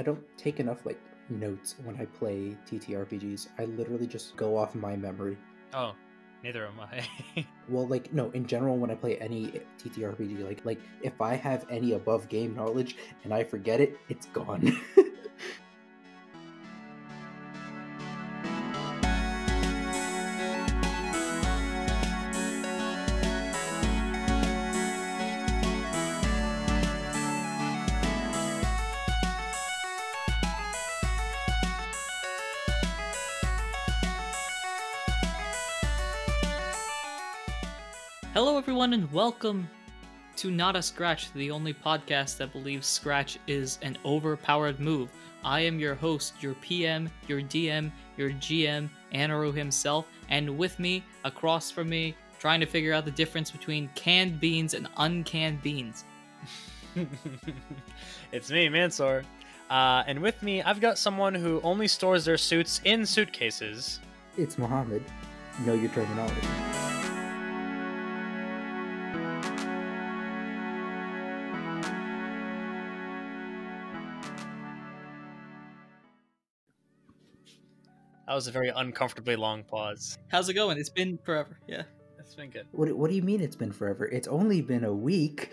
I 0.00 0.02
don't 0.02 0.24
take 0.38 0.60
enough 0.60 0.86
like 0.86 0.98
notes 1.28 1.74
when 1.84 1.94
I 2.00 2.06
play 2.06 2.56
TTRPGs. 2.66 3.48
I 3.58 3.66
literally 3.66 4.06
just 4.06 4.34
go 4.34 4.56
off 4.56 4.74
my 4.74 4.96
memory. 4.96 5.36
Oh, 5.74 5.92
neither 6.42 6.66
am 6.66 6.80
I. 6.80 7.06
Well, 7.68 7.86
like 7.86 8.12
no, 8.12 8.30
in 8.30 8.46
general, 8.46 8.78
when 8.78 8.90
I 8.90 8.94
play 8.96 9.18
any 9.18 9.60
TTRPG, 9.78 10.42
like 10.44 10.64
like 10.64 10.80
if 11.02 11.20
I 11.20 11.34
have 11.36 11.66
any 11.70 11.92
above 11.92 12.28
game 12.30 12.56
knowledge 12.56 12.96
and 13.22 13.32
I 13.32 13.44
forget 13.44 13.80
it, 13.80 13.96
it's 14.08 14.26
gone. 14.26 14.80
welcome 39.30 39.70
to 40.34 40.50
Not 40.50 40.74
a 40.74 40.82
Scratch, 40.82 41.32
the 41.34 41.52
only 41.52 41.72
podcast 41.72 42.36
that 42.38 42.50
believes 42.50 42.84
Scratch 42.84 43.38
is 43.46 43.78
an 43.80 43.96
overpowered 44.04 44.80
move. 44.80 45.08
I 45.44 45.60
am 45.60 45.78
your 45.78 45.94
host, 45.94 46.34
your 46.42 46.54
PM, 46.54 47.08
your 47.28 47.40
DM, 47.40 47.92
your 48.16 48.30
GM, 48.30 48.90
Anaru 49.14 49.54
himself, 49.54 50.06
and 50.30 50.58
with 50.58 50.80
me, 50.80 51.04
across 51.22 51.70
from 51.70 51.88
me, 51.88 52.16
trying 52.40 52.58
to 52.58 52.66
figure 52.66 52.92
out 52.92 53.04
the 53.04 53.12
difference 53.12 53.52
between 53.52 53.88
canned 53.94 54.40
beans 54.40 54.74
and 54.74 54.88
uncanned 54.96 55.62
beans. 55.62 56.02
it's 58.32 58.50
me, 58.50 58.68
Mansoor. 58.68 59.22
Uh, 59.70 60.02
and 60.08 60.20
with 60.20 60.42
me, 60.42 60.60
I've 60.60 60.80
got 60.80 60.98
someone 60.98 61.36
who 61.36 61.60
only 61.62 61.86
stores 61.86 62.24
their 62.24 62.36
suits 62.36 62.80
in 62.84 63.06
suitcases. 63.06 64.00
it's 64.36 64.58
Mohammed. 64.58 65.04
Know 65.64 65.74
your 65.74 65.90
terminology. 65.90 66.89
That 78.30 78.36
was 78.36 78.46
a 78.46 78.52
very 78.52 78.68
uncomfortably 78.68 79.34
long 79.34 79.64
pause. 79.64 80.16
How's 80.28 80.48
it 80.48 80.54
going? 80.54 80.78
It's 80.78 80.88
been 80.88 81.18
forever. 81.24 81.58
Yeah. 81.66 81.82
it's 82.20 82.36
been 82.36 82.50
good. 82.50 82.64
What 82.70 82.92
What 82.96 83.10
do 83.10 83.16
you 83.16 83.22
mean 83.22 83.40
it's 83.40 83.56
been 83.56 83.72
forever? 83.72 84.04
It's 84.06 84.28
only 84.28 84.60
been 84.62 84.84
a 84.84 84.92
week. 84.92 85.50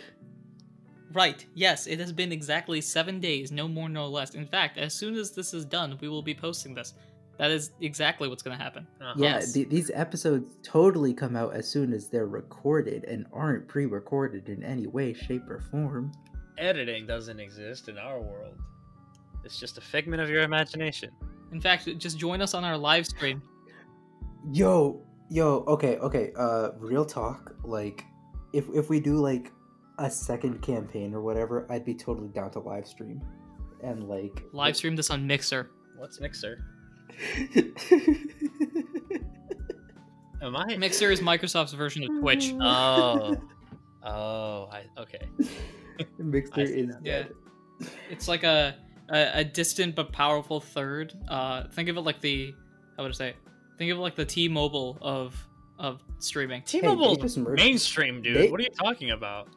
Right, 1.11 1.43
yes, 1.55 1.87
it 1.87 1.99
has 1.99 2.13
been 2.13 2.31
exactly 2.31 2.79
seven 2.81 3.19
days, 3.19 3.51
no 3.51 3.67
more, 3.67 3.89
no 3.89 4.07
less. 4.07 4.35
In 4.35 4.45
fact, 4.45 4.77
as 4.77 4.93
soon 4.93 5.15
as 5.15 5.31
this 5.31 5.55
is 5.55 5.65
done, 5.65 5.97
we 6.01 6.07
will 6.07 6.21
be 6.21 6.35
posting 6.35 6.75
this. 6.75 6.93
That 7.39 7.49
is 7.49 7.71
exactly 7.81 8.27
what's 8.29 8.43
going 8.43 8.55
to 8.55 8.63
happen. 8.63 8.85
Uh-huh. 9.01 9.13
Yeah, 9.17 9.23
Yes. 9.37 9.53
th- 9.53 9.69
these 9.69 9.89
episodes 9.95 10.53
totally 10.61 11.15
come 11.15 11.35
out 11.35 11.55
as 11.55 11.67
soon 11.67 11.93
as 11.93 12.09
they're 12.09 12.27
recorded 12.27 13.05
and 13.05 13.25
aren't 13.33 13.67
pre-recorded 13.67 14.49
in 14.49 14.61
any 14.63 14.85
way, 14.85 15.13
shape, 15.15 15.49
or 15.49 15.61
form. 15.61 16.11
Editing 16.59 17.07
doesn't 17.07 17.39
exist 17.39 17.89
in 17.89 17.97
our 17.97 18.21
world. 18.21 18.53
It's 19.43 19.59
just 19.59 19.79
a 19.79 19.81
figment 19.81 20.21
of 20.21 20.29
your 20.29 20.43
imagination. 20.43 21.09
In 21.51 21.61
fact, 21.61 21.87
just 21.97 22.17
join 22.17 22.41
us 22.41 22.53
on 22.53 22.63
our 22.63 22.77
live 22.77 23.05
stream. 23.05 23.41
Yo, 24.51 25.01
yo, 25.29 25.63
okay, 25.67 25.97
okay. 25.97 26.31
Uh, 26.37 26.71
real 26.77 27.05
talk. 27.05 27.55
Like, 27.63 28.05
if 28.53 28.65
if 28.73 28.89
we 28.89 28.99
do 28.99 29.15
like 29.15 29.51
a 29.99 30.09
second 30.09 30.61
campaign 30.61 31.13
or 31.13 31.21
whatever, 31.21 31.65
I'd 31.69 31.85
be 31.85 31.93
totally 31.95 32.29
down 32.29 32.51
to 32.51 32.59
live 32.59 32.87
stream, 32.87 33.21
and 33.83 34.07
like 34.07 34.43
Live 34.53 34.75
stream 34.77 34.95
this 34.95 35.09
on 35.09 35.25
Mixer. 35.25 35.71
What's 35.97 36.19
Mixer? 36.19 36.63
Am 40.41 40.55
I? 40.55 40.77
Mixer 40.77 41.11
is 41.11 41.19
Microsoft's 41.21 41.73
version 41.73 42.03
of 42.03 42.09
Twitch. 42.21 42.53
Oh. 42.61 43.35
Oh, 44.03 44.69
I, 44.71 44.83
okay. 45.01 45.27
Mixer 46.17 46.61
I 46.61 46.63
is 46.63 46.87
now. 46.87 46.97
Yeah. 47.03 47.23
dead. 47.23 47.33
It's 48.09 48.27
like 48.27 48.43
a, 48.43 48.75
a 49.09 49.39
a 49.39 49.43
distant 49.43 49.95
but 49.95 50.11
powerful 50.11 50.59
third. 50.59 51.13
Uh, 51.27 51.63
think 51.69 51.89
of 51.89 51.97
it 51.97 52.01
like 52.01 52.21
the 52.21 52.53
how 52.95 53.03
would 53.03 53.11
I 53.11 53.15
say? 53.15 53.33
Think 53.77 53.91
of 53.91 53.97
it 53.99 54.01
like 54.01 54.15
the 54.15 54.25
T-Mobile 54.25 54.97
of 55.01 55.35
of 55.79 56.01
streaming. 56.19 56.63
T-Mobile 56.63 57.15
they 57.15 57.21
just 57.21 57.37
mainstream, 57.37 58.21
dude. 58.21 58.35
they- 58.37 58.49
what 58.49 58.59
are 58.59 58.63
you 58.63 58.69
talking 58.69 59.11
about? 59.11 59.49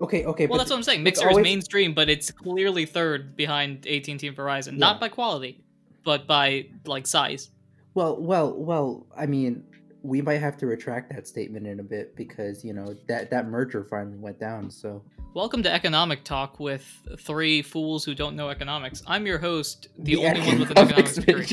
Okay, 0.00 0.24
okay. 0.24 0.46
Well, 0.46 0.58
that's 0.58 0.70
what 0.70 0.76
I'm 0.76 0.82
saying. 0.82 1.06
it's 1.06 1.20
Mixer 1.22 1.30
is 1.30 1.42
mainstream, 1.44 1.94
but 1.94 2.08
it's 2.10 2.30
clearly 2.30 2.84
third 2.84 3.36
behind 3.36 3.86
AT&T 3.86 4.10
and 4.26 4.36
Verizon. 4.36 4.72
Yeah. 4.72 4.78
Not 4.78 5.00
by 5.00 5.08
quality, 5.08 5.62
but 6.04 6.26
by 6.26 6.66
like 6.84 7.06
size. 7.06 7.50
Well, 7.94 8.20
well, 8.20 8.52
well. 8.52 9.06
I 9.16 9.26
mean, 9.26 9.64
we 10.04 10.20
might 10.20 10.38
have 10.38 10.56
to 10.58 10.66
retract 10.66 11.10
that 11.14 11.26
statement 11.26 11.66
in 11.66 11.80
a 11.80 11.82
bit 11.82 12.14
because 12.14 12.62
you 12.62 12.74
know 12.74 12.94
that 13.08 13.30
that 13.30 13.48
merger 13.48 13.82
finally 13.84 14.18
went 14.18 14.38
down. 14.38 14.70
So 14.70 15.02
Welcome 15.32 15.62
to 15.64 15.72
Economic 15.72 16.22
Talk 16.24 16.60
with 16.60 16.84
three 17.18 17.62
fools 17.62 18.04
who 18.04 18.14
don't 18.14 18.36
know 18.36 18.50
economics. 18.50 19.02
I'm 19.06 19.26
your 19.26 19.38
host, 19.38 19.88
the, 19.98 20.16
only 20.24 20.40
one 20.42 20.60
with 20.60 20.70
an 20.70 20.78
economics 20.78 21.16
degree. 21.16 21.46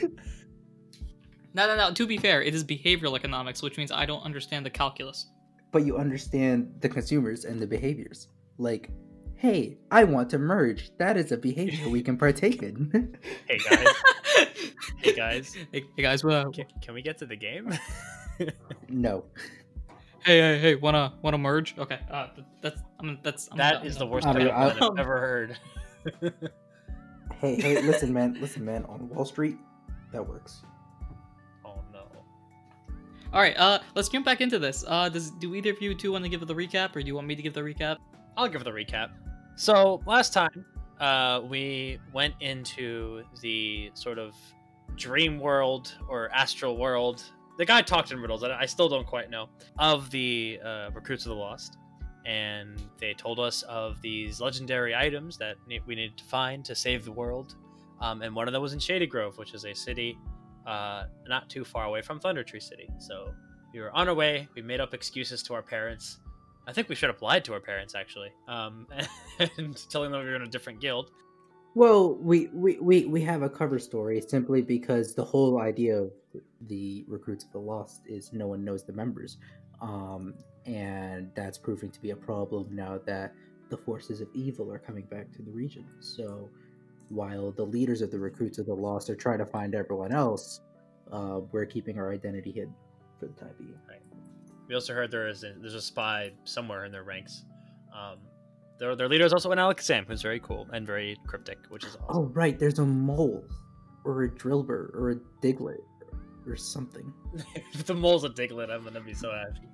No, 1.56 1.68
no, 1.68 1.76
no. 1.76 1.92
To 1.92 2.04
be 2.04 2.18
fair, 2.18 2.42
it 2.42 2.52
is 2.52 2.64
behavioral 2.64 3.14
economics, 3.14 3.62
which 3.62 3.76
means 3.76 3.92
I 3.92 4.06
don't 4.06 4.24
understand 4.24 4.66
the 4.66 4.70
calculus. 4.70 5.28
but 5.70 5.84
you 5.86 5.96
understand 5.96 6.72
the 6.80 6.88
consumers 6.88 7.44
and 7.44 7.60
the 7.60 7.66
behaviors. 7.66 8.26
Like, 8.58 8.90
hey, 9.44 9.76
I 9.90 10.04
want 10.04 10.30
to 10.30 10.38
merge. 10.38 10.90
That 10.96 11.18
is 11.18 11.30
a 11.30 11.36
behavior 11.36 11.90
we 11.90 12.02
can 12.02 12.16
partake 12.16 12.62
in. 12.62 13.14
hey 13.46 13.58
guys, 13.58 13.86
hey 14.96 15.12
guys, 15.12 15.54
Hey, 15.72 15.84
hey 15.96 16.02
guys, 16.02 16.24
what? 16.24 16.54
can, 16.54 16.64
can 16.80 16.94
we 16.94 17.02
get 17.02 17.18
to 17.18 17.26
the 17.26 17.36
game? 17.36 17.78
no. 18.88 19.26
Hey, 20.24 20.40
hey, 20.40 20.58
hey, 20.58 20.74
wanna 20.76 21.12
wanna 21.20 21.36
merge? 21.36 21.76
Okay, 21.76 21.98
uh, 22.10 22.28
that's 22.62 22.80
I'm 22.98 23.18
that's 23.22 23.50
I'm 23.52 23.58
that 23.58 23.72
done, 23.74 23.86
is 23.86 23.94
the 23.96 24.04
done. 24.06 24.10
worst 24.10 24.26
I 24.26 24.32
thing 24.32 24.44
mean, 24.46 24.54
I've 24.54 24.98
ever 24.98 25.18
heard. 25.20 25.58
Hey, 27.40 27.60
hey, 27.60 27.82
listen, 27.82 28.14
man. 28.14 28.38
Listen, 28.40 28.64
man. 28.64 28.86
On 28.86 29.10
Wall 29.10 29.26
Street, 29.26 29.58
that 30.12 30.26
works. 30.26 30.62
oh 31.66 31.82
no. 31.92 32.06
All 33.34 33.42
right, 33.42 33.54
uh, 33.58 33.80
let's 33.94 34.08
jump 34.08 34.24
back 34.24 34.40
into 34.40 34.58
this. 34.58 34.86
Uh, 34.88 35.10
does 35.10 35.32
do 35.32 35.54
either 35.54 35.70
of 35.72 35.82
you 35.82 35.94
two 35.94 36.12
want 36.12 36.24
to 36.24 36.30
give 36.30 36.46
the 36.46 36.54
recap, 36.54 36.96
or 36.96 37.02
do 37.02 37.06
you 37.06 37.14
want 37.14 37.26
me 37.26 37.36
to 37.36 37.42
give 37.42 37.52
the 37.52 37.60
recap? 37.60 37.98
I'll 38.38 38.48
give 38.48 38.64
the 38.64 38.70
recap. 38.70 39.10
So 39.56 40.02
last 40.06 40.32
time, 40.32 40.64
uh, 41.00 41.42
we 41.48 41.98
went 42.12 42.34
into 42.40 43.22
the 43.40 43.90
sort 43.94 44.18
of 44.18 44.34
dream 44.96 45.38
world 45.38 45.92
or 46.08 46.28
astral 46.32 46.76
world. 46.76 47.22
The 47.58 47.64
guy 47.64 47.82
talked 47.82 48.10
in 48.10 48.20
riddles. 48.20 48.42
I, 48.42 48.60
I 48.60 48.66
still 48.66 48.88
don't 48.88 49.06
quite 49.06 49.30
know 49.30 49.48
of 49.78 50.10
the 50.10 50.58
uh, 50.64 50.90
recruits 50.92 51.24
of 51.24 51.30
the 51.30 51.36
lost, 51.36 51.78
and 52.26 52.80
they 52.98 53.14
told 53.14 53.38
us 53.38 53.62
of 53.62 54.00
these 54.02 54.40
legendary 54.40 54.94
items 54.94 55.38
that 55.38 55.56
we 55.68 55.94
needed 55.94 56.16
to 56.18 56.24
find 56.24 56.64
to 56.64 56.74
save 56.74 57.04
the 57.04 57.12
world. 57.12 57.54
Um, 58.00 58.22
and 58.22 58.34
one 58.34 58.48
of 58.48 58.52
them 58.52 58.60
was 58.60 58.72
in 58.72 58.80
Shady 58.80 59.06
Grove, 59.06 59.38
which 59.38 59.54
is 59.54 59.64
a 59.64 59.74
city 59.74 60.18
uh, 60.66 61.04
not 61.28 61.48
too 61.48 61.64
far 61.64 61.84
away 61.84 62.02
from 62.02 62.18
Thunder 62.18 62.42
Tree 62.42 62.60
City. 62.60 62.88
So 62.98 63.32
we 63.72 63.80
were 63.80 63.92
on 63.92 64.08
our 64.08 64.14
way. 64.14 64.48
We 64.54 64.62
made 64.62 64.80
up 64.80 64.94
excuses 64.94 65.42
to 65.44 65.54
our 65.54 65.62
parents. 65.62 66.18
I 66.66 66.72
think 66.72 66.88
we 66.88 66.94
should 66.94 67.10
have 67.10 67.22
lied 67.22 67.44
to 67.44 67.52
our 67.52 67.60
parents 67.60 67.94
actually, 67.94 68.32
um, 68.48 68.86
and 69.58 69.76
telling 69.90 70.10
them 70.10 70.20
we 70.22 70.28
were 70.28 70.36
in 70.36 70.42
a 70.42 70.48
different 70.48 70.80
guild. 70.80 71.10
Well, 71.74 72.14
we, 72.14 72.48
we, 72.52 72.78
we, 72.78 73.04
we 73.06 73.20
have 73.22 73.42
a 73.42 73.48
cover 73.48 73.78
story 73.78 74.20
simply 74.20 74.62
because 74.62 75.14
the 75.14 75.24
whole 75.24 75.60
idea 75.60 75.96
of 75.96 76.12
the 76.68 77.04
Recruits 77.08 77.44
of 77.44 77.50
the 77.50 77.58
Lost 77.58 78.02
is 78.06 78.32
no 78.32 78.46
one 78.46 78.64
knows 78.64 78.84
the 78.84 78.92
members. 78.92 79.38
Um, 79.82 80.34
and 80.66 81.30
that's 81.34 81.58
proving 81.58 81.90
to 81.90 82.00
be 82.00 82.10
a 82.10 82.16
problem 82.16 82.68
now 82.70 83.00
that 83.06 83.34
the 83.70 83.76
forces 83.76 84.20
of 84.20 84.28
evil 84.34 84.72
are 84.72 84.78
coming 84.78 85.04
back 85.06 85.32
to 85.32 85.42
the 85.42 85.50
region. 85.50 85.84
So 85.98 86.48
while 87.08 87.50
the 87.50 87.64
leaders 87.64 88.02
of 88.02 88.10
the 88.12 88.18
Recruits 88.18 88.58
of 88.58 88.66
the 88.66 88.74
Lost 88.74 89.10
are 89.10 89.16
trying 89.16 89.38
to 89.38 89.46
find 89.46 89.74
everyone 89.74 90.12
else, 90.12 90.60
uh, 91.12 91.40
we're 91.50 91.66
keeping 91.66 91.98
our 91.98 92.12
identity 92.12 92.52
hidden 92.52 92.74
for 93.18 93.26
the 93.26 93.34
time 93.34 93.54
being. 93.58 93.74
We 94.68 94.74
also 94.74 94.94
heard 94.94 95.10
there 95.10 95.28
is 95.28 95.44
a, 95.44 95.52
there's 95.60 95.74
a 95.74 95.80
spy 95.82 96.32
somewhere 96.44 96.84
in 96.84 96.92
their 96.92 97.04
ranks. 97.04 97.44
Um, 97.94 98.18
their 98.78 98.96
their 98.96 99.08
leader 99.08 99.24
is 99.24 99.32
also 99.32 99.50
an 99.52 99.58
Alakazam, 99.58 100.06
who's 100.06 100.22
very 100.22 100.40
cool 100.40 100.68
and 100.72 100.86
very 100.86 101.16
cryptic, 101.26 101.58
which 101.68 101.84
is 101.84 101.96
Oh, 102.08 102.24
right, 102.34 102.58
there's 102.58 102.78
a 102.78 102.84
mole, 102.84 103.44
or 104.04 104.24
a 104.24 104.28
Drillbur, 104.28 104.94
or 104.94 105.10
a 105.12 105.16
Diglett, 105.42 105.84
or 106.46 106.56
something. 106.56 107.12
if 107.72 107.84
the 107.84 107.94
mole's 107.94 108.24
a 108.24 108.30
Diglett, 108.30 108.70
I'm 108.70 108.82
gonna 108.82 109.00
be 109.00 109.14
so 109.14 109.30
happy. 109.30 109.68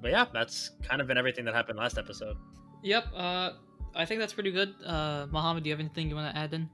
But 0.00 0.10
yeah, 0.10 0.26
that's 0.32 0.70
kind 0.82 1.00
of 1.00 1.06
been 1.08 1.18
everything 1.18 1.44
that 1.46 1.54
happened 1.54 1.78
last 1.78 1.98
episode. 1.98 2.36
Yep. 2.82 3.06
Uh, 3.14 3.52
I 3.94 4.04
think 4.04 4.20
that's 4.20 4.34
pretty 4.34 4.50
good. 4.50 4.74
Uh, 4.84 5.26
Mohammed, 5.30 5.62
do 5.64 5.70
you 5.70 5.72
have 5.72 5.80
anything 5.80 6.08
you 6.08 6.14
want 6.14 6.34
to 6.34 6.38
add 6.38 6.52
in? 6.52 6.68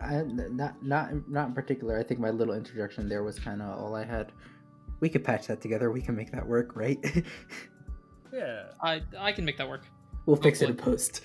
I, 0.00 0.16
n- 0.16 0.50
not 0.56 0.84
not 0.84 1.28
not 1.28 1.48
in 1.48 1.54
particular. 1.54 1.98
I 1.98 2.02
think 2.02 2.20
my 2.20 2.30
little 2.30 2.54
introduction 2.54 3.08
there 3.08 3.22
was 3.22 3.38
kind 3.38 3.62
of 3.62 3.78
all 3.78 3.94
I 3.94 4.04
had. 4.04 4.32
We 5.02 5.08
could 5.08 5.24
patch 5.24 5.48
that 5.48 5.60
together. 5.60 5.90
We 5.90 6.00
can 6.00 6.14
make 6.14 6.30
that 6.30 6.46
work, 6.46 6.74
right? 6.74 6.98
Yeah. 8.32 8.70
I 8.80 9.02
I 9.18 9.30
can 9.32 9.44
make 9.44 9.58
that 9.58 9.68
work. 9.68 9.82
we'll 10.24 10.36
fix 10.36 10.62
it 10.62 10.70
in 10.70 10.74
post. 10.74 11.20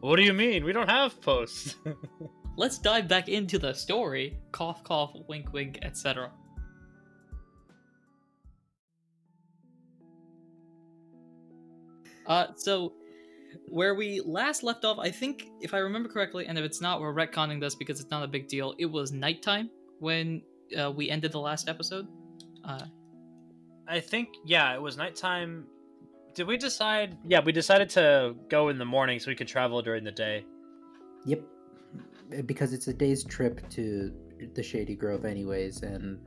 What 0.00 0.16
do 0.16 0.22
you 0.22 0.32
mean? 0.32 0.64
We 0.64 0.72
don't 0.72 0.88
have 0.88 1.20
posts. 1.20 1.76
Let's 2.56 2.78
dive 2.78 3.08
back 3.08 3.28
into 3.28 3.58
the 3.58 3.74
story. 3.74 4.38
Cough, 4.52 4.82
cough, 4.84 5.12
wink, 5.28 5.52
wink, 5.52 5.80
etc. 5.82 6.30
Uh, 12.26 12.46
so 12.56 12.94
where 13.68 13.94
we 13.94 14.22
last 14.24 14.62
left 14.62 14.86
off, 14.86 14.98
I 14.98 15.10
think, 15.10 15.50
if 15.60 15.74
I 15.74 15.78
remember 15.78 16.08
correctly, 16.08 16.46
and 16.46 16.56
if 16.56 16.64
it's 16.64 16.80
not, 16.80 17.02
we're 17.02 17.12
retconning 17.12 17.60
this 17.60 17.74
because 17.74 18.00
it's 18.00 18.10
not 18.10 18.22
a 18.22 18.28
big 18.28 18.48
deal. 18.48 18.74
It 18.78 18.86
was 18.86 19.12
nighttime 19.12 19.68
when 19.98 20.40
uh, 20.80 20.90
we 20.90 21.10
ended 21.10 21.32
the 21.32 21.40
last 21.40 21.68
episode. 21.68 22.08
Uh, 22.66 22.86
I 23.88 24.00
think 24.00 24.28
yeah, 24.44 24.74
it 24.74 24.82
was 24.82 24.96
nighttime. 24.96 25.66
Did 26.34 26.46
we 26.46 26.56
decide? 26.56 27.16
Yeah, 27.26 27.40
we 27.40 27.52
decided 27.52 27.88
to 27.90 28.34
go 28.48 28.68
in 28.68 28.78
the 28.78 28.84
morning 28.84 29.18
so 29.20 29.30
we 29.30 29.36
could 29.36 29.48
travel 29.48 29.80
during 29.80 30.04
the 30.04 30.12
day. 30.12 30.44
Yep. 31.24 31.42
Because 32.44 32.72
it's 32.72 32.88
a 32.88 32.92
day's 32.92 33.24
trip 33.24 33.68
to 33.70 34.12
the 34.54 34.62
Shady 34.62 34.96
Grove, 34.96 35.24
anyways, 35.24 35.82
and 35.82 36.18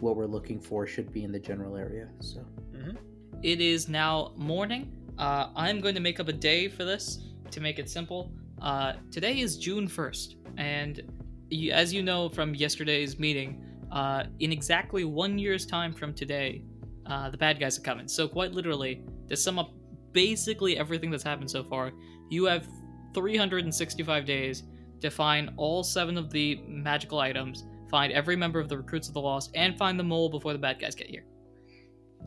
what 0.00 0.16
we're 0.16 0.26
looking 0.26 0.60
for 0.60 0.86
should 0.86 1.12
be 1.12 1.24
in 1.24 1.32
the 1.32 1.38
general 1.38 1.76
area. 1.76 2.08
So. 2.20 2.44
Mm-hmm. 2.72 2.96
it 3.42 3.60
is 3.60 3.88
now 3.88 4.32
morning. 4.36 4.92
Uh, 5.18 5.48
I'm 5.56 5.80
going 5.80 5.96
to 5.96 6.00
make 6.00 6.20
up 6.20 6.28
a 6.28 6.32
day 6.32 6.68
for 6.68 6.84
this 6.84 7.18
to 7.50 7.60
make 7.60 7.78
it 7.78 7.90
simple. 7.90 8.30
Uh, 8.62 8.92
today 9.10 9.40
is 9.40 9.56
June 9.56 9.88
1st, 9.88 10.36
and 10.58 11.02
you, 11.50 11.72
as 11.72 11.92
you 11.92 12.02
know 12.02 12.28
from 12.28 12.54
yesterday's 12.54 13.18
meeting, 13.18 13.64
uh, 13.90 14.24
in 14.40 14.52
exactly 14.52 15.04
one 15.04 15.38
year's 15.38 15.66
time 15.66 15.92
from 15.92 16.14
today, 16.14 16.62
uh, 17.06 17.30
the 17.30 17.38
bad 17.38 17.58
guys 17.58 17.78
are 17.78 17.82
coming. 17.82 18.08
So, 18.08 18.28
quite 18.28 18.52
literally, 18.52 19.02
to 19.28 19.36
sum 19.36 19.58
up 19.58 19.72
basically 20.12 20.78
everything 20.78 21.10
that's 21.10 21.22
happened 21.22 21.50
so 21.50 21.64
far, 21.64 21.92
you 22.28 22.44
have 22.44 22.66
365 23.14 24.24
days 24.24 24.64
to 25.00 25.10
find 25.10 25.50
all 25.56 25.82
seven 25.82 26.18
of 26.18 26.30
the 26.30 26.60
magical 26.66 27.18
items, 27.20 27.64
find 27.90 28.12
every 28.12 28.36
member 28.36 28.58
of 28.58 28.68
the 28.68 28.76
Recruits 28.76 29.08
of 29.08 29.14
the 29.14 29.20
Lost, 29.20 29.50
and 29.54 29.76
find 29.78 29.98
the 29.98 30.04
mole 30.04 30.28
before 30.28 30.52
the 30.52 30.58
bad 30.58 30.80
guys 30.80 30.94
get 30.94 31.08
here. 31.08 31.24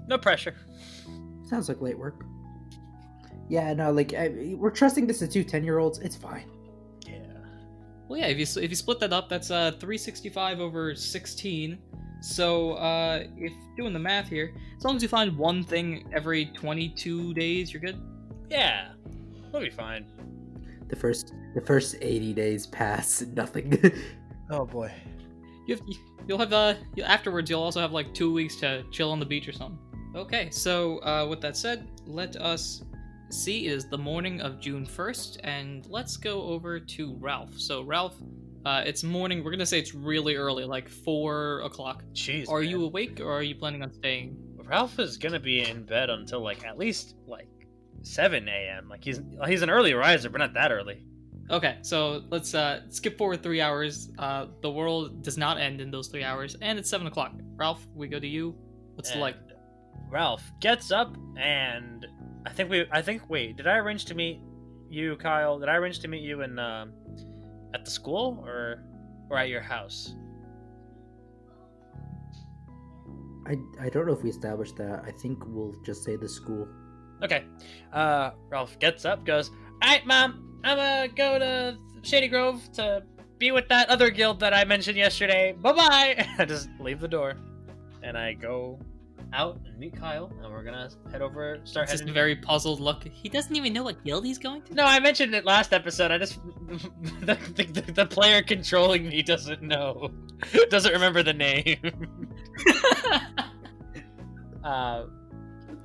No 0.07 0.17
pressure. 0.17 0.55
Sounds 1.43 1.69
like 1.69 1.81
late 1.81 1.97
work. 1.97 2.23
Yeah, 3.49 3.73
no, 3.73 3.91
like 3.91 4.13
I, 4.13 4.55
we're 4.57 4.71
trusting 4.71 5.07
this 5.07 5.19
to 5.19 5.27
two 5.27 5.43
10 5.43 5.63
year 5.63 5.79
olds. 5.79 5.99
It's 5.99 6.15
fine. 6.15 6.49
Yeah. 8.15 8.19
Well, 8.25 8.29
yeah, 8.29 8.35
if 8.35 8.55
you 8.55 8.61
if 8.61 8.69
you 8.69 8.75
split 8.75 8.99
that 8.99 9.13
up, 9.13 9.29
that's 9.29 9.51
uh 9.51 9.71
365 9.71 10.59
over 10.59 10.95
16. 10.95 11.77
So, 12.23 12.73
uh, 12.73 13.23
if 13.35 13.51
doing 13.75 13.93
the 13.93 13.99
math 13.99 14.27
here, 14.27 14.53
as 14.77 14.83
long 14.83 14.95
as 14.95 15.01
you 15.01 15.09
find 15.09 15.35
one 15.35 15.63
thing 15.63 16.07
every 16.13 16.45
22 16.45 17.33
days, 17.33 17.73
you're 17.73 17.81
good. 17.81 17.99
Yeah. 18.47 18.89
We'll 19.51 19.63
be 19.63 19.71
fine. 19.71 20.05
The 20.87 20.95
first 20.95 21.33
the 21.55 21.61
first 21.61 21.95
80 21.99 22.33
days 22.33 22.67
pass, 22.67 23.21
nothing. 23.33 23.79
Oh 24.53 24.65
boy. 24.65 24.91
You 25.65 25.77
have, 25.77 25.85
you'll 26.27 26.37
have 26.37 26.51
uh 26.51 26.73
you- 26.95 27.03
afterwards. 27.03 27.49
You'll 27.49 27.63
also 27.63 27.79
have 27.79 27.93
like 27.93 28.13
two 28.13 28.33
weeks 28.33 28.57
to 28.57 28.83
chill 28.91 29.09
on 29.09 29.17
the 29.19 29.25
beach 29.25 29.47
or 29.47 29.53
something. 29.53 29.79
Okay, 30.13 30.49
so 30.51 30.97
uh, 31.03 31.25
with 31.29 31.39
that 31.39 31.55
said, 31.55 31.87
let 32.05 32.35
us 32.35 32.83
see. 33.31 33.67
is 33.67 33.85
the 33.85 33.97
morning 33.97 34.41
of 34.41 34.59
June 34.59 34.85
1st, 34.85 35.39
and 35.43 35.85
let's 35.89 36.17
go 36.17 36.43
over 36.43 36.79
to 36.79 37.15
Ralph. 37.15 37.59
So 37.59 37.81
Ralph, 37.81 38.15
uh, 38.65 38.83
it's 38.85 39.03
morning. 39.03 39.43
We're 39.43 39.51
gonna 39.51 39.65
say 39.65 39.79
it's 39.79 39.95
really 39.95 40.35
early, 40.35 40.65
like 40.65 40.89
four 40.89 41.61
o'clock. 41.61 42.03
Jeez. 42.13 42.49
Are 42.49 42.61
man. 42.61 42.69
you 42.69 42.83
awake, 42.85 43.19
or 43.19 43.31
are 43.31 43.43
you 43.43 43.55
planning 43.55 43.81
on 43.81 43.91
staying? 43.93 44.37
Ralph 44.63 44.99
is 44.99 45.17
gonna 45.17 45.39
be 45.39 45.61
in 45.61 45.83
bed 45.83 46.09
until 46.09 46.41
like 46.41 46.65
at 46.65 46.77
least 46.77 47.15
like 47.27 47.49
7 48.03 48.47
a.m. 48.47 48.87
Like 48.89 49.03
he's 49.03 49.21
he's 49.47 49.61
an 49.61 49.69
early 49.69 49.93
riser, 49.93 50.29
but 50.29 50.39
not 50.39 50.53
that 50.53 50.71
early. 50.71 51.05
Okay, 51.49 51.77
so 51.81 52.23
let's 52.29 52.55
uh, 52.55 52.81
skip 52.89 53.17
forward 53.17 53.43
three 53.43 53.59
hours. 53.59 54.09
Uh, 54.17 54.45
the 54.61 54.71
world 54.71 55.21
does 55.21 55.37
not 55.37 55.59
end 55.59 55.81
in 55.81 55.91
those 55.91 56.07
three 56.07 56.23
hours, 56.23 56.55
and 56.61 56.79
it's 56.79 56.89
seven 56.89 57.07
o'clock. 57.07 57.33
Ralph, 57.57 57.85
we 57.93 58.07
go 58.07 58.19
to 58.19 58.27
you. 58.27 58.55
What's 58.95 59.11
it 59.11 59.17
like? 59.17 59.35
Ralph 60.09 60.43
gets 60.59 60.91
up 60.91 61.15
and 61.37 62.05
I 62.45 62.49
think 62.49 62.69
we 62.69 62.85
I 62.91 63.01
think 63.01 63.29
wait, 63.29 63.57
did 63.57 63.67
I 63.67 63.77
arrange 63.77 64.05
to 64.05 64.15
meet 64.15 64.41
you, 64.89 65.15
Kyle? 65.17 65.59
Did 65.59 65.69
I 65.69 65.75
arrange 65.75 65.99
to 65.99 66.07
meet 66.07 66.21
you 66.21 66.41
in 66.41 66.57
um 66.59 66.93
at 67.73 67.85
the 67.85 67.91
school 67.91 68.43
or 68.45 68.83
or 69.29 69.37
at 69.37 69.49
your 69.49 69.61
house? 69.61 70.15
I, 73.47 73.55
I 73.79 73.89
don't 73.89 74.05
know 74.05 74.13
if 74.13 74.21
we 74.21 74.29
established 74.29 74.77
that. 74.77 75.03
I 75.05 75.11
think 75.11 75.43
we'll 75.47 75.75
just 75.83 76.03
say 76.03 76.15
the 76.15 76.29
school. 76.29 76.67
Okay. 77.23 77.43
Uh 77.93 78.31
Ralph 78.49 78.77
gets 78.79 79.05
up, 79.05 79.25
goes, 79.25 79.51
Alright, 79.83 80.05
mom, 80.05 80.59
I'm 80.63 80.77
gonna 80.77 81.07
go 81.07 81.39
to 81.39 81.77
Shady 82.03 82.27
Grove 82.27 82.61
to 82.73 83.03
be 83.37 83.51
with 83.51 83.67
that 83.69 83.89
other 83.89 84.09
guild 84.09 84.39
that 84.39 84.53
I 84.53 84.63
mentioned 84.65 84.97
yesterday. 84.97 85.53
Bye 85.53 85.73
bye 85.73 86.27
I 86.39 86.45
just 86.45 86.69
leave 86.79 86.99
the 86.99 87.07
door. 87.07 87.35
And 88.03 88.17
I 88.17 88.33
go 88.33 88.79
out 89.33 89.59
and 89.65 89.77
meet 89.77 89.95
Kyle 89.95 90.31
and 90.43 90.51
we're 90.51 90.63
gonna 90.63 90.89
head 91.11 91.21
over 91.21 91.59
start 91.63 91.83
It's 91.83 91.93
just 91.93 92.01
heading 92.01 92.09
a 92.09 92.13
very 92.13 92.35
puzzled 92.35 92.79
look. 92.79 93.03
He 93.07 93.29
doesn't 93.29 93.55
even 93.55 93.73
know 93.73 93.83
what 93.83 94.03
guild 94.03 94.25
he's 94.25 94.37
going 94.37 94.61
to. 94.63 94.73
No, 94.73 94.85
I 94.85 94.99
mentioned 94.99 95.33
it 95.33 95.45
last 95.45 95.73
episode. 95.73 96.11
I 96.11 96.17
just 96.17 96.39
the, 97.21 97.37
the, 97.55 97.91
the 97.93 98.05
player 98.05 98.41
controlling 98.41 99.07
me 99.07 99.21
doesn't 99.21 99.61
know, 99.61 100.11
doesn't 100.69 100.91
remember 100.91 101.23
the 101.23 101.33
name. 101.33 101.79
uh, 104.63 105.05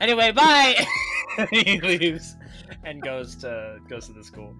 anyway, 0.00 0.32
bye. 0.32 0.86
he 1.50 1.80
leaves 1.80 2.36
and 2.84 3.02
goes 3.02 3.36
to 3.36 3.78
goes 3.88 4.06
to 4.06 4.12
the 4.12 4.24
school. 4.24 4.54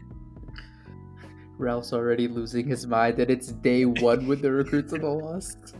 Ralph's 1.58 1.92
already 1.94 2.28
losing 2.28 2.66
his 2.68 2.86
mind 2.86 3.16
that 3.16 3.30
it's 3.30 3.48
day 3.48 3.86
one 3.86 4.26
with 4.26 4.42
the 4.42 4.52
recruits 4.52 4.92
of 4.92 5.00
the 5.00 5.08
lost. 5.08 5.74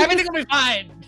Everything 0.00 0.26
will 0.28 0.40
be 0.40 0.44
fine. 0.50 1.04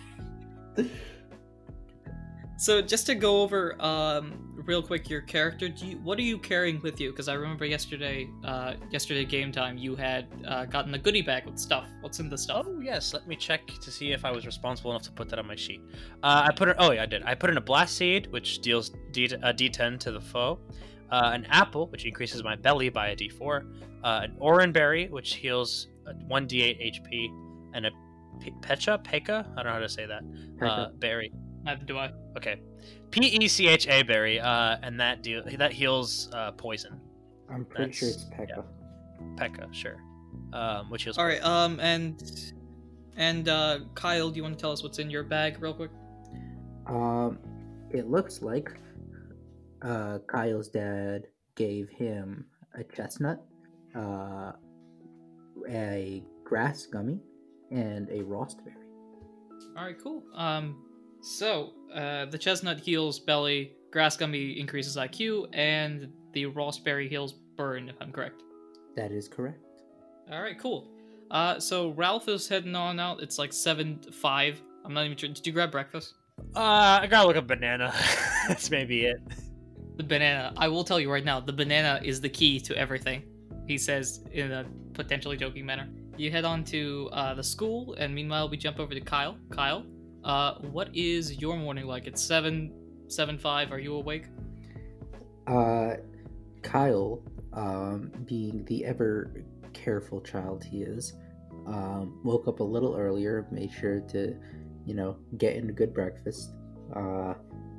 So 2.56 2.81
just 2.81 3.06
to 3.06 3.15
go 3.15 3.43
over 3.43 3.77
um, 3.83 4.55
real 4.55 4.83
quick 4.83 5.11
your 5.11 5.23
character, 5.23 5.69
do 5.69 5.87
you, 5.87 5.99
what 5.99 6.19
are 6.19 6.23
you 6.23 6.39
carrying 6.39 6.81
with 6.83 7.01
you? 7.01 7.11
Because 7.11 7.29
I 7.29 7.35
remember 7.35 7.65
yesterday, 7.65 8.29
uh, 8.45 8.75
yesterday 8.91 9.25
game 9.25 9.51
time, 9.51 9.77
you 9.77 9.97
had 9.97 10.29
uh, 10.47 10.65
gotten 10.67 10.95
a 10.95 10.99
goodie 10.99 11.23
bag 11.23 11.47
with 11.47 11.59
stuff. 11.59 11.87
What's 12.01 12.21
in 12.21 12.29
the 12.29 12.39
stuff? 12.39 12.67
Oh 12.69 12.81
yes, 12.81 13.12
let 13.12 13.27
me 13.27 13.37
check 13.37 13.67
to 13.67 13.91
see 13.91 14.12
if 14.12 14.25
I 14.25 14.31
was 14.31 14.47
responsible 14.47 14.93
enough 14.93 15.03
to 15.03 15.12
put 15.12 15.29
that 15.31 15.39
on 15.39 15.47
my 15.47 15.56
sheet. 15.56 15.81
Uh, 16.23 16.47
I 16.49 16.53
put 16.53 16.69
it. 16.69 16.77
Oh 16.79 16.93
yeah, 16.93 17.03
I 17.03 17.06
did. 17.06 17.23
I 17.25 17.35
put 17.35 17.51
in 17.51 17.56
a 17.56 17.61
blast 17.61 17.97
seed, 17.97 18.29
which 18.29 18.61
deals 18.61 18.93
D, 19.12 19.25
a 19.25 19.53
D10 19.53 19.99
to 20.01 20.12
the 20.12 20.21
foe. 20.21 20.59
Uh, 21.11 21.31
an 21.35 21.45
apple, 21.47 21.89
which 21.89 22.06
increases 22.06 22.43
my 22.43 22.56
belly 22.56 22.89
by 22.89 23.09
a 23.09 23.17
D4. 23.17 23.65
Uh, 24.03 24.21
an 24.25 24.37
oran 24.39 24.73
berry, 24.73 25.08
which 25.08 25.34
heals 25.34 25.89
1D8 26.29 27.03
HP, 27.03 27.29
and 27.75 27.87
a 27.87 27.91
pecha 28.61 29.03
peka. 29.05 29.46
I 29.53 29.56
don't 29.56 29.67
know 29.67 29.73
how 29.73 29.79
to 29.79 29.89
say 29.89 30.06
that. 30.06 30.23
Uh, 30.61 30.89
berry. 30.99 31.32
Neither 31.65 31.84
do 31.84 31.99
I. 31.99 32.11
Okay, 32.36 32.60
P 33.10 33.20
E 33.26 33.48
C 33.48 33.69
H 33.69 33.86
A 33.88 34.03
berry, 34.03 34.41
uh, 34.41 34.76
and 34.82 34.98
that 35.00 35.22
deal 35.22 35.43
that 35.58 35.72
heals 35.72 36.29
uh, 36.32 36.53
poison. 36.53 37.00
I'm 37.50 37.64
pretty 37.64 37.93
sure 37.93 38.08
it's 38.08 38.24
that's- 38.31 38.50
Pekka. 38.50 38.64
Pekka, 39.36 39.72
sure. 39.74 39.96
Um, 40.53 40.91
which 40.91 41.05
heals. 41.05 41.19
All 41.19 41.26
right. 41.26 41.43
Um, 41.44 41.79
and 41.81 42.53
and 43.17 43.48
uh, 43.48 43.81
Kyle, 43.94 44.31
do 44.31 44.36
you 44.36 44.43
want 44.43 44.56
to 44.56 44.60
tell 44.60 44.72
us 44.72 44.82
what's 44.82 44.98
in 44.98 45.10
your 45.10 45.22
bag, 45.22 45.60
real 45.60 45.74
quick? 45.74 45.91
Um, 46.86 47.38
it 47.91 48.08
looks 48.08 48.43
like 48.43 48.72
uh, 49.82 50.19
Kyle's 50.26 50.69
dad 50.69 51.26
gave 51.55 51.88
him 51.91 52.46
a 52.79 52.82
chestnut, 52.84 53.41
uh, 53.96 54.53
a 55.69 56.22
grass 56.44 56.86
gummy, 56.86 57.20
and 57.70 58.08
a 58.10 58.22
Rawst 58.22 58.64
berry. 58.64 58.76
All 59.76 59.84
right, 59.84 59.96
cool. 60.03 60.22
Um, 60.34 60.83
so 61.24 61.72
uh, 61.94 62.26
the 62.26 62.36
chestnut 62.36 62.78
heals 62.78 63.19
belly, 63.19 63.72
grass 63.90 64.16
gummy 64.16 64.60
increases 64.60 64.96
IQ, 64.96 65.48
and 65.54 66.12
the 66.32 66.46
Rawst 66.46 66.84
berry 66.84 67.08
heals 67.08 67.32
burn. 67.56 67.88
If 67.88 67.96
I'm 68.00 68.12
correct. 68.12 68.43
That 68.94 69.10
is 69.10 69.26
correct. 69.26 69.58
All 70.31 70.43
right, 70.43 70.58
cool. 70.58 70.90
Uh, 71.31 71.58
so 71.58 71.90
Ralph 71.93 72.28
is 72.28 72.46
heading 72.46 72.74
on 72.74 73.00
out. 73.00 73.22
It's 73.22 73.38
like 73.38 73.52
seven 73.52 74.00
five. 74.12 74.60
I'm 74.84 74.93
not 74.93 75.06
even 75.06 75.16
sure. 75.16 75.31
Did 75.31 75.46
you 75.46 75.52
grab 75.52 75.70
breakfast? 75.72 76.14
Uh, 76.54 77.00
I 77.00 77.06
gotta 77.06 77.26
look 77.26 77.36
up 77.36 77.46
banana. 77.46 77.94
That's 78.48 78.70
maybe 78.70 79.06
it. 79.06 79.16
The 79.96 80.04
banana. 80.04 80.52
I 80.58 80.69
will 80.69 80.84
tell 80.84 81.00
you 81.00 81.10
right 81.10 81.24
now. 81.24 81.40
The 81.40 81.52
banana 81.52 82.00
is 82.04 82.20
the 82.20 82.28
key 82.28 82.60
to 82.60 82.76
everything. 82.76 83.22
He 83.66 83.78
says 83.78 84.24
in 84.32 84.52
a 84.52 84.66
potentially 84.93 85.38
joking 85.38 85.64
manner. 85.64 85.88
You 86.19 86.31
head 86.31 86.44
on 86.44 86.64
to 86.64 87.08
uh, 87.12 87.34
the 87.34 87.43
school, 87.43 87.94
and 87.94 88.14
meanwhile 88.14 88.48
we 88.48 88.56
jump 88.56 88.78
over 88.78 88.93
to 88.93 89.00
Kyle. 89.00 89.36
Kyle, 89.50 89.84
uh, 90.24 90.54
what 90.72 90.94
is 90.94 91.40
your 91.40 91.56
morning 91.56 91.86
like? 91.86 92.06
It's 92.06 92.22
seven 92.22 92.72
seven 93.08 93.38
five. 93.38 93.72
Are 93.72 93.78
you 93.78 93.94
awake? 93.94 94.26
Uh, 95.46 95.94
Kyle, 96.62 97.22
um, 97.52 98.10
being 98.24 98.64
the 98.64 98.84
ever 98.84 99.44
careful 99.74 100.20
child 100.20 100.64
he 100.64 100.82
is, 100.82 101.14
um, 101.66 102.20
woke 102.24 102.48
up 102.48 102.60
a 102.60 102.64
little 102.64 102.96
earlier, 102.96 103.46
made 103.50 103.70
sure 103.70 104.00
to, 104.00 104.34
you 104.86 104.94
know, 104.94 105.16
get 105.36 105.56
in 105.56 105.69
a 105.69 105.72
good 105.72 105.93
breakfast. 105.93 106.52
Uh, 106.94 107.34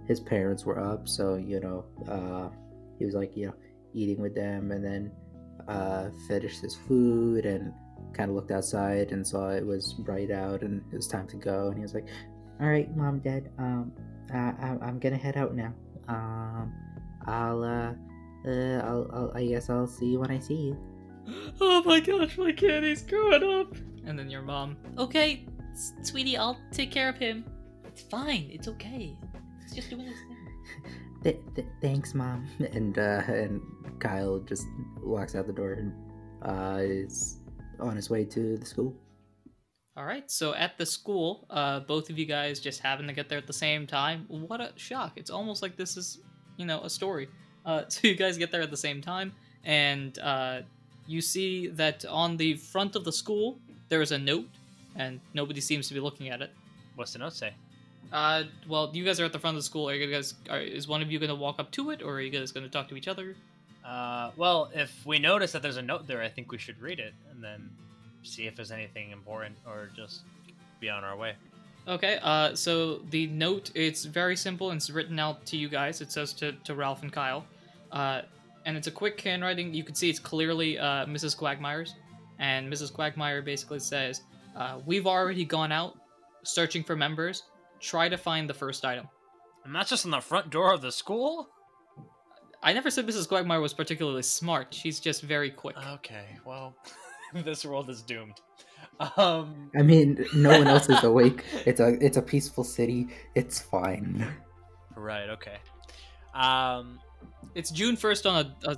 his 0.07 0.19
parents 0.19 0.65
were 0.65 0.79
up, 0.79 1.07
so 1.07 1.35
you 1.35 1.59
know, 1.59 1.85
uh, 2.07 2.49
he 2.99 3.05
was 3.05 3.15
like, 3.15 3.35
you 3.35 3.47
know, 3.47 3.53
eating 3.93 4.21
with 4.21 4.35
them, 4.35 4.71
and 4.71 4.85
then 4.85 5.11
uh, 5.67 6.09
finished 6.27 6.61
his 6.61 6.75
food 6.75 7.45
and 7.45 7.73
kind 8.13 8.29
of 8.29 8.35
looked 8.35 8.51
outside 8.51 9.11
and 9.11 9.25
saw 9.25 9.49
it 9.49 9.65
was 9.65 9.93
bright 9.93 10.31
out 10.31 10.61
and 10.61 10.81
it 10.91 10.95
was 10.95 11.07
time 11.07 11.27
to 11.27 11.37
go. 11.37 11.67
And 11.67 11.77
he 11.77 11.81
was 11.81 11.93
like, 11.93 12.07
"All 12.59 12.67
right, 12.67 12.89
mom, 12.95 13.19
dad, 13.19 13.51
um, 13.57 13.91
I, 14.33 14.37
I, 14.37 14.77
I'm 14.81 14.99
gonna 14.99 15.17
head 15.17 15.37
out 15.37 15.55
now. 15.55 15.73
Um, 16.07 16.73
I'll, 17.25 17.63
uh, 17.63 17.93
uh, 18.47 18.79
I'll, 18.85 19.09
I'll, 19.13 19.31
I 19.35 19.45
guess 19.45 19.69
I'll 19.69 19.87
see 19.87 20.07
you 20.07 20.19
when 20.19 20.31
I 20.31 20.39
see 20.39 20.55
you." 20.71 20.77
oh 21.61 21.83
my 21.85 21.99
gosh, 21.99 22.37
my 22.37 22.51
kid, 22.51 22.83
he's 22.83 23.01
growing 23.01 23.43
up. 23.43 23.75
And 24.05 24.17
then 24.17 24.29
your 24.29 24.43
mom, 24.43 24.77
okay, 24.97 25.45
s- 25.73 25.93
sweetie, 26.03 26.37
I'll 26.37 26.59
take 26.71 26.91
care 26.91 27.09
of 27.09 27.17
him. 27.17 27.45
It's 27.85 28.01
fine, 28.03 28.49
it's 28.51 28.67
okay. 28.67 29.17
He's 29.63 29.73
just 29.75 29.89
doing 29.89 30.05
his 30.05 30.15
thing. 30.19 30.37
Th- 31.23 31.39
th- 31.55 31.67
thanks, 31.81 32.13
mom. 32.13 32.45
And 32.73 32.99
uh, 32.99 33.23
and 33.27 33.59
Kyle 33.99 34.39
just 34.39 34.67
walks 35.01 35.33
out 35.33 35.47
the 35.47 35.53
door 35.53 35.73
and 35.73 35.91
uh, 36.43 36.77
is 36.81 37.39
on 37.79 37.95
his 37.95 38.09
way 38.11 38.25
to 38.25 38.57
the 38.57 38.65
school. 38.65 38.93
All 39.97 40.03
right, 40.03 40.29
so 40.29 40.53
at 40.53 40.77
the 40.77 40.85
school, 40.85 41.45
uh, 41.49 41.79
both 41.79 42.09
of 42.09 42.19
you 42.19 42.25
guys 42.25 42.59
just 42.59 42.81
happen 42.81 43.07
to 43.07 43.13
get 43.13 43.29
there 43.29 43.37
at 43.37 43.47
the 43.47 43.53
same 43.53 43.87
time. 43.87 44.25
What 44.27 44.59
a 44.59 44.73
shock! 44.75 45.13
It's 45.15 45.29
almost 45.29 45.61
like 45.61 45.77
this 45.77 45.95
is, 45.95 46.19
you 46.57 46.65
know, 46.65 46.81
a 46.81 46.89
story. 46.89 47.29
Uh, 47.65 47.83
so 47.87 48.05
you 48.05 48.15
guys 48.15 48.37
get 48.37 48.51
there 48.51 48.61
at 48.61 48.71
the 48.71 48.77
same 48.77 49.01
time, 49.01 49.31
and 49.63 50.19
uh, 50.19 50.61
you 51.07 51.21
see 51.21 51.67
that 51.67 52.03
on 52.05 52.35
the 52.35 52.55
front 52.55 52.97
of 52.97 53.05
the 53.05 53.11
school 53.11 53.57
there 53.87 54.01
is 54.01 54.11
a 54.11 54.17
note, 54.17 54.49
and 54.97 55.21
nobody 55.33 55.61
seems 55.61 55.87
to 55.87 55.93
be 55.93 56.01
looking 56.01 56.27
at 56.27 56.41
it. 56.41 56.51
What's 56.95 57.13
the 57.13 57.19
note 57.19 57.33
say? 57.33 57.53
Uh, 58.11 58.43
well, 58.67 58.91
you 58.93 59.05
guys 59.05 59.21
are 59.21 59.25
at 59.25 59.31
the 59.31 59.39
front 59.39 59.55
of 59.55 59.63
the 59.63 59.65
school. 59.65 59.89
Are 59.89 59.95
you 59.95 60.11
guys? 60.11 60.33
Are, 60.49 60.59
is 60.59 60.89
one 60.89 61.03
of 61.03 61.09
you 61.09 61.19
gonna 61.19 61.35
walk 61.35 61.57
up 61.57 61.71
to 61.71 61.91
it, 61.91 62.01
or 62.01 62.15
are 62.15 62.21
you 62.21 62.31
guys 62.31 62.51
gonna 62.51 62.67
talk 62.67 62.89
to 62.89 62.97
each 62.97 63.07
other? 63.07 63.37
Uh, 63.85 64.31
well, 64.35 64.71
if 64.73 65.05
we 65.05 65.19
notice 65.19 65.53
that 65.53 65.61
there's 65.61 65.77
a 65.77 65.81
note 65.81 66.05
there, 66.05 66.21
I 66.21 66.27
think 66.27 66.51
we 66.51 66.57
should 66.57 66.81
read 66.81 66.99
it 66.99 67.13
and 67.31 67.41
then 67.41 67.69
see 68.25 68.47
if 68.47 68.55
there's 68.55 68.71
anything 68.71 69.11
important 69.11 69.57
or 69.65 69.89
just 69.95 70.21
be 70.79 70.89
on 70.89 71.03
our 71.03 71.15
way. 71.15 71.33
Okay. 71.87 72.19
Uh, 72.21 72.55
so 72.55 72.99
the 73.09 73.27
note 73.27 73.71
it's 73.75 74.05
very 74.05 74.35
simple 74.35 74.71
and 74.71 74.77
it's 74.77 74.89
written 74.89 75.19
out 75.19 75.45
to 75.47 75.57
you 75.57 75.69
guys. 75.69 76.01
It 76.01 76.11
says 76.11 76.33
to 76.33 76.53
to 76.53 76.75
Ralph 76.75 77.01
and 77.03 77.11
Kyle, 77.11 77.45
uh, 77.91 78.21
and 78.65 78.75
it's 78.75 78.87
a 78.87 78.91
quick 78.91 79.19
handwriting. 79.21 79.73
You 79.73 79.83
can 79.83 79.95
see 79.95 80.09
it's 80.09 80.19
clearly 80.19 80.79
uh, 80.79 81.05
Mrs. 81.05 81.37
Quagmire's, 81.37 81.93
and 82.39 82.71
Mrs. 82.71 82.91
Quagmire 82.91 83.41
basically 83.41 83.79
says, 83.79 84.21
uh, 84.55 84.79
"We've 84.85 85.05
already 85.05 85.45
gone 85.45 85.71
out 85.71 85.97
searching 86.43 86.83
for 86.83 86.95
members. 86.95 87.43
Try 87.79 88.09
to 88.09 88.17
find 88.17 88.49
the 88.49 88.53
first 88.53 88.83
item." 88.83 89.07
And 89.63 89.73
that's 89.73 89.89
just 89.89 90.05
on 90.05 90.11
the 90.11 90.21
front 90.21 90.51
door 90.51 90.73
of 90.73 90.81
the 90.81 90.91
school? 90.91 91.49
I 92.61 92.73
never 92.73 92.89
said 92.89 93.05
Mrs. 93.05 93.27
Quagmire 93.27 93.61
was 93.61 93.73
particularly 93.73 94.23
smart. 94.23 94.73
She's 94.73 94.99
just 94.99 95.21
very 95.21 95.51
quick. 95.51 95.75
Okay, 95.93 96.25
well, 96.45 96.75
this 97.43 97.65
world 97.65 97.89
is 97.89 98.01
doomed. 98.01 98.39
Um, 99.17 99.69
I 99.77 99.81
mean, 99.81 100.25
no 100.35 100.57
one 100.57 100.67
else 100.67 100.89
is 100.89 101.03
awake. 101.03 101.43
It's 101.65 101.79
a 101.79 101.97
it's 102.03 102.17
a 102.17 102.21
peaceful 102.21 102.63
city. 102.63 103.09
It's 103.35 103.59
fine. 103.59 104.25
right, 104.95 105.29
okay. 105.31 105.57
Um, 106.33 106.99
It's 107.55 107.71
June 107.71 107.95
first 107.97 108.25
on 108.25 108.45
a, 108.65 108.69
a 108.71 108.77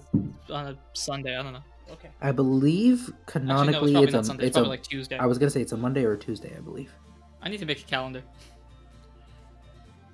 on 0.54 0.68
a 0.68 0.78
Sunday. 0.94 1.38
I 1.38 1.44
don't 1.44 1.54
know. 1.54 1.64
okay. 1.92 2.10
I 2.22 2.32
believe 2.32 3.02
Actually, 3.02 3.14
no, 3.14 3.18
it's 3.20 3.32
canonically 3.32 3.96
it's 4.04 4.14
not 4.14 4.30
a 4.30 4.34
It's 4.34 4.44
it's 4.44 4.58
a. 4.58 4.62
like 4.64 4.84
Tuesday. 4.84 5.18
I 5.18 5.26
was 5.28 5.38
gonna 5.38 5.52
say 5.52 5.62
it's 5.62 5.72
a 5.74 5.78
Monday 5.78 6.04
or 6.04 6.14
a 6.14 6.18
Tuesday, 6.18 6.54
I 6.58 6.62
believe. 6.62 6.92
I 7.42 7.50
need 7.50 7.60
to 7.60 7.66
make 7.66 7.80
a 7.80 7.86
calendar. 7.86 8.24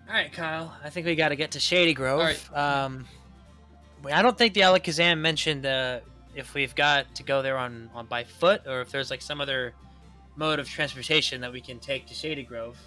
All 0.07 0.13
right, 0.13 0.31
Kyle. 0.31 0.75
I 0.83 0.89
think 0.89 1.05
we 1.05 1.15
got 1.15 1.29
to 1.29 1.35
get 1.37 1.51
to 1.51 1.59
Shady 1.61 1.93
Grove. 1.93 2.19
All 2.19 2.25
right. 2.25 2.53
Um, 2.57 3.05
I 4.11 4.21
don't 4.21 4.37
think 4.37 4.53
the 4.53 4.61
Alakazam 4.61 5.19
mentioned 5.19 5.65
uh, 5.65 6.01
if 6.35 6.53
we've 6.53 6.75
got 6.75 7.13
to 7.15 7.23
go 7.23 7.41
there 7.41 7.57
on, 7.57 7.89
on 7.93 8.05
by 8.05 8.23
foot 8.23 8.61
or 8.67 8.81
if 8.81 8.91
there's 8.91 9.09
like 9.09 9.21
some 9.21 9.41
other 9.41 9.73
mode 10.35 10.59
of 10.59 10.67
transportation 10.67 11.41
that 11.41 11.51
we 11.51 11.61
can 11.61 11.79
take 11.79 12.07
to 12.07 12.13
Shady 12.13 12.43
Grove. 12.43 12.77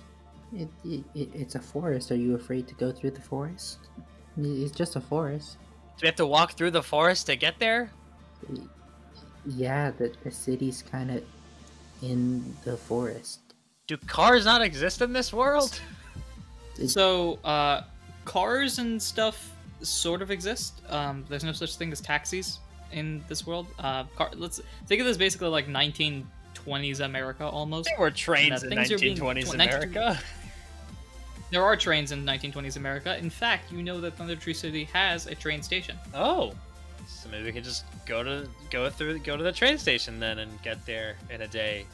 It, 0.54 0.68
it, 0.84 1.04
it 1.14 1.28
it's 1.34 1.54
a 1.54 1.60
forest. 1.60 2.10
Are 2.10 2.16
you 2.16 2.34
afraid 2.34 2.66
to 2.68 2.74
go 2.74 2.92
through 2.92 3.12
the 3.12 3.20
forest? 3.20 3.78
It's 4.36 4.74
just 4.74 4.96
a 4.96 5.00
forest. 5.00 5.56
Do 5.96 6.02
we 6.02 6.06
have 6.06 6.16
to 6.16 6.26
walk 6.26 6.52
through 6.52 6.72
the 6.72 6.82
forest 6.82 7.26
to 7.26 7.36
get 7.36 7.58
there? 7.58 7.90
Yeah, 9.46 9.90
the 9.92 10.12
the 10.22 10.30
city's 10.30 10.82
kind 10.82 11.10
of 11.10 11.24
in 12.02 12.54
the 12.64 12.76
forest. 12.76 13.40
Do 13.86 13.96
cars 13.96 14.44
not 14.44 14.62
exist 14.62 15.02
in 15.02 15.12
this 15.12 15.32
world? 15.32 15.80
So, 16.88 17.38
uh, 17.42 17.84
cars 18.26 18.78
and 18.78 19.00
stuff 19.00 19.50
sort 19.80 20.20
of 20.20 20.30
exist. 20.30 20.82
Um, 20.90 21.24
there's 21.26 21.42
no 21.42 21.52
such 21.52 21.76
thing 21.76 21.90
as 21.90 22.02
taxis 22.02 22.58
in 22.92 23.24
this 23.28 23.46
world. 23.46 23.66
Uh, 23.78 24.04
car- 24.16 24.30
let's 24.34 24.60
think 24.86 25.00
of 25.00 25.06
this 25.06 25.16
basically 25.16 25.48
like 25.48 25.66
1920s 25.68 27.00
America 27.00 27.44
almost. 27.46 27.88
There 27.88 27.98
were 28.00 28.10
trains 28.10 28.62
in 28.62 28.70
things 28.70 28.90
are 28.92 28.98
being- 28.98 29.16
1920s 29.16 29.48
tw- 29.50 29.54
America. 29.54 30.18
There 31.50 31.62
are 31.62 31.76
trains 31.76 32.10
in 32.10 32.24
1920s 32.24 32.76
America. 32.76 33.16
In 33.18 33.30
fact, 33.30 33.70
you 33.70 33.80
know 33.80 34.00
that 34.00 34.14
Thunder 34.16 34.34
Tree 34.34 34.52
City 34.52 34.82
has 34.92 35.26
a 35.28 35.34
train 35.34 35.62
station. 35.62 35.96
Oh, 36.12 36.52
so 37.06 37.28
maybe 37.30 37.44
we 37.44 37.52
could 37.52 37.62
just 37.62 37.84
go 38.04 38.24
to 38.24 38.48
go 38.68 38.90
through 38.90 39.20
go 39.20 39.36
to 39.36 39.44
the 39.44 39.52
train 39.52 39.78
station 39.78 40.18
then 40.18 40.40
and 40.40 40.50
get 40.62 40.84
there 40.86 41.14
in 41.30 41.42
a 41.42 41.46
day 41.46 41.86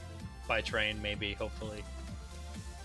by 0.49 0.63
train, 0.63 1.01
maybe, 1.03 1.35
hopefully. 1.35 1.85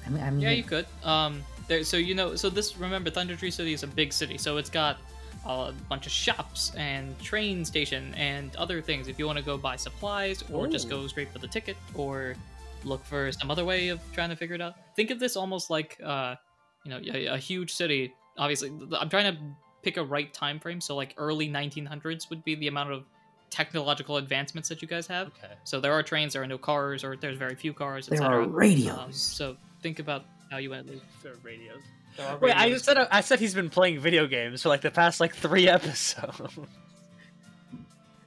I 0.05 0.09
mean, 0.09 0.21
I 0.23 0.29
mean, 0.29 0.41
Yeah, 0.41 0.51
you 0.51 0.63
could. 0.63 0.85
Um, 1.05 1.41
there. 1.69 1.85
So 1.85 1.95
you 1.95 2.15
know. 2.15 2.35
So 2.35 2.49
this. 2.49 2.75
Remember, 2.77 3.09
Thunder 3.09 3.37
Tree 3.37 3.49
City 3.51 3.71
is 3.71 3.83
a 3.83 3.87
big 3.87 4.11
city, 4.11 4.37
so 4.37 4.57
it's 4.57 4.69
got 4.69 4.97
a 5.45 5.73
bunch 5.89 6.05
of 6.05 6.11
shops 6.11 6.71
and 6.75 7.17
train 7.19 7.65
station 7.65 8.13
and 8.15 8.55
other 8.55 8.81
things. 8.81 9.07
If 9.07 9.19
you 9.19 9.25
want 9.25 9.37
to 9.37 9.45
go 9.45 9.57
buy 9.57 9.75
supplies, 9.75 10.43
or 10.51 10.67
just 10.67 10.89
go 10.89 11.05
straight 11.07 11.31
for 11.31 11.39
the 11.39 11.47
ticket, 11.47 11.77
or 11.93 12.35
look 12.83 13.03
for 13.05 13.31
some 13.31 13.51
other 13.51 13.65
way 13.65 13.89
of 13.89 13.99
trying 14.13 14.29
to 14.29 14.35
figure 14.35 14.55
it 14.55 14.61
out. 14.61 14.75
Think 14.95 15.11
of 15.11 15.19
this 15.19 15.35
almost 15.35 15.69
like, 15.69 15.97
uh, 16.03 16.35
you 16.83 16.91
know, 16.91 17.01
a, 17.13 17.25
a 17.27 17.37
huge 17.37 17.73
city. 17.73 18.13
Obviously, 18.37 18.71
I'm 18.99 19.09
trying 19.09 19.35
to 19.35 19.39
pick 19.83 19.97
a 19.97 20.03
right 20.03 20.33
time 20.33 20.59
frame. 20.59 20.81
So 20.81 20.95
like 20.95 21.13
early 21.17 21.49
1900s 21.49 22.29
would 22.29 22.43
be 22.43 22.55
the 22.55 22.67
amount 22.67 22.91
of 22.91 23.03
technological 23.49 24.17
advancements 24.17 24.69
that 24.69 24.81
you 24.81 24.87
guys 24.87 25.07
have. 25.07 25.27
Okay. 25.27 25.53
So 25.63 25.79
there 25.79 25.93
are 25.93 26.03
trains, 26.03 26.33
there 26.33 26.43
are 26.43 26.47
no 26.47 26.57
cars, 26.57 27.03
or 27.03 27.15
there's 27.15 27.37
very 27.37 27.55
few 27.55 27.73
cars, 27.73 28.07
there 28.07 28.21
are 28.21 28.47
radios. 28.47 28.97
Um, 28.97 29.11
so 29.11 29.57
think 29.81 29.99
about 29.99 30.25
how 30.51 30.57
you 30.57 30.69
went. 30.71 30.89
For 31.21 31.35
radios. 31.43 31.81
There 32.17 32.27
are 32.27 32.37
Wait, 32.39 32.55
I 32.55 32.69
just 32.69 32.85
said 32.85 32.97
I 32.97 33.21
said 33.21 33.39
he's 33.39 33.53
been 33.53 33.69
playing 33.69 33.99
video 33.99 34.27
games 34.27 34.63
for 34.63 34.69
like 34.69 34.81
the 34.81 34.91
past 34.91 35.19
like 35.19 35.35
three 35.35 35.67
episodes. 35.77 36.41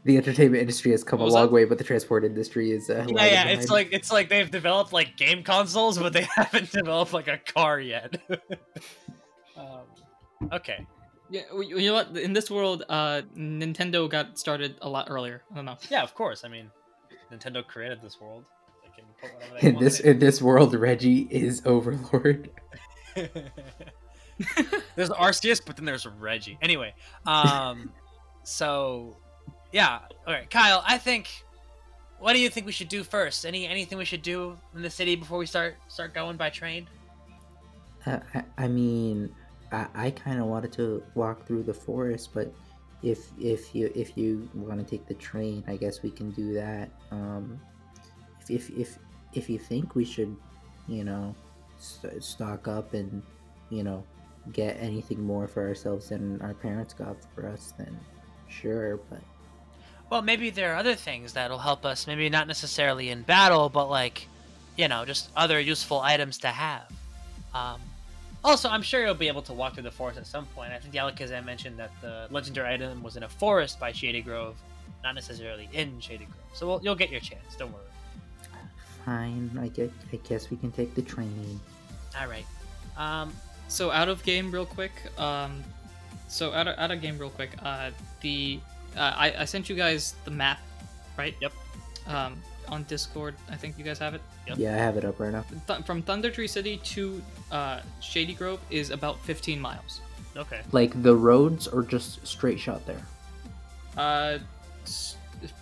the 0.05 0.17
entertainment 0.17 0.61
industry 0.61 0.93
has 0.93 1.03
come 1.03 1.21
a 1.21 1.25
long 1.25 1.47
that? 1.47 1.53
way, 1.53 1.65
but 1.65 1.79
the 1.79 1.85
transport 1.85 2.25
industry 2.25 2.71
is 2.71 2.89
uh, 2.89 3.05
yeah, 3.09 3.15
lagging 3.15 3.33
yeah. 3.33 3.49
It's 3.49 3.71
like 3.71 3.89
it's 3.93 4.13
like 4.13 4.29
they've 4.29 4.51
developed 4.51 4.93
like 4.93 5.17
game 5.17 5.43
consoles, 5.43 5.99
but 5.99 6.13
they 6.13 6.27
haven't 6.37 6.71
developed 6.71 7.13
like 7.13 7.29
a 7.29 7.39
car 7.39 7.81
yet. 7.81 8.17
um, 9.57 9.81
okay. 10.53 10.87
Yeah, 11.33 11.43
well, 11.53 11.63
you 11.63 11.87
know 11.87 11.95
what? 11.95 12.17
In 12.17 12.33
this 12.33 12.51
world, 12.51 12.85
uh, 12.89 13.23
Nintendo 13.37 14.11
got 14.11 14.37
started 14.37 14.77
a 14.83 14.89
lot 14.89 15.07
earlier. 15.09 15.43
I 15.53 15.55
don't 15.55 15.65
know. 15.65 15.77
Yeah, 15.89 16.03
of 16.03 16.15
course. 16.15 16.45
I 16.45 16.49
mean, 16.49 16.71
Nintendo 17.33 17.65
created 17.65 18.03
this 18.03 18.21
world. 18.21 18.47
They 18.83 18.91
can 18.97 19.05
put 19.21 19.61
they 19.61 19.69
in 19.69 19.79
this 19.79 20.01
in 20.01 20.13
in 20.13 20.19
this 20.19 20.43
world, 20.43 20.75
Reggie 20.75 21.29
is 21.31 21.63
Overlord. 21.65 22.51
It. 23.17 23.53
there's 24.97 25.11
Arceus, 25.11 25.61
but 25.65 25.77
then 25.77 25.85
there's 25.85 26.07
Reggie. 26.07 26.59
Anyway, 26.63 26.95
um, 27.27 27.93
so 28.43 29.17
yeah. 29.73 30.01
All 30.27 30.33
right, 30.35 30.49
Kyle. 30.51 30.83
I 30.87 30.99
think. 30.99 31.45
What 32.19 32.35
do 32.35 32.39
you 32.39 32.51
think 32.51 32.67
we 32.67 32.73
should 32.73 32.91
do 32.91 33.03
first? 33.03 33.47
Any 33.47 33.67
anything 33.67 33.97
we 33.97 34.05
should 34.05 34.21
do 34.21 34.59
in 34.75 34.83
the 34.83 34.91
city 34.91 35.17
before 35.17 35.39
we 35.39 35.47
start 35.47 35.77
start 35.89 36.13
going 36.13 36.37
by 36.37 36.51
train? 36.51 36.87
Uh, 38.05 38.19
I, 38.35 38.45
I 38.59 38.69
mean, 38.69 39.35
I, 39.73 39.87
I 39.95 40.11
kind 40.11 40.39
of 40.39 40.47
wanted 40.47 40.73
to 40.73 41.03
walk 41.15 41.47
through 41.47 41.63
the 41.63 41.73
forest, 41.75 42.31
but 42.35 42.53
if 43.03 43.31
if 43.39 43.75
you 43.75 43.91
if 43.95 44.17
you 44.17 44.49
want 44.55 44.81
to 44.81 44.87
take 44.87 45.07
the 45.07 45.15
train, 45.15 45.65
I 45.67 45.77
guess 45.77 46.03
we 46.03 46.11
can 46.11 46.31
do 46.33 46.53
that. 46.55 46.91
Um, 47.11 47.61
if 48.49 48.69
if 48.69 48.79
if, 48.79 48.99
if 49.33 49.51
you 49.51 49.59
think 49.59 49.95
we 49.95 50.05
should, 50.05 50.37
you 50.89 51.05
know, 51.05 51.35
st- 51.83 52.23
stock 52.23 52.69
up 52.69 52.95
and 52.95 53.23
you 53.71 53.83
know 53.83 54.05
get 54.53 54.77
anything 54.81 55.23
more 55.23 55.47
for 55.47 55.67
ourselves 55.67 56.09
than 56.09 56.41
our 56.41 56.55
parents 56.55 56.95
got 56.95 57.17
for 57.35 57.47
us, 57.47 57.75
then 57.79 57.99
sure. 58.49 58.99
But 59.11 59.21
Well, 60.11 60.23
maybe 60.23 60.51
there 60.51 60.73
are 60.73 60.77
other 60.77 60.95
things 60.95 61.33
that'll 61.35 61.59
help 61.59 61.85
us. 61.85 62.07
Maybe 62.07 62.29
not 62.29 62.47
necessarily 62.47 63.11
in 63.11 63.23
battle, 63.23 63.69
but 63.69 63.91
like, 63.91 64.27
you 64.77 64.89
know, 64.89 65.05
just 65.05 65.31
other 65.37 65.61
useful 65.61 66.01
items 66.01 66.39
to 66.39 66.49
have. 66.49 66.91
Um, 67.55 67.81
also, 68.43 68.69
I'm 68.71 68.83
sure 68.83 69.05
you'll 69.05 69.15
be 69.15 69.29
able 69.29 69.43
to 69.43 69.53
walk 69.53 69.75
through 69.75 69.83
the 69.83 69.91
forest 69.91 70.19
at 70.19 70.27
some 70.27 70.47
point. 70.47 70.73
I 70.73 70.79
think 70.79 70.93
the 70.93 70.99
Alakazam 70.99 71.45
mentioned 71.45 71.79
that 71.79 71.91
the 72.01 72.27
legendary 72.31 72.73
item 72.73 73.03
was 73.03 73.17
in 73.17 73.23
a 73.23 73.29
forest 73.29 73.79
by 73.79 73.93
Shady 73.93 74.23
Grove, 74.23 74.57
not 75.05 75.15
necessarily 75.15 75.69
in 75.73 76.01
Shady 76.01 76.25
Grove. 76.25 76.37
So 76.55 76.67
we'll, 76.67 76.81
you'll 76.83 76.95
get 76.95 77.11
your 77.11 77.21
chance. 77.21 77.55
Don't 77.59 77.73
worry. 77.73 77.83
Fine, 79.05 79.51
I 79.61 79.69
guess 79.69 79.91
I 80.13 80.17
guess 80.17 80.51
we 80.51 80.57
can 80.57 80.73
take 80.73 80.95
the 80.95 81.03
train. 81.03 81.61
All 82.21 82.27
right. 82.29 82.47
Um, 82.97 83.33
So 83.69 83.91
out 83.91 84.09
of 84.09 84.23
game, 84.25 84.51
real 84.51 84.67
quick. 84.67 84.93
Um, 85.19 85.63
so 86.29 86.53
out 86.53 86.67
of, 86.69 86.79
out 86.79 86.91
of 86.91 87.01
game, 87.01 87.19
real 87.19 87.31
quick. 87.31 87.51
Uh, 87.63 87.91
the 88.21 88.61
uh, 88.97 89.15
I, 89.17 89.35
I 89.39 89.45
sent 89.45 89.69
you 89.69 89.77
guys 89.77 90.15
the 90.25 90.31
map 90.31 90.59
right? 91.17 91.35
Yep. 91.41 91.53
Um, 92.07 92.41
on 92.69 92.85
Discord, 92.85 93.35
I 93.51 93.57
think 93.57 93.77
you 93.79 93.85
guys 93.85 93.99
have 93.99 94.15
it. 94.15 94.23
Yep. 94.49 94.59
Yeah, 94.59 94.75
I 94.75 94.79
have 94.79 94.97
it 94.97 95.05
up 95.05 95.21
right 95.21 95.33
now. 95.33 95.45
Th- 95.67 95.85
from 95.85 96.03
Thunder 96.03 96.31
Tree 96.31 96.47
City 96.49 96.79
to 96.79 97.21
uh, 97.53 97.81
Shady 98.01 98.33
Grove 98.33 98.61
is 98.71 98.91
about 98.91 99.19
15 99.21 99.61
miles. 99.61 100.01
Okay. 100.37 100.61
Like 100.73 101.03
the 101.03 101.15
roads 101.15 101.67
or 101.69 101.83
just 101.83 102.25
straight 102.27 102.59
shot 102.59 102.87
there? 102.87 103.03
Uh, 103.99 104.39
s- 104.85 105.17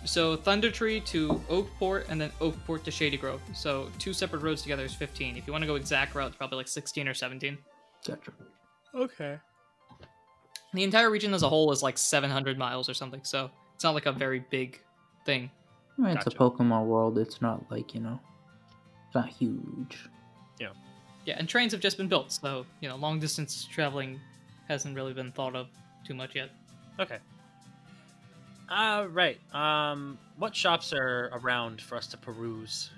so 0.05 0.35
Thunder 0.35 0.71
Tree 0.71 0.99
to 1.01 1.41
Oakport 1.49 2.09
and 2.09 2.19
then 2.19 2.31
Oakport 2.41 2.83
to 2.83 2.91
Shady 2.91 3.17
Grove. 3.17 3.41
So 3.53 3.89
two 3.99 4.13
separate 4.13 4.41
roads 4.41 4.61
together 4.61 4.83
is 4.83 4.93
15. 4.93 5.37
If 5.37 5.47
you 5.47 5.53
want 5.53 5.63
to 5.63 5.67
go 5.67 5.75
exact 5.75 6.15
route, 6.15 6.27
it's 6.27 6.37
probably 6.37 6.57
like 6.57 6.67
16 6.67 7.07
or 7.07 7.13
17. 7.13 7.57
Gotcha. 8.07 8.31
Okay. 8.95 9.37
The 10.73 10.83
entire 10.83 11.09
region 11.09 11.33
as 11.33 11.43
a 11.43 11.49
whole 11.49 11.71
is 11.71 11.81
like 11.81 11.97
700 11.97 12.57
miles 12.57 12.89
or 12.89 12.93
something. 12.93 13.21
So 13.23 13.49
it's 13.75 13.83
not 13.83 13.95
like 13.95 14.05
a 14.05 14.11
very 14.11 14.39
big 14.49 14.79
thing. 15.25 15.49
I 15.97 16.01
mean, 16.01 16.17
it's 16.17 16.27
a 16.27 16.31
Pokemon 16.31 16.85
world. 16.85 17.17
It's 17.17 17.41
not 17.41 17.69
like 17.69 17.93
you 17.93 17.99
know, 17.99 18.19
it's 19.07 19.15
not 19.15 19.27
huge. 19.29 20.07
Yeah. 20.59 20.69
Yeah, 21.25 21.35
and 21.37 21.47
trains 21.47 21.73
have 21.73 21.81
just 21.81 21.97
been 21.97 22.07
built, 22.07 22.31
so 22.31 22.65
you 22.79 22.87
know, 22.87 22.95
long 22.95 23.19
distance 23.19 23.65
traveling 23.65 24.19
hasn't 24.67 24.95
really 24.95 25.13
been 25.13 25.31
thought 25.31 25.55
of 25.55 25.67
too 26.05 26.13
much 26.13 26.35
yet. 26.35 26.51
Okay. 26.99 27.17
Uh, 28.69 29.07
right. 29.11 29.39
Um, 29.53 30.17
what 30.37 30.55
shops 30.55 30.93
are 30.93 31.29
around 31.33 31.81
for 31.81 31.95
us 31.95 32.07
to 32.07 32.17
peruse? 32.17 32.91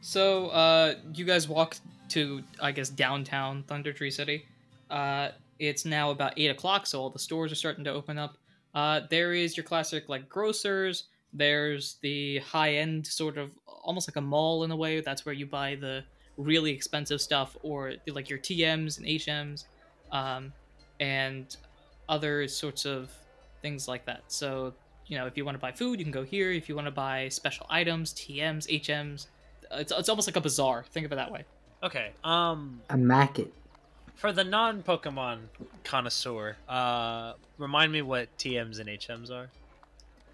So, 0.00 0.48
uh, 0.48 0.94
you 1.12 1.24
guys 1.24 1.48
walk 1.48 1.76
to, 2.10 2.42
I 2.60 2.70
guess, 2.70 2.88
downtown 2.88 3.64
Thunder 3.64 3.92
Tree 3.92 4.10
City. 4.10 4.46
Uh, 4.88 5.30
it's 5.58 5.84
now 5.84 6.10
about 6.10 6.34
8 6.36 6.48
o'clock, 6.48 6.86
so 6.86 7.00
all 7.00 7.10
the 7.10 7.18
stores 7.18 7.50
are 7.50 7.56
starting 7.56 7.82
to 7.84 7.92
open 7.92 8.16
up. 8.16 8.36
Uh, 8.74 9.00
there 9.10 9.32
is 9.32 9.56
your 9.56 9.64
classic, 9.64 10.08
like, 10.08 10.28
grocers. 10.28 11.04
There's 11.32 11.96
the 12.02 12.38
high 12.38 12.74
end, 12.74 13.06
sort 13.06 13.38
of 13.38 13.50
almost 13.66 14.08
like 14.08 14.16
a 14.16 14.20
mall 14.20 14.62
in 14.62 14.70
a 14.70 14.76
way. 14.76 15.00
That's 15.00 15.26
where 15.26 15.34
you 15.34 15.46
buy 15.46 15.74
the 15.74 16.04
really 16.36 16.70
expensive 16.70 17.20
stuff, 17.20 17.56
or 17.62 17.94
like 18.06 18.30
your 18.30 18.38
TMs 18.38 18.98
and 18.98 19.06
HMs, 19.06 19.64
um, 20.12 20.52
and 21.00 21.56
other 22.08 22.46
sorts 22.46 22.84
of 22.84 23.10
things 23.62 23.88
like 23.88 24.06
that. 24.06 24.22
So, 24.28 24.74
you 25.06 25.16
know, 25.18 25.26
if 25.26 25.36
you 25.36 25.44
want 25.44 25.54
to 25.56 25.60
buy 25.60 25.72
food, 25.72 25.98
you 25.98 26.04
can 26.04 26.12
go 26.12 26.24
here. 26.24 26.50
If 26.50 26.68
you 26.68 26.74
want 26.74 26.86
to 26.86 26.92
buy 26.92 27.28
special 27.28 27.66
items, 27.70 28.12
TMs, 28.14 28.66
HMs, 28.68 29.26
it's, 29.72 29.92
it's 29.96 30.08
almost 30.08 30.28
like 30.28 30.36
a 30.36 30.40
bazaar. 30.40 30.84
Think 30.90 31.06
of 31.06 31.12
it 31.12 31.16
that 31.16 31.30
way. 31.30 31.44
Okay. 31.82 32.10
Um, 32.24 32.80
A 32.90 32.96
Macket. 32.96 33.52
for 34.14 34.32
the 34.32 34.44
non-Pokemon 34.44 35.38
connoisseur, 35.84 36.56
uh, 36.68 37.34
remind 37.58 37.92
me 37.92 38.02
what 38.02 38.28
TMs 38.38 38.80
and 38.80 38.88
HMs 38.88 39.30
are. 39.30 39.48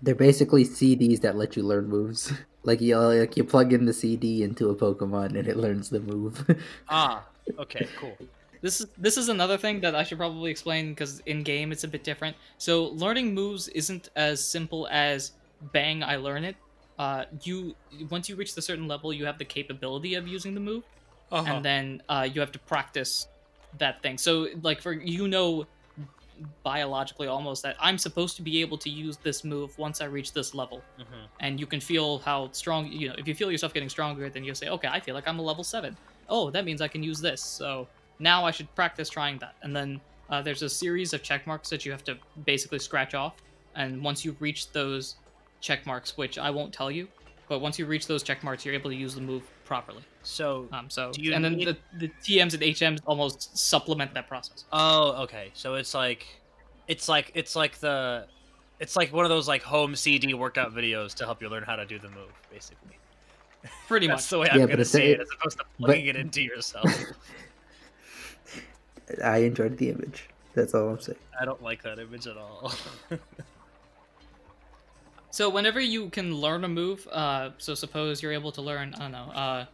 They're 0.03 0.15
basically 0.15 0.65
CDs 0.65 1.21
that 1.21 1.37
let 1.37 1.57
you 1.57 1.63
learn 1.63 1.89
moves. 1.89 2.33
like 2.65 2.81
you 2.81 2.97
like 2.99 3.37
you 3.37 3.45
plug 3.45 3.73
in 3.73 3.87
the 3.87 3.93
CD 3.93 4.43
into 4.43 4.69
a 4.71 4.75
Pokemon 4.75 5.39
and 5.39 5.47
it 5.49 5.57
learns 5.57 5.91
the 5.91 6.01
move. 6.01 6.45
Ah. 6.89 7.25
Okay. 7.59 7.87
Cool. 7.99 8.17
This 8.63 8.81
is 8.81 8.87
this 8.97 9.17
is 9.19 9.29
another 9.29 9.59
thing 9.59 9.81
that 9.81 9.95
I 9.95 10.05
should 10.05 10.19
probably 10.19 10.51
explain 10.51 10.91
because 10.91 11.21
in 11.27 11.43
game 11.43 11.73
it's 11.73 11.85
a 11.85 11.89
bit 11.89 12.05
different. 12.05 12.37
So 12.59 12.85
learning 13.05 13.35
moves 13.35 13.69
isn't 13.69 14.09
as 14.17 14.43
simple 14.45 14.89
as 14.91 15.33
bang 15.73 16.03
I 16.03 16.17
learn 16.17 16.45
it. 16.45 16.57
Uh, 16.99 17.25
you 17.43 17.75
once 18.09 18.29
you 18.29 18.37
reach 18.37 18.55
the 18.55 18.63
certain 18.63 18.87
level, 18.87 19.13
you 19.13 19.27
have 19.27 19.39
the 19.39 19.45
capability 19.45 20.15
of 20.15 20.29
using 20.29 20.55
the 20.55 20.61
move, 20.61 20.85
Uh-huh. 21.33 21.51
and 21.53 21.65
then 21.65 22.03
uh, 22.09 22.29
you 22.33 22.41
have 22.41 22.53
to 22.53 22.59
practice 22.61 23.27
that 23.79 24.01
thing. 24.03 24.17
So 24.19 24.47
like 24.63 24.81
for 24.81 24.93
you 24.93 25.27
know 25.29 25.67
biologically 26.63 27.27
almost 27.29 27.63
that 27.63 27.77
I'm 27.81 27.99
supposed 27.99 28.37
to 28.37 28.43
be 28.43 28.61
able 28.61 28.79
to 28.79 28.91
use 28.91 29.17
this 29.19 29.45
move 29.45 29.77
once 29.79 30.01
I 30.01 30.07
reach 30.07 30.33
this 30.33 30.55
level. 30.55 30.83
Mhm. 30.99 31.27
and 31.41 31.59
you 31.61 31.67
can 31.67 31.81
feel 31.81 32.19
how 32.21 32.51
strong 32.53 32.87
you 32.93 33.09
know 33.09 33.15
if 33.19 33.27
you 33.27 33.35
feel 33.35 33.51
yourself 33.51 33.73
getting 33.75 33.89
stronger 33.89 34.29
then 34.31 34.45
you'll 34.45 34.55
say 34.55 34.69
okay 34.69 34.89
i 34.89 35.01
feel 35.01 35.15
like 35.15 35.27
i'm 35.27 35.39
a 35.39 35.43
level 35.43 35.65
7 35.65 35.97
oh 36.29 36.51
that 36.51 36.65
means 36.65 36.81
i 36.81 36.89
can 36.89 37.03
use 37.03 37.21
this 37.21 37.41
so 37.43 37.89
now 38.23 38.45
i 38.45 38.51
should 38.51 38.73
practice 38.75 39.09
trying 39.09 39.39
that 39.39 39.55
and 39.63 39.75
then 39.75 40.01
uh, 40.31 40.41
there's 40.41 40.63
a 40.63 40.69
series 40.69 41.13
of 41.13 41.23
check 41.23 41.47
marks 41.47 41.69
that 41.69 41.85
you 41.85 41.93
have 41.93 42.05
to 42.05 42.17
basically 42.47 42.79
scratch 42.79 43.15
off 43.15 43.35
and 43.75 44.03
once 44.03 44.25
you 44.25 44.35
reach 44.41 44.71
those 44.73 45.17
check 45.61 45.85
marks 45.85 46.17
which 46.17 46.39
i 46.39 46.49
won't 46.51 46.73
tell 46.73 46.91
you 46.91 47.07
but 47.49 47.59
once 47.61 47.79
you 47.79 47.85
reach 47.87 48.07
those 48.07 48.23
check 48.23 48.43
marks 48.45 48.65
you're 48.65 48.75
able 48.75 48.89
to 48.91 48.97
use 48.97 49.15
the 49.15 49.21
move 49.21 49.43
properly 49.65 50.03
So. 50.23 50.69
um, 50.73 50.89
so 50.89 51.11
Do 51.13 51.21
you 51.23 51.35
and 51.35 51.45
then 51.45 51.55
need- 51.57 51.69
the, 51.69 51.77
the 51.99 52.09
tms 52.25 52.55
and 52.55 52.63
hms 52.63 53.01
almost 53.07 53.57
supplement 53.59 54.15
that 54.15 54.29
process 54.29 54.65
Oh, 54.73 55.23
okay. 55.25 55.51
So 55.55 55.75
it's 55.75 55.93
like, 55.95 56.27
it's 56.89 57.09
like 57.09 57.31
it's 57.35 57.55
like 57.57 57.79
the, 57.79 58.27
it's 58.81 58.97
like 58.97 59.13
one 59.13 59.25
of 59.25 59.29
those 59.31 59.49
like 59.49 59.63
home 59.63 59.95
CD 59.97 60.35
workout 60.35 60.75
videos 60.75 61.15
to 61.15 61.25
help 61.25 61.41
you 61.43 61.49
learn 61.49 61.63
how 61.63 61.77
to 61.77 61.87
do 61.87 61.99
the 61.99 62.09
move, 62.09 62.33
basically. 62.51 62.97
pretty 63.89 64.07
That's 64.09 64.23
much 64.25 64.31
the 64.31 64.39
way 64.41 64.47
Yeah, 64.49 64.55
I'm 64.55 64.61
but 64.63 64.71
gonna 64.71 64.85
say 64.85 65.13
it, 65.13 65.21
it- 65.21 65.23
as 65.23 65.29
opposed 65.39 65.59
to 65.59 65.65
but- 65.79 65.87
plugging 65.87 66.07
it 66.07 66.17
into 66.17 66.43
yourself. 66.43 66.85
I 69.23 69.39
enjoyed 69.39 69.79
the 69.79 69.91
image. 69.91 70.29
That's 70.55 70.75
all 70.75 70.91
I'm 70.91 71.01
saying. 71.01 71.19
I 71.41 71.45
don't 71.45 71.63
like 71.63 71.83
that 71.83 71.99
image 71.99 72.27
at 72.27 72.37
all. 72.37 72.73
So 75.33 75.49
whenever 75.49 75.81
you 75.81 76.11
can 76.11 76.37
learn 76.37 76.63
a 76.63 76.69
move, 76.69 77.09
uh, 77.11 77.51
so 77.57 77.75
suppose 77.75 78.23
you're 78.23 78.35
able 78.35 78.53
to 78.53 78.61
learn, 78.61 78.95
I 78.95 78.99
don't 78.99 79.13
know, 79.13 79.31
uh, 79.33 79.65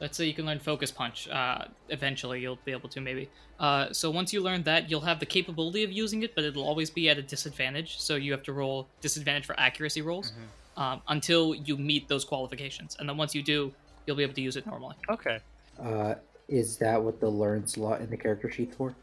let's 0.00 0.16
say 0.16 0.24
you 0.24 0.32
can 0.32 0.46
learn 0.46 0.58
Focus 0.58 0.90
Punch. 0.90 1.28
Uh, 1.28 1.66
eventually, 1.90 2.40
you'll 2.40 2.58
be 2.64 2.72
able 2.72 2.88
to 2.88 3.00
maybe. 3.02 3.28
Uh, 3.60 3.92
so 3.92 4.10
once 4.10 4.32
you 4.32 4.40
learn 4.40 4.62
that, 4.62 4.90
you'll 4.90 5.02
have 5.02 5.20
the 5.20 5.26
capability 5.26 5.84
of 5.84 5.92
using 5.92 6.22
it, 6.22 6.34
but 6.34 6.44
it'll 6.44 6.66
always 6.66 6.88
be 6.88 7.10
at 7.10 7.18
a 7.18 7.22
disadvantage. 7.22 8.00
So 8.00 8.16
you 8.16 8.32
have 8.32 8.42
to 8.44 8.54
roll 8.54 8.88
disadvantage 9.02 9.44
for 9.44 9.54
accuracy 9.60 10.00
rolls 10.00 10.32
um, 10.78 11.02
until 11.08 11.54
you 11.56 11.76
meet 11.76 12.08
those 12.08 12.24
qualifications, 12.24 12.96
and 12.98 13.06
then 13.06 13.18
once 13.18 13.34
you 13.34 13.42
do, 13.42 13.70
you'll 14.06 14.16
be 14.16 14.22
able 14.22 14.32
to 14.32 14.40
use 14.40 14.56
it 14.56 14.66
normally. 14.66 14.96
okay. 15.10 15.40
Is 16.52 16.76
that 16.76 17.02
what 17.02 17.18
the 17.18 17.30
learn 17.30 17.66
slot 17.66 18.02
in 18.02 18.10
the 18.10 18.16
character 18.16 18.50
sheet 18.50 18.74
for? 18.74 18.94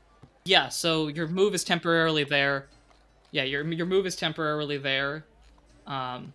Yeah. 0.45 0.69
So 0.69 1.07
your 1.07 1.27
move 1.27 1.55
is 1.55 1.63
temporarily 1.63 2.23
there. 2.23 2.67
Yeah, 3.31 3.43
your 3.43 3.65
your 3.73 3.87
move 3.87 4.05
is 4.05 4.15
temporarily 4.15 4.77
there, 4.77 5.25
um, 5.87 6.33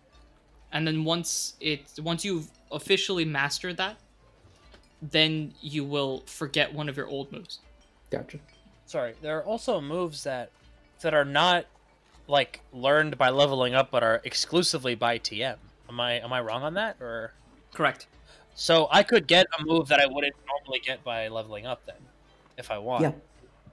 and 0.73 0.85
then 0.85 1.05
once 1.05 1.53
it 1.61 1.85
once 2.01 2.25
you've 2.25 2.49
officially 2.71 3.23
mastered 3.23 3.77
that, 3.77 3.95
then 5.01 5.53
you 5.61 5.85
will 5.85 6.23
forget 6.25 6.73
one 6.73 6.89
of 6.89 6.97
your 6.97 7.07
old 7.07 7.31
moves. 7.31 7.59
Gotcha. 8.11 8.39
Sorry, 8.85 9.13
there 9.21 9.37
are 9.37 9.43
also 9.43 9.79
moves 9.79 10.23
that 10.23 10.51
that 11.01 11.13
are 11.13 11.25
not 11.25 11.65
like 12.27 12.59
learned 12.73 13.17
by 13.17 13.29
leveling 13.29 13.73
up, 13.73 13.89
but 13.89 14.03
are 14.03 14.21
exclusively 14.25 14.95
by 14.95 15.17
TM. 15.17 15.57
Am 15.89 15.99
I 15.99 16.13
am 16.19 16.33
I 16.33 16.41
wrong 16.41 16.63
on 16.63 16.73
that, 16.73 16.97
or 16.99 17.31
Correct. 17.75 18.07
So 18.55 18.87
I 18.91 19.03
could 19.03 19.27
get 19.27 19.45
a 19.59 19.63
move 19.63 19.87
that 19.89 19.99
I 19.99 20.05
wouldn't 20.07 20.35
normally 20.47 20.79
get 20.79 21.03
by 21.03 21.27
leveling 21.27 21.65
up 21.67 21.85
then, 21.85 21.95
if 22.57 22.71
I 22.71 22.77
want. 22.79 23.03
Yeah. 23.03 23.11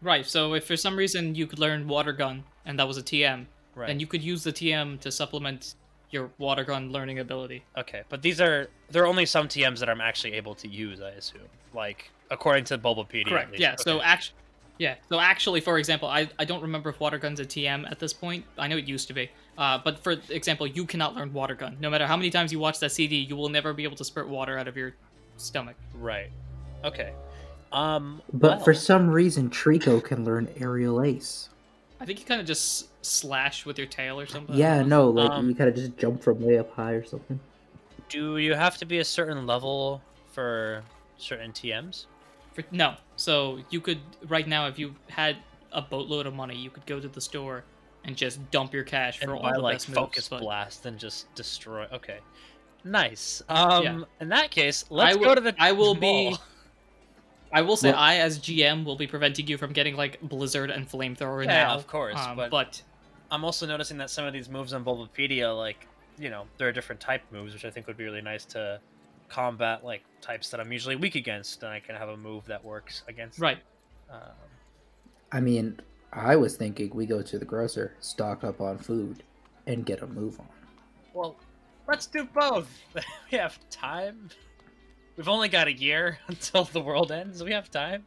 Right. 0.02 0.26
So 0.26 0.54
if 0.54 0.66
for 0.66 0.76
some 0.76 0.96
reason 0.96 1.34
you 1.34 1.46
could 1.46 1.58
learn 1.60 1.86
Water 1.88 2.12
Gun 2.12 2.44
and 2.66 2.78
that 2.78 2.86
was 2.86 2.98
a 2.98 3.02
TM, 3.02 3.46
Right. 3.74 3.86
then 3.86 3.98
you 4.00 4.06
could 4.06 4.22
use 4.22 4.42
the 4.44 4.52
TM 4.52 4.98
to 5.00 5.10
supplement 5.10 5.76
your 6.10 6.30
Water 6.36 6.62
Gun 6.64 6.92
learning 6.92 7.20
ability. 7.20 7.64
Okay, 7.78 8.02
but 8.10 8.20
these 8.20 8.38
are 8.40 8.68
there 8.90 9.02
are 9.04 9.06
only 9.06 9.24
some 9.24 9.48
TMs 9.48 9.78
that 9.78 9.88
I'm 9.88 10.00
actually 10.02 10.34
able 10.34 10.54
to 10.56 10.68
use. 10.68 11.00
I 11.00 11.10
assume, 11.10 11.48
like 11.72 12.10
according 12.30 12.64
to 12.64 12.76
Bulbapedia. 12.76 13.20
at 13.22 13.28
Correct. 13.28 13.50
least. 13.52 13.60
Yeah. 13.62 13.76
So 13.76 13.98
Okay. 14.00 14.06
Actually, 14.74 14.84
yeah. 14.84 14.94
So 15.08 15.20
actually, 15.20 15.60
for 15.60 15.78
example, 15.78 16.08
I, 16.08 16.28
I 16.38 16.44
don't 16.44 16.62
remember 16.62 16.90
if 16.90 17.00
water 17.00 17.18
gun's 17.18 17.40
a 17.40 17.44
TM 17.44 17.90
at 17.90 17.98
this 17.98 18.12
point. 18.12 18.44
I 18.58 18.68
know 18.68 18.76
it 18.76 18.86
used 18.86 19.08
to 19.08 19.14
be. 19.14 19.30
Uh, 19.58 19.78
but 19.84 19.98
for 19.98 20.16
example, 20.30 20.66
you 20.66 20.84
cannot 20.86 21.14
learn 21.14 21.32
water 21.32 21.54
gun. 21.54 21.76
No 21.80 21.90
matter 21.90 22.06
how 22.06 22.16
many 22.16 22.30
times 22.30 22.52
you 22.52 22.58
watch 22.58 22.80
that 22.80 22.90
CD, 22.90 23.16
you 23.16 23.36
will 23.36 23.48
never 23.48 23.72
be 23.72 23.84
able 23.84 23.96
to 23.96 24.04
spurt 24.04 24.28
water 24.28 24.58
out 24.58 24.68
of 24.68 24.76
your 24.76 24.94
stomach. 25.36 25.76
right. 25.94 26.30
Okay. 26.84 27.12
Um. 27.70 28.20
But 28.32 28.64
for 28.64 28.74
some 28.74 29.08
reason, 29.08 29.48
Treecko 29.48 30.02
can 30.02 30.24
learn 30.24 30.48
Aerial 30.56 31.02
Ace. 31.02 31.48
I 32.00 32.04
think 32.04 32.18
you 32.18 32.26
kind 32.26 32.40
of 32.40 32.46
just 32.46 32.88
slash 33.04 33.64
with 33.64 33.78
your 33.78 33.86
tail 33.86 34.18
or 34.20 34.26
something. 34.26 34.56
Yeah, 34.56 34.82
no, 34.82 35.08
like 35.10 35.30
Um, 35.30 35.48
you 35.48 35.54
kind 35.54 35.70
of 35.70 35.76
just 35.76 35.96
jump 35.96 36.22
from 36.22 36.40
way 36.40 36.58
up 36.58 36.74
high 36.74 36.92
or 36.92 37.04
something. 37.04 37.38
do 38.08 38.36
you 38.38 38.54
have 38.54 38.76
to 38.78 38.84
be 38.84 38.98
a 38.98 39.04
certain 39.04 39.46
level 39.46 40.02
for 40.32 40.82
certain 41.16 41.52
TMs? 41.52 42.06
For, 42.54 42.64
no. 42.70 42.94
So 43.16 43.60
you 43.70 43.80
could 43.80 43.98
right 44.28 44.46
now, 44.46 44.66
if 44.66 44.78
you 44.78 44.94
had 45.08 45.36
a 45.72 45.80
boatload 45.82 46.26
of 46.26 46.34
money, 46.34 46.56
you 46.56 46.70
could 46.70 46.84
go 46.86 47.00
to 47.00 47.08
the 47.08 47.20
store 47.20 47.64
and 48.04 48.16
just 48.16 48.50
dump 48.50 48.74
your 48.74 48.82
cash 48.84 49.20
and 49.22 49.30
for 49.30 49.36
all 49.36 49.42
buy 49.42 49.52
the 49.52 49.60
like 49.60 49.74
best 49.76 49.86
focus 49.88 50.16
moves. 50.16 50.28
but- 50.28 50.40
blast 50.40 50.86
and 50.86 50.98
just 50.98 51.32
destroy. 51.34 51.86
Okay, 51.92 52.18
nice. 52.84 53.42
Um, 53.48 53.82
Yeah. 53.84 54.00
in 54.20 54.28
that 54.30 54.50
case, 54.50 54.84
let's 54.90 55.16
will- 55.16 55.24
go 55.24 55.34
to 55.34 55.40
the. 55.40 55.54
I 55.58 55.72
will 55.72 55.94
be- 55.94 56.36
I 57.52 57.60
will 57.62 57.76
say, 57.76 57.90
Well- 57.90 58.00
I 58.00 58.16
as 58.16 58.38
GM 58.38 58.84
will 58.84 58.96
be 58.96 59.06
preventing 59.06 59.46
you 59.46 59.58
from 59.58 59.72
getting 59.72 59.94
like 59.94 60.20
Blizzard 60.22 60.70
and 60.70 60.88
Flamethrower 60.88 61.44
Yeah, 61.44 61.64
now. 61.64 61.74
of 61.74 61.86
course, 61.86 62.18
um, 62.18 62.36
but- 62.36 62.50
but 62.50 62.82
I'm 63.30 63.44
also 63.44 63.66
noticing 63.66 63.98
that 63.98 64.10
some 64.10 64.24
of 64.24 64.32
these 64.32 64.48
moves 64.48 64.72
on 64.72 64.84
Bulbapedia, 64.84 65.56
like 65.56 65.86
you 66.18 66.28
know, 66.28 66.46
there 66.58 66.68
are 66.68 66.72
different 66.72 67.00
type 67.00 67.22
moves, 67.30 67.54
which 67.54 67.64
I 67.64 67.70
think 67.70 67.86
would 67.86 67.96
be 67.96 68.04
really 68.04 68.20
nice 68.20 68.44
to 68.46 68.80
combat 69.32 69.84
like 69.84 70.02
types 70.20 70.50
that 70.50 70.60
I'm 70.60 70.72
usually 70.72 70.96
weak 70.96 71.14
against, 71.14 71.62
and 71.62 71.72
I 71.72 71.80
can 71.80 71.96
have 71.96 72.08
a 72.08 72.16
move 72.16 72.44
that 72.46 72.62
works 72.64 73.02
against. 73.08 73.38
right. 73.38 73.58
Um, 74.10 74.20
I 75.32 75.40
mean, 75.40 75.80
I 76.12 76.36
was 76.36 76.56
thinking 76.56 76.90
we 76.94 77.06
go 77.06 77.22
to 77.22 77.38
the 77.38 77.44
grocer, 77.44 77.94
stock 78.00 78.44
up 78.44 78.60
on 78.60 78.78
food, 78.78 79.22
and 79.66 79.86
get 79.86 80.02
a 80.02 80.06
move 80.06 80.38
on. 80.38 80.48
well, 81.14 81.36
Let's 81.88 82.06
do 82.06 82.24
both. 82.24 82.70
we 83.30 83.38
have 83.38 83.58
time. 83.70 84.30
We've 85.16 85.28
only 85.28 85.48
got 85.48 85.66
a 85.66 85.72
year 85.72 86.18
until 86.28 86.64
the 86.64 86.80
world 86.80 87.12
ends. 87.12 87.42
We 87.42 87.52
have 87.52 87.70
time. 87.70 88.04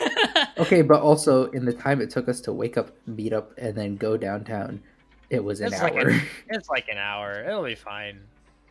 Okay, 0.58 0.82
but 0.82 1.00
also 1.00 1.46
in 1.52 1.64
the 1.64 1.72
time 1.72 2.00
it 2.00 2.10
took 2.10 2.28
us 2.28 2.40
to 2.42 2.52
wake 2.52 2.76
up, 2.76 2.92
meet 3.06 3.32
up, 3.32 3.52
and 3.56 3.74
then 3.74 3.96
go 3.96 4.16
downtown, 4.18 4.80
it 5.30 5.42
was 5.42 5.60
an 5.60 5.72
It's 5.72 5.82
like 5.82 5.94
hour. 5.94 6.20
It's 6.50 6.68
like 6.68 6.88
an 6.88 6.98
hour. 6.98 7.42
It'll 7.42 7.64
be 7.64 7.74
fine. 7.74 8.20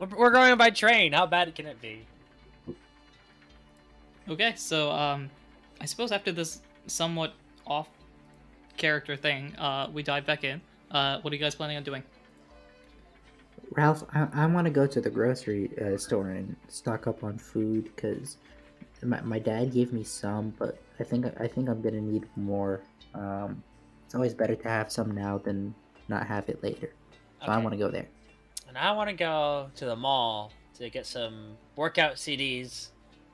We're, 0.02 0.08
we're 0.18 0.32
going 0.32 0.58
by 0.58 0.72
train. 0.72 1.14
How 1.14 1.28
bad 1.28 1.54
can 1.54 1.68
it 1.68 1.80
be? 1.80 2.06
Okay, 4.28 4.54
so 4.56 4.92
um, 4.92 5.30
I 5.80 5.86
suppose 5.86 6.12
after 6.12 6.32
this 6.32 6.62
somewhat 6.88 7.34
off 7.68 7.88
character 8.78 9.16
thing, 9.16 9.56
uh, 9.58 9.90
we 9.94 10.02
dive 10.02 10.26
back 10.26 10.44
in. 10.44 10.60
Uh, 10.90 11.20
what 11.22 11.32
are 11.32 11.36
you 11.36 11.42
guys 11.42 11.54
planning 11.54 11.78
on 11.78 11.84
doing? 11.84 12.04
Ralph, 13.72 14.04
I, 14.14 14.28
I 14.34 14.46
want 14.48 14.66
to 14.66 14.72
go 14.72 14.88
to 14.88 15.00
the 15.00 15.10
grocery 15.10 15.70
uh, 15.80 15.98
store 15.98 16.30
and 16.30 16.56
stock 16.68 17.08
up 17.08 17.24
on 17.24 17.38
food 17.38 17.86
because 17.96 18.38
my, 19.04 19.22
my 19.22 19.40
dad 19.40 19.72
gave 19.72 19.94
me 19.94 20.04
some, 20.04 20.54
but 20.58 20.80
I 21.00 21.04
think 21.04 21.26
I 21.40 21.48
think 21.48 21.70
I'm 21.70 21.82
gonna 21.82 22.02
need 22.02 22.26
more. 22.36 22.82
Um, 23.14 23.64
it's 24.06 24.16
always 24.16 24.34
better 24.34 24.56
to 24.56 24.68
have 24.68 24.92
some 24.92 25.12
now 25.12 25.38
than 25.38 25.74
not 26.10 26.28
have 26.28 26.50
it 26.50 26.62
later. 26.64 26.92
So 27.46 27.48
I 27.48 27.58
want 27.58 27.72
to 27.72 27.78
go 27.78 27.90
there. 27.90 28.08
And 28.72 28.78
I 28.78 28.94
want 28.94 29.10
to 29.10 29.14
go 29.14 29.70
to 29.76 29.86
the 29.86 29.98
mall 29.98 30.54
to 30.78 30.90
get 30.90 31.06
some 31.06 31.58
workout 31.76 32.16
CDs 32.16 32.88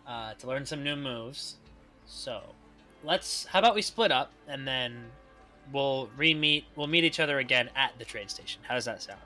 uh, 0.07 0.33
to 0.33 0.47
learn 0.47 0.65
some 0.65 0.83
new 0.83 0.95
moves. 0.95 1.57
So 2.07 2.41
let's. 3.03 3.45
How 3.45 3.59
about 3.59 3.75
we 3.75 3.83
split 3.83 4.11
up 4.11 4.31
and 4.47 4.67
then 4.67 4.97
we'll 5.71 6.09
re-meet. 6.17 6.65
We'll 6.75 6.87
meet 6.87 7.03
each 7.03 7.19
other 7.19 7.37
again 7.37 7.69
at 7.75 7.93
the 7.99 8.03
train 8.03 8.27
station. 8.29 8.61
How 8.67 8.73
does 8.73 8.85
that 8.85 9.03
sound? 9.03 9.19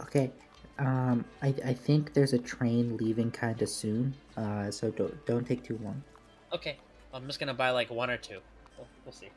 Okay. 0.00 0.30
Um, 0.78 1.26
I, 1.42 1.48
I 1.62 1.74
think 1.74 2.14
there's 2.14 2.32
a 2.32 2.38
train 2.38 2.96
leaving 2.96 3.30
kind 3.30 3.60
of 3.60 3.68
soon. 3.68 4.14
Uh, 4.34 4.70
so 4.70 4.90
don't 4.90 5.26
don't 5.26 5.46
take 5.46 5.62
too 5.62 5.78
long. 5.84 6.02
Okay. 6.54 6.78
I'm 7.12 7.26
just 7.26 7.38
gonna 7.38 7.52
buy 7.52 7.68
like 7.68 7.90
one 7.90 8.08
or 8.08 8.16
two. 8.16 8.38
We'll, 8.78 8.86
we'll 9.04 9.12
see. 9.12 9.28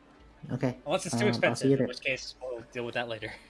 Okay. 0.53 0.77
Unless 0.85 1.07
it's 1.07 1.17
too 1.17 1.25
Um, 1.25 1.29
expensive, 1.31 1.81
in 1.81 1.85
which 1.85 1.99
case 1.99 2.35
we'll 2.41 2.63
deal 2.71 2.85
with 2.85 2.93
that 2.93 3.09
later. 3.09 3.33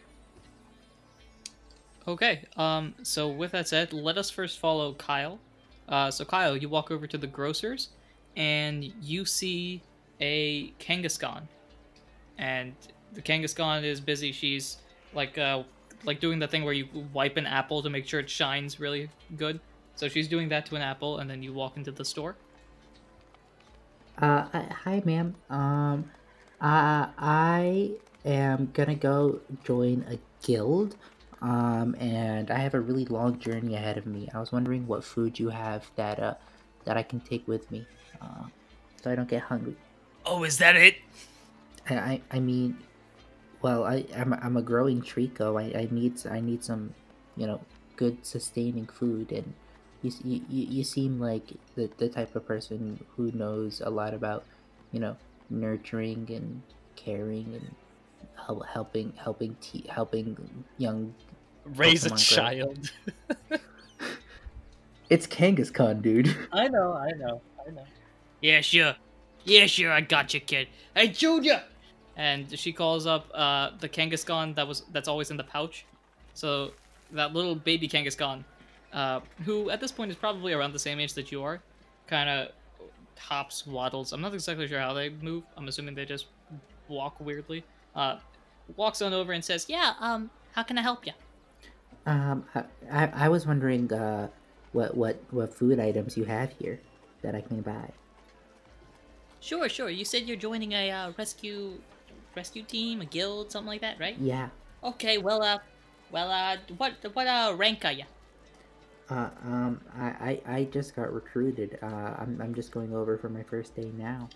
Okay, 2.07 2.45
um, 2.57 2.95
so 3.03 3.29
with 3.29 3.51
that 3.51 3.67
said, 3.67 3.93
let 3.93 4.17
us 4.17 4.29
first 4.29 4.59
follow 4.59 4.93
Kyle. 4.93 5.39
Uh, 5.87 6.09
so 6.09 6.25
Kyle, 6.25 6.57
you 6.57 6.67
walk 6.67 6.89
over 6.89 7.05
to 7.05 7.17
the 7.17 7.27
grocers, 7.27 7.89
and 8.35 8.83
you 9.01 9.23
see 9.23 9.81
a 10.19 10.71
Kangaskhan, 10.79 11.43
and 12.37 12.73
the 13.13 13.21
Kangaskhan 13.21 13.83
is 13.83 14.01
busy. 14.01 14.31
She's 14.31 14.77
like, 15.13 15.37
uh, 15.37 15.63
like 16.03 16.19
doing 16.19 16.39
the 16.39 16.47
thing 16.47 16.63
where 16.63 16.73
you 16.73 16.87
wipe 17.13 17.37
an 17.37 17.45
apple 17.45 17.83
to 17.83 17.89
make 17.89 18.07
sure 18.07 18.19
it 18.19 18.29
shines 18.29 18.79
really 18.79 19.09
good. 19.37 19.59
So 19.95 20.07
she's 20.07 20.27
doing 20.27 20.49
that 20.49 20.65
to 20.67 20.75
an 20.75 20.81
apple, 20.81 21.19
and 21.19 21.29
then 21.29 21.43
you 21.43 21.53
walk 21.53 21.77
into 21.77 21.91
the 21.91 22.05
store. 22.05 22.35
Uh, 24.17 24.45
hi- 24.51 24.75
hi, 24.83 25.01
ma'am. 25.05 25.35
Um, 25.49 26.11
uh, 26.59 27.07
I 27.17 27.91
am 28.25 28.71
gonna 28.73 28.95
go 28.95 29.41
join 29.63 30.05
a 30.09 30.17
guild. 30.45 30.95
Um, 31.41 31.95
and 31.99 32.51
I 32.51 32.59
have 32.59 32.75
a 32.75 32.79
really 32.79 33.05
long 33.05 33.39
journey 33.39 33.75
ahead 33.75 33.97
of 33.97 34.05
me. 34.05 34.29
I 34.33 34.39
was 34.39 34.51
wondering 34.51 34.85
what 34.85 35.03
food 35.03 35.39
you 35.39 35.49
have 35.49 35.89
that 35.95 36.19
uh 36.19 36.35
that 36.85 36.97
I 36.97 37.03
can 37.03 37.19
take 37.19 37.47
with 37.47 37.69
me, 37.71 37.85
uh, 38.21 38.45
so 39.01 39.11
I 39.11 39.15
don't 39.15 39.27
get 39.29 39.43
hungry. 39.43 39.75
Oh, 40.25 40.43
is 40.43 40.57
that 40.59 40.75
it? 40.75 40.95
I 41.89 41.95
I, 41.95 42.21
I 42.31 42.39
mean, 42.39 42.77
well, 43.61 43.83
I 43.83 44.05
I'm, 44.15 44.33
I'm 44.33 44.57
a 44.57 44.61
growing 44.61 45.01
Treecko. 45.01 45.59
I, 45.59 45.79
I 45.81 45.87
need 45.91 46.25
I 46.27 46.41
need 46.41 46.63
some, 46.63 46.93
you 47.35 47.47
know, 47.47 47.61
good 47.95 48.25
sustaining 48.25 48.85
food, 48.85 49.31
and 49.31 49.53
you 50.03 50.11
you, 50.23 50.41
you 50.47 50.83
seem 50.83 51.19
like 51.19 51.53
the 51.75 51.89
the 51.97 52.09
type 52.09 52.35
of 52.35 52.45
person 52.45 53.03
who 53.17 53.31
knows 53.31 53.81
a 53.81 53.89
lot 53.89 54.13
about, 54.13 54.43
you 54.91 54.99
know, 54.99 55.17
nurturing 55.49 56.29
and 56.29 56.61
caring 56.95 57.53
and 57.55 57.75
hel- 58.45 58.65
helping 58.73 59.13
helping 59.17 59.55
te- 59.61 59.87
helping 59.89 60.37
young. 60.77 61.15
Raise 61.65 62.05
a 62.05 62.09
Pokemon 62.09 62.35
Go. 62.35 62.35
child. 62.35 62.91
It's 65.11 65.27
Kangaskhan, 65.27 66.01
dude. 66.01 66.33
I 66.53 66.69
know, 66.69 66.93
I 66.93 67.11
know, 67.11 67.41
I 67.67 67.71
know. 67.71 67.83
Yeah, 68.39 68.61
sure. 68.61 68.95
Yeah, 69.43 69.65
sure. 69.65 69.91
I 69.91 69.99
got 69.99 70.33
you, 70.33 70.39
kid. 70.39 70.69
Hey, 70.95 71.09
Junior. 71.09 71.63
And 72.15 72.57
she 72.57 72.71
calls 72.71 73.05
up 73.05 73.29
uh, 73.33 73.71
the 73.81 73.89
Kangaskhan 73.89 74.55
that 74.55 74.65
was 74.65 74.83
that's 74.93 75.09
always 75.09 75.29
in 75.29 75.35
the 75.35 75.43
pouch. 75.43 75.85
So 76.33 76.71
that 77.11 77.33
little 77.33 77.55
baby 77.55 77.89
Kangaskhan, 77.89 78.45
uh, 78.93 79.19
who 79.43 79.69
at 79.69 79.81
this 79.81 79.91
point 79.91 80.11
is 80.11 80.15
probably 80.15 80.53
around 80.53 80.71
the 80.71 80.79
same 80.79 80.97
age 80.97 81.13
that 81.15 81.29
you 81.29 81.43
are, 81.43 81.61
kind 82.07 82.29
of 82.29 82.47
hops, 83.17 83.67
waddles. 83.67 84.13
I'm 84.13 84.21
not 84.21 84.33
exactly 84.33 84.65
sure 84.69 84.79
how 84.79 84.93
they 84.93 85.09
move. 85.09 85.43
I'm 85.57 85.67
assuming 85.67 85.93
they 85.93 86.05
just 86.05 86.27
walk 86.87 87.19
weirdly. 87.19 87.65
Uh, 87.95 88.19
walks 88.77 89.01
on 89.01 89.11
over 89.11 89.33
and 89.33 89.43
says, 89.43 89.65
"Yeah, 89.67 89.93
um, 89.99 90.29
how 90.53 90.63
can 90.63 90.77
I 90.77 90.83
help 90.83 91.05
you?" 91.05 91.11
Um, 92.05 92.45
I, 92.55 92.63
I, 92.91 93.11
I 93.25 93.29
was 93.29 93.45
wondering 93.45 93.91
uh, 93.93 94.29
what 94.71 94.95
what 94.95 95.21
what 95.31 95.53
food 95.53 95.79
items 95.79 96.17
you 96.17 96.25
have 96.25 96.53
here 96.59 96.79
that 97.21 97.35
I 97.35 97.41
can 97.41 97.61
buy. 97.61 97.91
Sure, 99.39 99.67
sure. 99.69 99.89
You 99.89 100.05
said 100.05 100.27
you're 100.27 100.37
joining 100.37 100.73
a 100.73 100.91
uh, 100.91 101.11
rescue 101.17 101.79
rescue 102.35 102.63
team, 102.63 103.01
a 103.01 103.05
guild, 103.05 103.51
something 103.51 103.67
like 103.67 103.81
that, 103.81 103.99
right? 103.99 104.17
Yeah. 104.19 104.49
Okay, 104.83 105.17
well, 105.17 105.43
uh, 105.43 105.57
well, 106.11 106.31
uh, 106.31 106.57
what, 106.77 106.93
what, 107.13 107.27
uh, 107.27 107.53
rank 107.55 107.85
are 107.85 107.91
you? 107.91 108.05
Uh, 109.09 109.29
um, 109.43 109.81
I, 109.97 110.05
I, 110.05 110.55
I 110.55 110.63
just 110.65 110.95
got 110.95 111.13
recruited. 111.13 111.77
Uh, 111.81 112.15
I'm, 112.17 112.39
I'm 112.41 112.55
just 112.55 112.71
going 112.71 112.93
over 112.95 113.17
for 113.17 113.29
my 113.29 113.43
first 113.43 113.75
day 113.75 113.91
now. 113.97 114.29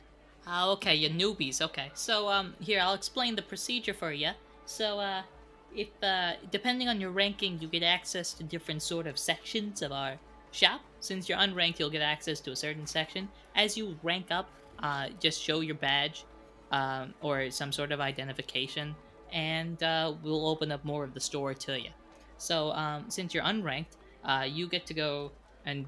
Ah, 0.46 0.70
okay, 0.72 0.94
you're 0.94 1.10
newbies. 1.10 1.62
Okay, 1.62 1.90
so, 1.94 2.30
um, 2.30 2.54
here, 2.60 2.80
I'll 2.82 2.94
explain 2.94 3.36
the 3.36 3.42
procedure 3.42 3.94
for 3.94 4.12
you. 4.12 4.32
So, 4.66 5.00
uh, 5.00 5.24
if, 5.76 5.90
uh, 6.04 6.34
depending 6.52 6.88
on 6.88 7.00
your 7.02 7.12
ranking, 7.12 7.60
you 7.60 7.68
get 7.68 7.84
access 7.84 8.34
to 8.34 8.44
different 8.44 8.82
sort 8.82 9.08
of 9.08 9.18
sections 9.18 9.82
of 9.82 9.92
our 9.92 10.18
shop. 10.52 10.82
Since 11.00 11.28
you're 11.30 11.38
unranked, 11.38 11.80
you'll 11.80 11.90
get 11.90 12.02
access 12.02 12.40
to 12.42 12.52
a 12.52 12.56
certain 12.56 12.88
section. 12.88 13.30
As 13.56 13.78
you 13.78 13.98
rank 14.04 14.28
up, 14.32 14.50
uh, 14.80 15.10
just 15.20 15.42
show 15.42 15.60
your 15.62 15.76
badge, 15.76 16.26
um, 16.72 17.14
or 17.22 17.50
some 17.52 17.72
sort 17.72 17.92
of 17.92 18.00
identification, 18.00 18.96
and, 19.32 19.82
uh, 19.84 20.14
we'll 20.24 20.48
open 20.48 20.72
up 20.72 20.84
more 20.84 21.04
of 21.04 21.14
the 21.14 21.20
store 21.20 21.54
to 21.54 21.80
you. 21.80 21.90
So, 22.38 22.72
um, 22.72 23.06
since 23.10 23.34
you're 23.34 23.44
unranked, 23.44 23.98
uh, 24.24 24.46
you 24.48 24.68
get 24.68 24.86
to 24.88 24.94
go 24.94 25.32
and 25.66 25.88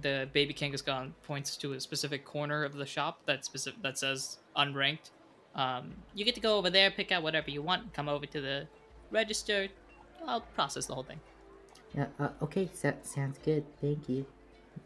the 0.00 0.28
baby 0.32 0.54
Kangaskhan 0.54 1.12
points 1.22 1.56
to 1.58 1.74
a 1.74 1.80
specific 1.80 2.24
corner 2.24 2.64
of 2.64 2.74
the 2.74 2.86
shop 2.86 3.20
that 3.26 3.44
specific 3.44 3.82
that 3.82 3.98
says 3.98 4.38
unranked. 4.56 5.10
Um, 5.54 5.92
you 6.14 6.24
get 6.24 6.34
to 6.36 6.40
go 6.40 6.56
over 6.56 6.70
there, 6.70 6.90
pick 6.90 7.12
out 7.12 7.22
whatever 7.22 7.50
you 7.50 7.60
want, 7.60 7.92
come 7.92 8.08
over 8.08 8.24
to 8.24 8.40
the 8.40 8.66
register. 9.12 9.68
I'll 10.26 10.40
process 10.40 10.86
the 10.86 10.94
whole 10.94 11.04
thing. 11.04 11.20
Yeah. 11.94 12.06
Uh, 12.18 12.28
okay. 12.42 12.68
So, 12.72 12.94
sounds 13.02 13.38
good. 13.44 13.64
Thank 13.80 14.08
you. 14.08 14.26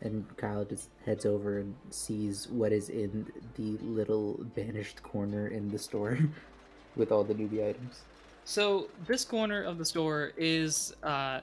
And 0.00 0.24
Kyle 0.36 0.64
just 0.64 0.88
heads 1.04 1.24
over 1.24 1.58
and 1.58 1.74
sees 1.90 2.48
what 2.48 2.72
is 2.72 2.88
in 2.88 3.26
the 3.56 3.78
little 3.82 4.44
banished 4.54 5.02
corner 5.02 5.48
in 5.48 5.70
the 5.70 5.78
store, 5.78 6.18
with 6.96 7.12
all 7.12 7.24
the 7.24 7.34
newbie 7.34 7.66
items. 7.66 8.02
So 8.44 8.88
this 9.06 9.24
corner 9.24 9.62
of 9.62 9.78
the 9.78 9.84
store 9.84 10.32
is 10.36 10.94
uh, 11.02 11.40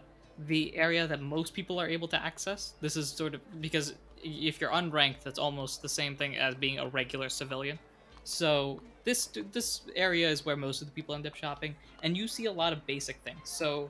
the 0.47 0.75
area 0.75 1.05
that 1.07 1.21
most 1.21 1.53
people 1.53 1.79
are 1.79 1.87
able 1.87 2.07
to 2.09 2.21
access. 2.21 2.73
This 2.81 2.95
is 2.95 3.09
sort 3.09 3.33
of 3.35 3.41
because 3.61 3.93
if 4.23 4.61
you're 4.61 4.71
unranked, 4.71 5.21
that's 5.21 5.39
almost 5.39 5.81
the 5.81 5.89
same 5.89 6.15
thing 6.15 6.37
as 6.37 6.55
being 6.55 6.79
a 6.79 6.87
regular 6.87 7.27
civilian. 7.29 7.77
So 8.23 8.79
this 9.03 9.29
this 9.51 9.81
area 9.95 10.29
is 10.29 10.45
where 10.45 10.55
most 10.55 10.81
of 10.81 10.87
the 10.87 10.93
people 10.93 11.15
end 11.15 11.27
up 11.27 11.35
shopping, 11.35 11.75
and 12.03 12.15
you 12.15 12.27
see 12.27 12.45
a 12.45 12.51
lot 12.51 12.73
of 12.73 12.85
basic 12.85 13.17
things. 13.23 13.49
So 13.49 13.89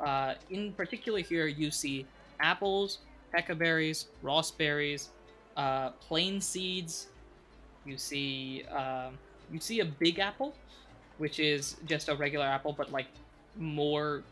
uh, 0.00 0.34
in 0.50 0.72
particular 0.72 1.20
here, 1.20 1.46
you 1.46 1.70
see 1.70 2.06
apples, 2.40 2.98
peccaberries, 3.34 4.06
Rawst 4.22 4.56
berries, 4.58 5.10
uh, 5.56 5.90
plain 5.90 6.40
seeds. 6.40 7.08
You 7.84 7.98
see 7.98 8.64
um, 8.64 9.18
you 9.52 9.60
see 9.60 9.80
a 9.80 9.84
big 9.84 10.18
apple, 10.18 10.54
which 11.18 11.38
is 11.38 11.76
just 11.86 12.08
a 12.08 12.14
regular 12.14 12.46
apple, 12.46 12.72
but 12.72 12.90
like 12.90 13.06
more 13.56 14.22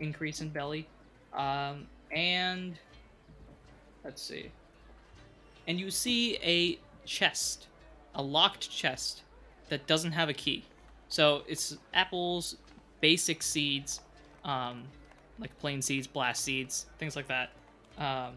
increase 0.00 0.40
in 0.40 0.48
belly. 0.48 0.86
Um, 1.32 1.86
and 2.10 2.74
let's 4.04 4.22
see. 4.22 4.50
And 5.66 5.80
you 5.80 5.90
see 5.90 6.36
a 6.42 6.78
chest, 7.06 7.68
a 8.14 8.22
locked 8.22 8.70
chest 8.70 9.22
that 9.68 9.86
doesn't 9.86 10.12
have 10.12 10.28
a 10.28 10.34
key. 10.34 10.64
So 11.08 11.42
it's 11.46 11.76
apples, 11.92 12.56
basic 13.00 13.42
seeds, 13.42 14.00
um, 14.44 14.84
like 15.38 15.56
plain 15.58 15.82
seeds, 15.82 16.06
blast 16.06 16.42
seeds, 16.42 16.86
things 16.98 17.16
like 17.16 17.28
that. 17.28 17.50
Um, 17.98 18.34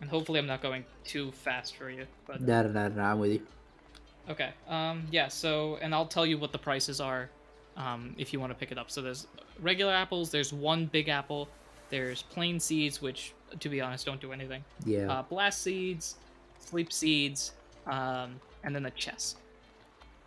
and 0.00 0.10
hopefully 0.10 0.38
I'm 0.38 0.46
not 0.46 0.62
going 0.62 0.84
too 1.04 1.30
fast 1.32 1.76
for 1.76 1.90
you. 1.90 2.06
But 2.26 2.40
No, 2.40 2.62
no, 2.62 2.68
no, 2.68 2.88
no. 2.88 3.02
I'm 3.02 3.18
with 3.18 3.32
you. 3.32 3.46
Okay. 4.28 4.50
Um. 4.68 5.04
Yeah. 5.10 5.28
So, 5.28 5.78
and 5.82 5.94
I'll 5.94 6.06
tell 6.06 6.26
you 6.26 6.38
what 6.38 6.52
the 6.52 6.58
prices 6.58 7.00
are, 7.00 7.28
um, 7.76 8.14
if 8.18 8.32
you 8.32 8.40
want 8.40 8.52
to 8.52 8.58
pick 8.58 8.70
it 8.72 8.78
up. 8.78 8.90
So 8.90 9.02
there's 9.02 9.26
regular 9.60 9.92
apples. 9.92 10.30
There's 10.30 10.52
one 10.52 10.86
big 10.86 11.08
apple 11.08 11.48
There's 11.90 12.22
plain 12.22 12.58
seeds, 12.58 13.02
which, 13.02 13.34
to 13.60 13.68
be 13.68 13.80
honest, 13.80 14.06
don't 14.06 14.20
do 14.20 14.32
anything. 14.32 14.64
Yeah. 14.86 15.12
Uh, 15.12 15.22
blast 15.22 15.60
seeds, 15.60 16.16
sleep 16.58 16.92
seeds, 16.92 17.52
um, 17.86 18.40
and 18.64 18.74
then 18.74 18.82
the 18.82 18.90
chest, 18.90 19.38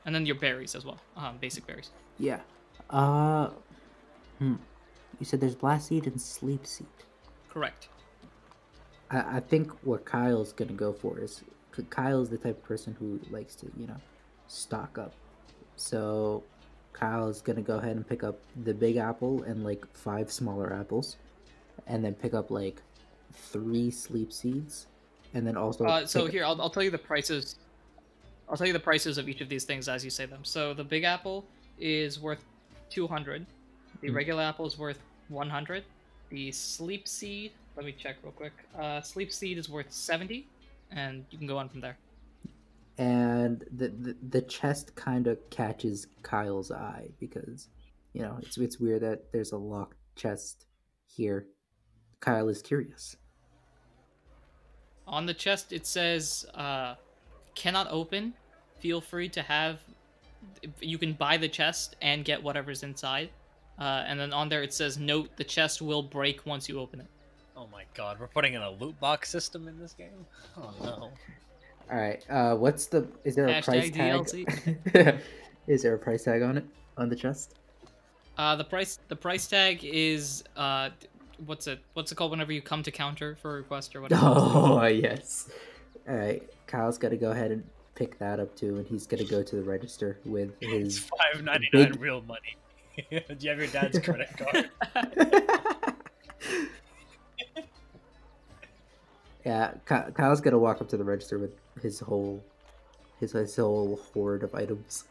and 0.05 0.13
then 0.13 0.25
your 0.25 0.35
berries 0.35 0.75
as 0.75 0.85
well. 0.85 0.99
Um, 1.17 1.37
basic 1.39 1.65
berries. 1.67 1.89
yeah. 2.19 2.39
Uh. 2.89 3.49
Hmm. 4.39 4.55
You 5.19 5.25
said 5.25 5.39
there's 5.39 5.55
blast 5.55 5.87
seed 5.87 6.07
and 6.07 6.19
sleep 6.21 6.67
seed. 6.67 6.87
Correct. 7.49 7.87
I, 9.09 9.37
I 9.37 9.39
think 9.39 9.71
what 9.83 10.05
Kyle's 10.05 10.51
gonna 10.51 10.73
go 10.73 10.91
for 10.91 11.19
is 11.19 11.43
Kyle's 11.89 12.29
the 12.29 12.37
type 12.37 12.57
of 12.57 12.63
person 12.63 12.95
who 12.99 13.19
likes 13.31 13.55
to, 13.55 13.71
you 13.77 13.87
know, 13.87 13.97
stock 14.47 14.97
up. 14.97 15.13
So 15.77 16.43
Kyle's 16.93 17.41
gonna 17.41 17.61
go 17.61 17.77
ahead 17.77 17.95
and 17.95 18.07
pick 18.07 18.23
up 18.23 18.39
the 18.63 18.73
big 18.73 18.97
apple 18.97 19.43
and 19.43 19.63
like 19.63 19.85
five 19.93 20.31
smaller 20.31 20.73
apples, 20.73 21.17
and 21.87 22.03
then 22.03 22.13
pick 22.13 22.33
up 22.33 22.51
like 22.51 22.81
three 23.31 23.89
sleep 23.91 24.31
seeds, 24.31 24.87
and 25.33 25.47
then 25.47 25.55
also. 25.57 25.85
Uh, 25.85 26.05
so 26.05 26.25
here, 26.25 26.43
I'll, 26.43 26.61
I'll 26.61 26.69
tell 26.69 26.83
you 26.83 26.91
the 26.91 26.97
prices. 26.97 27.55
I'll 28.49 28.57
tell 28.57 28.67
you 28.67 28.73
the 28.73 28.79
prices 28.79 29.17
of 29.17 29.27
each 29.27 29.41
of 29.41 29.49
these 29.49 29.63
things 29.65 29.87
as 29.89 30.03
you 30.03 30.09
say 30.11 30.25
them. 30.25 30.43
So 30.43 30.73
the 30.73 30.83
big 30.83 31.03
apple 31.03 31.45
is 31.79 32.19
worth 32.19 32.43
200. 32.89 33.45
The 34.01 34.09
Hmm. 34.09 34.15
regular 34.15 34.43
apple 34.43 34.65
is 34.65 34.77
worth 34.77 34.99
100. 35.29 35.83
The 36.29 36.51
sleep 36.51 37.07
seed, 37.07 37.51
let 37.75 37.85
me 37.85 37.91
check 37.91 38.17
real 38.23 38.31
quick. 38.31 38.53
Uh, 38.77 39.01
sleep 39.01 39.31
seed 39.31 39.57
is 39.57 39.69
worth 39.69 39.91
70, 39.91 40.47
and 40.91 41.25
you 41.31 41.37
can 41.37 41.47
go 41.47 41.57
on 41.57 41.69
from 41.69 41.81
there. 41.81 41.97
and 42.97 43.65
the 43.75 43.89
the, 43.89 44.15
the 44.29 44.41
chest 44.41 44.95
kind 44.95 45.27
of 45.27 45.37
catches 45.49 46.07
Kyle's 46.23 46.71
eye 46.71 47.09
because, 47.19 47.67
you 48.13 48.21
know, 48.21 48.37
it's 48.41 48.57
it's 48.57 48.79
weird 48.79 49.01
that 49.01 49.31
there's 49.33 49.51
a 49.51 49.57
locked 49.57 49.97
chest 50.15 50.65
here. 51.05 51.47
Kyle 52.21 52.47
is 52.47 52.61
curious. 52.61 53.17
On 55.07 55.25
the 55.25 55.33
chest, 55.33 55.71
it 55.73 55.85
says, 55.85 56.45
uh, 56.55 56.95
cannot 57.55 57.87
open. 57.89 58.33
Feel 58.79 59.01
free 59.01 59.29
to 59.29 59.41
have. 59.41 59.79
You 60.79 60.97
can 60.97 61.13
buy 61.13 61.37
the 61.37 61.49
chest 61.49 61.95
and 62.01 62.23
get 62.23 62.41
whatever's 62.41 62.83
inside. 62.83 63.29
Uh, 63.79 64.03
and 64.07 64.19
then 64.19 64.31
on 64.31 64.47
there, 64.47 64.63
it 64.63 64.73
says, 64.73 64.97
note 64.97 65.29
the 65.35 65.43
chest 65.43 65.81
will 65.81 66.03
break 66.03 66.45
once 66.45 66.69
you 66.69 66.79
open 66.79 67.01
it. 67.01 67.07
Oh 67.57 67.67
my 67.71 67.83
god, 67.93 68.19
we're 68.19 68.27
putting 68.27 68.53
in 68.53 68.61
a 68.61 68.71
loot 68.71 68.99
box 68.99 69.29
system 69.29 69.67
in 69.67 69.79
this 69.79 69.93
game? 69.93 70.25
Oh 70.57 70.73
no. 70.81 71.11
All 71.89 71.97
right. 71.97 72.23
Uh, 72.29 72.55
what's 72.55 72.87
the? 72.87 73.07
Is 73.23 73.35
there 73.35 73.47
a 73.47 73.61
price 73.61 73.89
Hashtag 73.89 74.53
tag? 74.93 75.21
is 75.67 75.83
there 75.83 75.95
a 75.95 75.97
price 75.97 76.23
tag 76.23 76.41
on 76.41 76.57
it 76.57 76.65
on 76.97 77.09
the 77.09 77.15
chest? 77.15 77.55
Uh, 78.37 78.55
the 78.55 78.63
price 78.63 78.99
the 79.07 79.15
price 79.15 79.47
tag 79.47 79.85
is 79.85 80.43
uh, 80.57 80.89
what's 81.45 81.67
it 81.67 81.79
what's 81.93 82.11
it 82.11 82.15
called 82.15 82.31
whenever 82.31 82.51
you 82.51 82.61
come 82.61 82.83
to 82.83 82.91
counter 82.91 83.37
for 83.41 83.53
a 83.53 83.57
request 83.57 83.95
or 83.95 84.01
whatever. 84.01 84.21
Oh 84.25 84.85
yes. 84.85 85.49
All 86.07 86.15
right. 86.15 86.43
Kyle's 86.67 86.97
got 86.97 87.09
to 87.09 87.17
go 87.17 87.31
ahead 87.31 87.51
and 87.51 87.63
pick 87.95 88.17
that 88.19 88.39
up 88.39 88.55
too, 88.55 88.75
and 88.77 88.85
he's 88.87 89.07
gonna 89.07 89.23
go 89.23 89.41
to 89.41 89.55
the 89.55 89.61
register 89.63 90.19
with 90.25 90.51
his. 90.61 90.99
five 90.99 91.43
ninety 91.43 91.69
nine 91.73 91.91
big- 91.91 92.01
real 92.01 92.21
money. 92.21 92.57
Do 92.97 93.05
you 93.39 93.49
have 93.49 93.57
your 93.59 93.67
dad's 93.67 93.99
credit 94.03 94.29
card? 94.37 94.69
yeah, 99.45 99.73
Kyle's 99.85 100.41
gonna 100.41 100.57
walk 100.57 100.81
up 100.81 100.89
to 100.89 100.97
the 100.97 101.03
register 101.03 101.37
with 101.37 101.55
his 101.81 101.99
whole, 101.99 102.43
his 103.19 103.31
his 103.33 103.55
whole 103.55 103.99
hoard 104.13 104.43
of 104.43 104.55
items. 104.55 105.05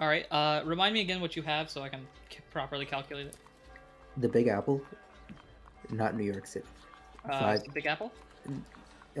All 0.00 0.08
right. 0.08 0.26
Uh, 0.30 0.62
remind 0.64 0.94
me 0.94 1.00
again 1.00 1.20
what 1.20 1.36
you 1.36 1.42
have 1.42 1.70
so 1.70 1.82
I 1.82 1.88
can 1.88 2.06
c- 2.30 2.38
properly 2.52 2.84
calculate 2.84 3.26
it. 3.28 3.36
The 4.18 4.28
Big 4.28 4.48
Apple, 4.48 4.80
not 5.90 6.16
New 6.16 6.24
York 6.24 6.46
City. 6.46 6.66
Uh, 7.28 7.38
Five. 7.40 7.62
Big 7.74 7.86
Apple. 7.86 8.12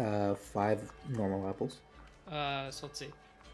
Uh, 0.00 0.34
five 0.34 0.80
normal 1.08 1.48
apples. 1.48 1.78
Uh, 2.30 2.70
so 2.70 2.86
let's 2.86 2.98
see. 2.98 3.10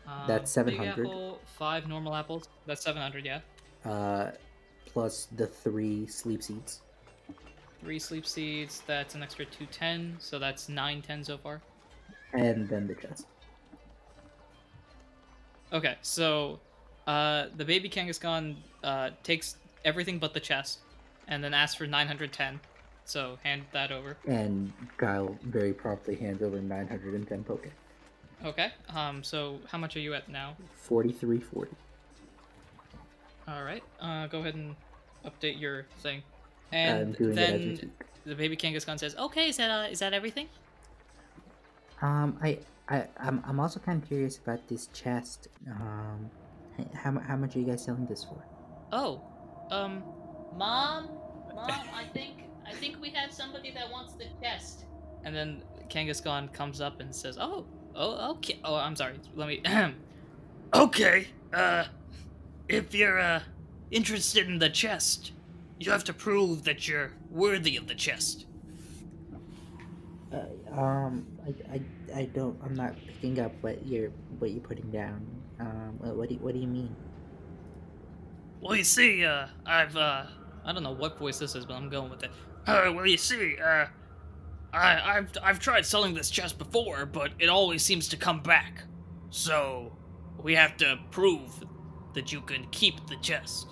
Um, 0.07 0.23
That's 0.27 0.51
700. 0.51 1.07
apple, 1.07 1.39
five 1.59 1.87
normal 1.89 2.15
apples. 2.15 2.49
That's 2.67 2.83
seven 2.83 3.03
hundred. 3.03 3.27
Yeah. 3.27 3.41
Uh, 3.85 4.31
plus 4.87 5.29
the 5.37 5.47
three 5.47 6.07
sleep 6.07 6.43
seeds. 6.43 6.81
Three 7.83 7.99
sleep 7.99 8.27
seeds. 8.27 8.83
That's 8.87 9.15
an 9.15 9.23
extra 9.23 9.45
two 9.45 9.67
ten. 9.67 10.17
So 10.19 10.39
that's 10.39 10.69
nine 10.69 11.03
ten 11.03 11.23
so 11.23 11.37
far. 11.37 11.61
and 12.33 12.69
then 12.69 12.87
the 12.87 12.95
chest. 12.95 13.27
Okay, 15.73 15.97
so 16.03 16.59
uh, 17.07 17.47
the 17.57 17.65
baby 17.65 17.89
Kangaskhan 17.89 18.57
uh, 18.83 19.11
takes 19.23 19.57
everything 19.85 20.19
but 20.19 20.35
the 20.35 20.41
chest, 20.41 20.81
and 21.29 21.45
then 21.45 21.55
asks 21.55 21.77
for 21.77 21.87
910. 21.87 22.59
So 23.11 23.41
hand 23.43 23.65
that 23.73 23.91
over. 23.91 24.17
And 24.29 24.73
Kyle 24.97 25.37
very 25.43 25.73
promptly 25.73 26.15
hands 26.15 26.43
over 26.43 26.61
910 26.61 27.43
poke. 27.43 27.67
Okay. 28.45 28.71
Um. 28.95 29.25
So 29.25 29.59
how 29.67 29.79
much 29.79 29.97
are 29.97 30.01
you 30.01 30.15
at 30.15 30.29
now? 30.29 30.57
4340. 30.77 31.73
All 33.49 33.65
right. 33.65 33.83
Uh, 34.01 34.29
go 34.29 34.39
ahead 34.39 34.55
and 34.55 34.77
update 35.25 35.61
your 35.61 35.87
thing. 35.99 36.23
And 36.71 37.17
doing 37.17 37.37
it 37.37 37.39
as 37.41 37.61
we 37.61 37.75
then 37.75 37.93
the 38.27 38.37
baby 38.37 38.57
Kangaskhan 38.57 38.97
says, 38.97 39.17
"Okay, 39.17 39.49
is 39.49 39.57
that 39.57 39.71
uh, 39.71 39.91
is 39.91 39.99
that 39.99 40.13
everything?" 40.13 40.47
Um, 42.01 42.39
I, 42.41 42.61
I, 42.89 43.09
I'm, 43.19 43.43
I'm 43.45 43.59
also 43.59 43.81
kind 43.81 44.01
of 44.01 44.09
curious 44.09 44.39
about 44.39 44.69
this 44.69 44.87
chest. 44.95 45.49
Um, 45.69 46.31
how, 46.95 47.19
how 47.19 47.37
much 47.37 47.57
are 47.57 47.59
you 47.59 47.67
guys 47.67 47.85
selling 47.85 48.07
this 48.07 48.25
for? 48.25 48.43
Oh, 48.93 49.21
um, 49.71 50.03
mom, 50.57 51.11
mom, 51.55 51.71
I 51.93 52.05
think 52.15 52.45
I 52.71 52.75
think 52.75 53.01
we 53.01 53.11
have 53.11 53.33
somebody 53.33 53.73
that 53.73 53.91
wants 53.91 54.15
the 54.15 54.27
chest. 54.41 54.85
And 55.25 55.35
then 55.35 55.63
Kangaskhan 55.89 56.53
comes 56.53 56.81
up 56.81 57.01
and 57.01 57.15
says, 57.15 57.37
"Oh, 57.39 57.67
oh, 57.95 58.31
okay. 58.33 58.61
Oh, 58.65 58.77
I'm 58.77 58.97
sorry. 58.97 59.17
Let 59.35 59.49
me. 59.49 59.63
okay. 60.75 61.27
Uh, 61.53 61.85
if 62.69 62.95
you're 62.95 63.19
uh 63.19 63.41
interested 63.91 64.47
in 64.49 64.59
the 64.59 64.71
chest, 64.71 65.33
you 65.79 65.91
have 65.91 66.05
to 66.05 66.13
prove 66.13 66.65
that 66.65 66.87
you're 66.87 67.13
worthy 67.31 67.77
of 67.77 67.89
the 67.89 67.95
chest. 67.95 68.47
Uh, 70.33 70.81
um, 70.81 71.27
I, 71.45 71.75
I, 71.75 72.21
I 72.21 72.25
don't. 72.27 72.57
I'm 72.65 72.75
not 72.75 72.95
picking 73.07 73.41
up 73.41 73.53
what 73.63 73.85
you're, 73.85 74.11
what 74.39 74.51
you're 74.53 74.61
putting 74.61 74.91
down. 74.93 75.27
Um, 75.59 75.97
what, 75.99 76.17
what 76.17 76.29
do, 76.29 76.35
you, 76.37 76.41
what 76.41 76.55
do 76.55 76.61
you 76.61 76.69
mean? 76.69 76.95
Well, 78.61 78.77
you 78.77 78.85
see, 78.85 79.25
uh, 79.25 79.47
I've, 79.67 79.97
uh, 79.97 80.27
I 80.65 80.73
don't 80.73 80.85
know 80.85 80.93
what 80.93 81.19
voice 81.19 81.39
this 81.39 81.57
is, 81.57 81.67
but 81.67 81.75
I'm 81.75 81.89
going 81.89 82.11
with 82.11 82.23
it. 82.23 82.31
Uh, 82.71 82.93
well, 82.93 83.07
you 83.07 83.17
see, 83.17 83.57
uh, 83.59 83.87
I, 84.73 85.17
I've, 85.17 85.31
I've 85.43 85.59
tried 85.59 85.85
selling 85.85 86.15
this 86.15 86.31
chest 86.31 86.59
before, 86.59 87.07
but 87.07 87.33
it 87.39 87.49
always 87.49 87.85
seems 87.85 88.09
to 88.09 88.17
come 88.17 88.41
back. 88.41 88.85
So, 89.31 89.93
we 90.43 90.55
have 90.55 90.77
to 90.79 90.99
prove 91.11 91.65
that 92.15 92.33
you 92.33 92.41
can 92.41 92.67
keep 92.71 93.07
the 93.09 93.17
chest. 93.17 93.69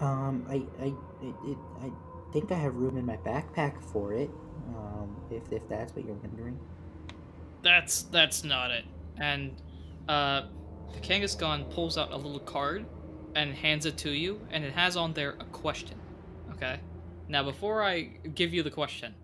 Um, 0.00 0.46
I, 0.48 0.62
I, 0.82 0.86
it, 1.22 1.34
it, 1.44 1.58
I 1.82 1.90
think 2.32 2.50
I 2.52 2.56
have 2.56 2.74
room 2.74 2.96
in 2.96 3.06
my 3.06 3.16
backpack 3.18 3.82
for 3.92 4.12
it. 4.12 4.30
Um, 4.76 5.16
if, 5.30 5.52
if 5.52 5.68
that's 5.68 5.94
what 5.94 6.04
you're 6.06 6.14
wondering. 6.14 6.58
That's, 7.62 8.02
that's 8.02 8.44
not 8.44 8.70
it. 8.70 8.84
And, 9.18 9.60
uh, 10.08 10.42
the 10.92 11.00
Kangaskhan 11.00 11.70
pulls 11.70 11.98
out 11.98 12.12
a 12.12 12.16
little 12.16 12.38
card 12.40 12.86
and 13.34 13.52
hands 13.54 13.84
it 13.84 13.96
to 13.98 14.10
you, 14.10 14.40
and 14.50 14.64
it 14.64 14.72
has 14.72 14.96
on 14.96 15.12
there 15.12 15.36
a 15.40 15.44
question. 15.44 15.98
Okay? 16.52 16.78
Now, 17.28 17.42
before 17.42 17.82
I 17.82 18.02
give 18.34 18.52
you 18.52 18.62
the 18.62 18.70
question, 18.70 19.14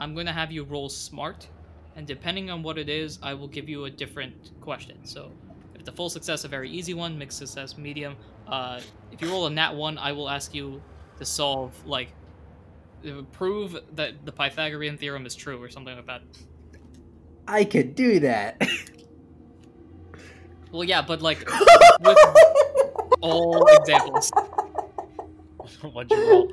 I'm 0.00 0.14
going 0.14 0.26
to 0.26 0.32
have 0.32 0.50
you 0.50 0.64
roll 0.64 0.88
smart, 0.88 1.48
and 1.94 2.06
depending 2.06 2.50
on 2.50 2.62
what 2.62 2.78
it 2.78 2.88
is, 2.88 3.18
I 3.22 3.34
will 3.34 3.48
give 3.48 3.68
you 3.68 3.84
a 3.84 3.90
different 3.90 4.50
question. 4.60 5.04
So, 5.04 5.30
if 5.74 5.84
the 5.84 5.92
full 5.92 6.10
success 6.10 6.44
a 6.44 6.48
very 6.48 6.70
easy 6.70 6.94
one, 6.94 7.18
mixed 7.18 7.38
success 7.38 7.78
medium. 7.78 8.16
Uh, 8.46 8.80
if 9.12 9.20
you 9.22 9.30
roll 9.30 9.46
a 9.46 9.50
nat 9.50 9.74
one, 9.74 9.98
I 9.98 10.12
will 10.12 10.28
ask 10.28 10.54
you 10.54 10.82
to 11.18 11.24
solve 11.24 11.72
like 11.86 12.12
prove 13.32 13.78
that 13.94 14.24
the 14.24 14.32
Pythagorean 14.32 14.98
theorem 14.98 15.26
is 15.26 15.34
true 15.34 15.62
or 15.62 15.68
something 15.68 15.94
like 15.94 16.06
that. 16.06 16.22
I 17.46 17.64
could 17.64 17.94
do 17.94 18.20
that. 18.20 18.60
Well, 20.72 20.84
yeah, 20.84 21.00
but 21.00 21.22
like 21.22 21.38
with 22.00 22.18
all 23.22 23.66
examples. 23.78 24.30
What'd 25.92 26.10
you 26.10 26.30
roll? 26.30 26.52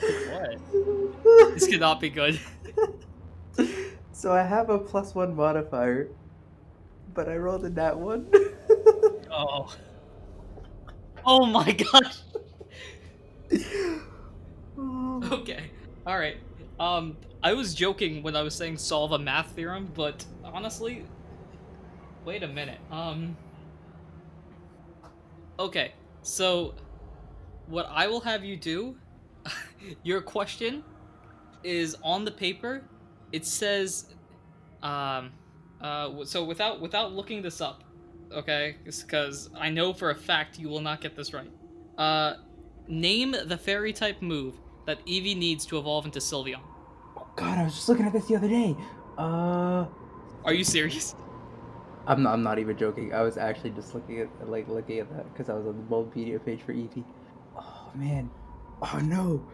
What? 0.00 0.58
This 1.54 1.66
cannot 1.66 2.00
be 2.00 2.10
good. 2.10 2.40
so 4.12 4.32
I 4.32 4.42
have 4.42 4.70
a 4.70 4.78
plus 4.78 5.14
one 5.14 5.34
modifier, 5.34 6.08
but 7.14 7.28
I 7.28 7.36
rolled 7.36 7.64
a 7.64 7.70
nat 7.70 7.98
one. 7.98 8.28
Oh, 9.30 9.74
Oh 11.24 11.44
my 11.44 11.72
gosh. 11.72 12.18
Okay. 15.32 15.70
All 16.06 16.18
right. 16.18 16.36
Um, 16.78 17.16
I 17.42 17.54
was 17.54 17.74
joking 17.74 18.22
when 18.22 18.36
I 18.36 18.42
was 18.42 18.54
saying 18.54 18.76
solve 18.78 19.12
a 19.12 19.18
math 19.18 19.52
theorem, 19.52 19.90
but 19.94 20.24
honestly, 20.52 21.04
wait 22.24 22.42
a 22.42 22.48
minute. 22.48 22.78
Um. 22.90 23.36
Okay, 25.58 25.92
so 26.22 26.74
what 27.66 27.86
I 27.90 28.06
will 28.06 28.20
have 28.20 28.44
you 28.44 28.56
do, 28.56 28.96
your 30.02 30.20
question 30.20 30.84
is 31.64 31.96
on 32.02 32.24
the 32.24 32.30
paper. 32.30 32.82
It 33.32 33.44
says, 33.44 34.14
um, 34.82 35.32
uh, 35.80 36.24
so 36.24 36.44
without 36.44 36.80
without 36.80 37.12
looking 37.12 37.42
this 37.42 37.60
up, 37.60 37.84
okay, 38.32 38.76
because 38.84 39.50
I 39.58 39.70
know 39.70 39.92
for 39.92 40.10
a 40.10 40.14
fact 40.14 40.58
you 40.58 40.68
will 40.68 40.80
not 40.80 41.00
get 41.00 41.16
this 41.16 41.32
right. 41.32 41.50
Uh, 41.98 42.34
name 42.88 43.34
the 43.46 43.56
fairy 43.56 43.92
type 43.92 44.22
move 44.22 44.54
that 44.86 45.04
Eevee 45.06 45.36
needs 45.36 45.66
to 45.66 45.78
evolve 45.78 46.04
into 46.04 46.20
Sylveon. 46.20 46.60
Oh 47.16 47.26
God, 47.34 47.58
I 47.58 47.64
was 47.64 47.74
just 47.74 47.88
looking 47.88 48.06
at 48.06 48.12
this 48.12 48.26
the 48.26 48.36
other 48.36 48.48
day. 48.48 48.76
Uh, 49.18 49.86
Are 50.46 50.54
you 50.54 50.62
serious? 50.62 51.16
I'm 52.06 52.22
not. 52.22 52.34
I'm 52.34 52.42
not 52.44 52.60
even 52.60 52.78
joking. 52.78 53.12
I 53.12 53.22
was 53.22 53.36
actually 53.36 53.70
just 53.70 53.94
looking 53.94 54.20
at 54.20 54.48
like 54.48 54.68
looking 54.68 55.00
at 55.00 55.10
that 55.10 55.32
because 55.32 55.50
I 55.50 55.54
was 55.54 55.66
on 55.66 55.76
the 55.76 55.82
Bulbapedia 55.82 56.42
page 56.44 56.62
for 56.62 56.72
Eevee. 56.72 57.04
Oh 57.56 57.90
man. 57.96 58.30
Oh 58.80 59.00
no. 59.02 59.44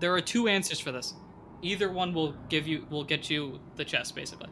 There 0.00 0.12
are 0.12 0.20
two 0.20 0.48
answers 0.48 0.80
for 0.80 0.90
this. 0.90 1.14
Either 1.62 1.92
one 1.92 2.12
will 2.12 2.32
give 2.48 2.66
you 2.66 2.86
will 2.90 3.04
get 3.04 3.30
you 3.30 3.60
the 3.76 3.84
chest, 3.84 4.16
basically. 4.16 4.48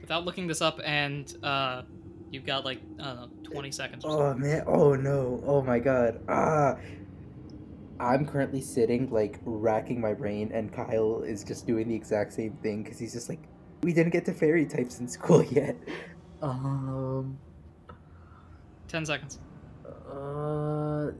Without 0.00 0.24
looking 0.24 0.46
this 0.46 0.62
up, 0.62 0.80
and 0.84 1.36
uh, 1.42 1.82
you've 2.30 2.46
got 2.46 2.64
like 2.64 2.80
I 3.00 3.04
don't 3.06 3.16
know, 3.16 3.28
twenty 3.42 3.72
seconds. 3.72 4.04
Or 4.04 4.28
Oh 4.28 4.34
man. 4.34 4.62
Oh 4.68 4.94
no. 4.94 5.42
Oh 5.44 5.62
my 5.62 5.80
God. 5.80 6.20
Ah. 6.28 6.76
I'm 7.98 8.26
currently 8.26 8.60
sitting 8.60 9.10
like 9.10 9.38
racking 9.44 10.00
my 10.00 10.14
brain, 10.14 10.50
and 10.52 10.72
Kyle 10.72 11.22
is 11.22 11.44
just 11.44 11.66
doing 11.66 11.88
the 11.88 11.94
exact 11.94 12.32
same 12.32 12.52
thing 12.62 12.82
because 12.82 12.98
he's 12.98 13.12
just 13.12 13.28
like, 13.28 13.40
we 13.82 13.92
didn't 13.92 14.12
get 14.12 14.24
to 14.26 14.32
fairy 14.32 14.66
types 14.66 15.00
in 15.00 15.08
school 15.16 15.44
yet. 15.44 15.76
Um. 16.42 17.38
Ten 18.88 19.04
seconds. 19.06 19.38
Uh. 20.10 21.10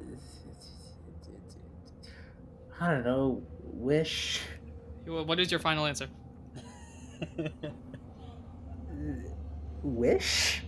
I 2.79 2.91
don't 2.91 3.05
know. 3.05 3.43
Wish. 3.63 4.43
What 5.07 5.41
is 5.41 5.51
your 5.51 5.61
final 5.61 5.87
answer? 5.87 6.09
Wish. 9.83 10.63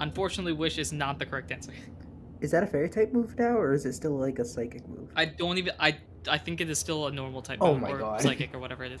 Unfortunately, 0.00 0.52
wish 0.52 0.78
is 0.78 0.92
not 0.92 1.18
the 1.18 1.26
correct 1.26 1.52
answer. 1.52 1.72
Is 2.44 2.50
that 2.50 2.62
a 2.62 2.66
fairy 2.66 2.90
type 2.90 3.10
move 3.10 3.38
now, 3.38 3.56
or 3.56 3.72
is 3.72 3.86
it 3.86 3.94
still 3.94 4.18
like 4.18 4.38
a 4.38 4.44
psychic 4.44 4.86
move? 4.86 5.10
I 5.16 5.24
don't 5.24 5.56
even. 5.56 5.72
I 5.80 5.96
I 6.28 6.36
think 6.36 6.60
it 6.60 6.68
is 6.68 6.78
still 6.78 7.06
a 7.06 7.10
normal 7.10 7.40
type. 7.40 7.56
Oh 7.62 7.72
move, 7.72 7.80
my 7.80 7.92
or 7.92 7.98
God. 7.98 8.20
Psychic 8.20 8.54
or 8.54 8.58
whatever 8.58 8.84
it 8.84 9.00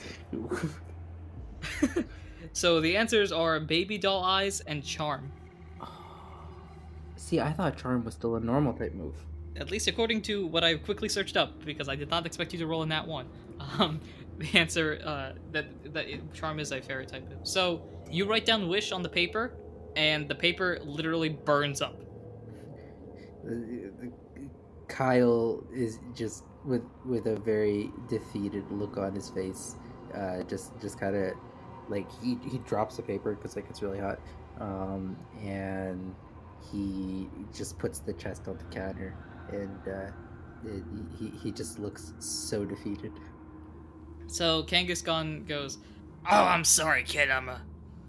so 2.54 2.80
the 2.80 2.96
answers 2.96 3.32
are 3.32 3.60
baby 3.60 3.98
doll 3.98 4.24
eyes 4.24 4.60
and 4.60 4.82
charm. 4.82 5.30
See, 7.16 7.38
I 7.38 7.52
thought 7.52 7.76
charm 7.76 8.02
was 8.06 8.14
still 8.14 8.36
a 8.36 8.40
normal 8.40 8.72
type 8.72 8.94
move. 8.94 9.16
At 9.56 9.70
least 9.70 9.88
according 9.88 10.22
to 10.22 10.46
what 10.46 10.64
I 10.64 10.76
quickly 10.76 11.10
searched 11.10 11.36
up, 11.36 11.62
because 11.66 11.86
I 11.86 11.96
did 11.96 12.08
not 12.08 12.24
expect 12.24 12.54
you 12.54 12.58
to 12.60 12.66
roll 12.66 12.82
in 12.82 12.88
that 12.88 13.06
one. 13.06 13.26
Um, 13.78 14.00
the 14.38 14.58
answer 14.58 15.00
uh, 15.04 15.32
that 15.52 15.66
that 15.92 16.06
charm 16.32 16.58
is 16.58 16.72
a 16.72 16.80
fairy 16.80 17.04
type 17.04 17.28
move. 17.28 17.46
So 17.46 17.82
you 18.10 18.24
write 18.24 18.46
down 18.46 18.68
wish 18.68 18.90
on 18.90 19.02
the 19.02 19.08
paper, 19.10 19.52
and 19.96 20.26
the 20.28 20.34
paper 20.34 20.78
literally 20.82 21.28
burns 21.28 21.82
up. 21.82 22.00
Kyle 24.88 25.62
is 25.72 25.98
just 26.14 26.44
with 26.64 26.82
with 27.04 27.26
a 27.26 27.36
very 27.36 27.90
defeated 28.08 28.64
look 28.70 28.96
on 28.96 29.14
his 29.14 29.30
face. 29.30 29.76
Uh, 30.14 30.42
just 30.44 30.78
just 30.80 30.98
kind 30.98 31.16
of 31.16 31.32
like 31.88 32.06
he 32.22 32.38
he 32.50 32.58
drops 32.58 32.96
the 32.96 33.02
paper 33.02 33.34
because 33.34 33.56
like 33.56 33.66
it's 33.68 33.82
really 33.82 33.98
hot, 33.98 34.20
um, 34.60 35.16
and 35.42 36.14
he 36.70 37.28
just 37.52 37.78
puts 37.78 37.98
the 37.98 38.12
chest 38.12 38.48
on 38.48 38.56
the 38.56 38.64
counter, 38.64 39.16
and 39.50 39.80
uh, 39.88 40.10
it, 40.68 40.82
he 41.18 41.30
he 41.42 41.50
just 41.50 41.78
looks 41.78 42.12
so 42.18 42.64
defeated. 42.64 43.12
So 44.26 44.62
Kangaskhan 44.64 45.46
goes, 45.46 45.78
"Oh, 46.30 46.44
I'm 46.44 46.64
sorry, 46.64 47.02
kid. 47.02 47.30
I'm 47.30 47.48
uh, 47.48 47.58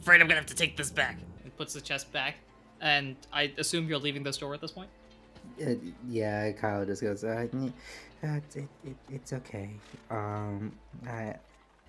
afraid 0.02 0.22
I'm 0.22 0.28
gonna 0.28 0.40
have 0.40 0.46
to 0.48 0.56
take 0.56 0.78
this 0.78 0.92
back." 0.92 1.20
And 1.44 1.56
puts 1.58 1.74
the 1.74 1.82
chest 1.82 2.12
back. 2.12 2.36
And 2.82 3.16
I 3.32 3.54
assume 3.58 3.88
you're 3.88 4.00
leaving 4.00 4.24
the 4.24 4.34
store 4.34 4.54
at 4.54 4.62
this 4.62 4.72
point. 4.72 4.90
Uh, 5.62 5.76
yeah, 6.10 6.52
Kyle 6.52 6.86
just 6.86 7.02
goes, 7.02 7.24
uh, 7.24 7.48
"N- 7.54 7.74
uh, 8.24 8.40
it, 8.56 8.68
it, 8.84 8.96
it's 9.10 9.34
okay. 9.34 9.70
Um, 10.10 10.72
I, 11.08 11.36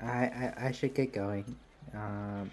I, 0.02 0.52
I, 0.58 0.72
should 0.72 0.94
get 0.94 1.12
going. 1.12 1.56
Um, 1.94 2.50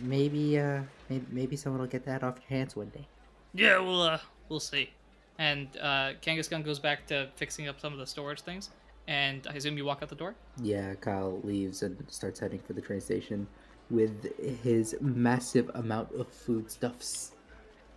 maybe, 0.00 0.58
uh, 0.58 0.82
maybe, 1.08 1.26
maybe 1.30 1.56
someone 1.56 1.80
will 1.80 1.88
get 1.88 2.04
that 2.06 2.22
off 2.22 2.36
your 2.36 2.58
hands 2.58 2.76
one 2.76 2.88
day. 2.88 3.06
Yeah, 3.54 3.78
we'll 3.78 4.02
uh, 4.02 4.18
we'll 4.48 4.60
see. 4.60 4.90
And 5.38 5.68
uh, 5.80 6.12
Kangaskhan 6.20 6.64
goes 6.64 6.78
back 6.78 7.06
to 7.08 7.28
fixing 7.36 7.68
up 7.68 7.80
some 7.80 7.92
of 7.92 7.98
the 7.98 8.06
storage 8.06 8.40
things. 8.40 8.70
And 9.06 9.46
I 9.48 9.54
assume 9.54 9.78
you 9.78 9.86
walk 9.86 10.02
out 10.02 10.10
the 10.10 10.14
door. 10.14 10.34
Yeah, 10.62 10.94
Kyle 10.94 11.40
leaves 11.42 11.82
and 11.82 11.96
starts 12.08 12.40
heading 12.40 12.60
for 12.60 12.74
the 12.74 12.82
train 12.82 13.00
station 13.00 13.46
with 13.90 14.36
his 14.62 14.96
massive 15.00 15.70
amount 15.74 16.12
of 16.12 16.28
foodstuffs. 16.28 17.32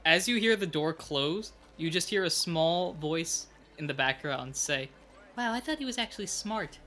As 0.06 0.28
you 0.28 0.38
hear 0.38 0.56
the 0.56 0.66
door 0.66 0.94
close, 0.94 1.52
you 1.82 1.90
just 1.90 2.10
hear 2.10 2.24
a 2.26 2.30
small 2.30 2.94
voice 2.94 3.48
in 3.80 3.88
the 3.88 3.94
background 3.94 4.56
say, 4.56 4.88
"Wow, 5.36 5.52
I 5.52 5.60
thought 5.60 5.80
he 5.80 5.86
was 5.86 5.98
actually 5.98 6.28
smart." 6.28 6.78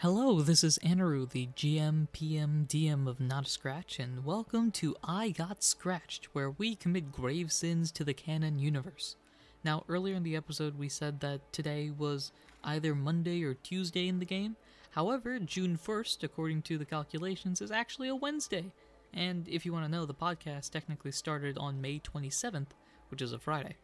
Hello, 0.00 0.42
this 0.42 0.62
is 0.62 0.78
Anaru, 0.84 1.28
the 1.30 1.46
GM, 1.56 2.08
PM, 2.12 2.66
DM 2.68 3.08
of 3.08 3.18
Not 3.18 3.46
a 3.46 3.48
Scratch, 3.48 3.98
and 3.98 4.26
welcome 4.26 4.70
to 4.72 4.94
I 5.02 5.30
Got 5.30 5.64
Scratched, 5.64 6.26
where 6.34 6.50
we 6.50 6.76
commit 6.76 7.10
grave 7.10 7.50
sins 7.50 7.90
to 7.92 8.04
the 8.04 8.12
canon 8.12 8.58
universe. 8.58 9.16
Now, 9.64 9.84
earlier 9.88 10.14
in 10.14 10.22
the 10.22 10.36
episode, 10.36 10.78
we 10.78 10.90
said 10.90 11.20
that 11.20 11.50
today 11.50 11.90
was 11.90 12.30
either 12.62 12.94
Monday 12.94 13.42
or 13.42 13.54
Tuesday 13.54 14.06
in 14.06 14.18
the 14.18 14.26
game. 14.26 14.56
However, 14.96 15.38
June 15.38 15.76
1st, 15.76 16.22
according 16.22 16.62
to 16.62 16.78
the 16.78 16.86
calculations, 16.86 17.60
is 17.60 17.70
actually 17.70 18.08
a 18.08 18.16
Wednesday. 18.16 18.72
And 19.12 19.46
if 19.46 19.66
you 19.66 19.72
want 19.74 19.84
to 19.84 19.90
know, 19.90 20.06
the 20.06 20.14
podcast 20.14 20.70
technically 20.70 21.12
started 21.12 21.58
on 21.58 21.82
May 21.82 21.98
27th, 21.98 22.68
which 23.10 23.20
is 23.20 23.34
a 23.34 23.38
Friday. 23.38 23.76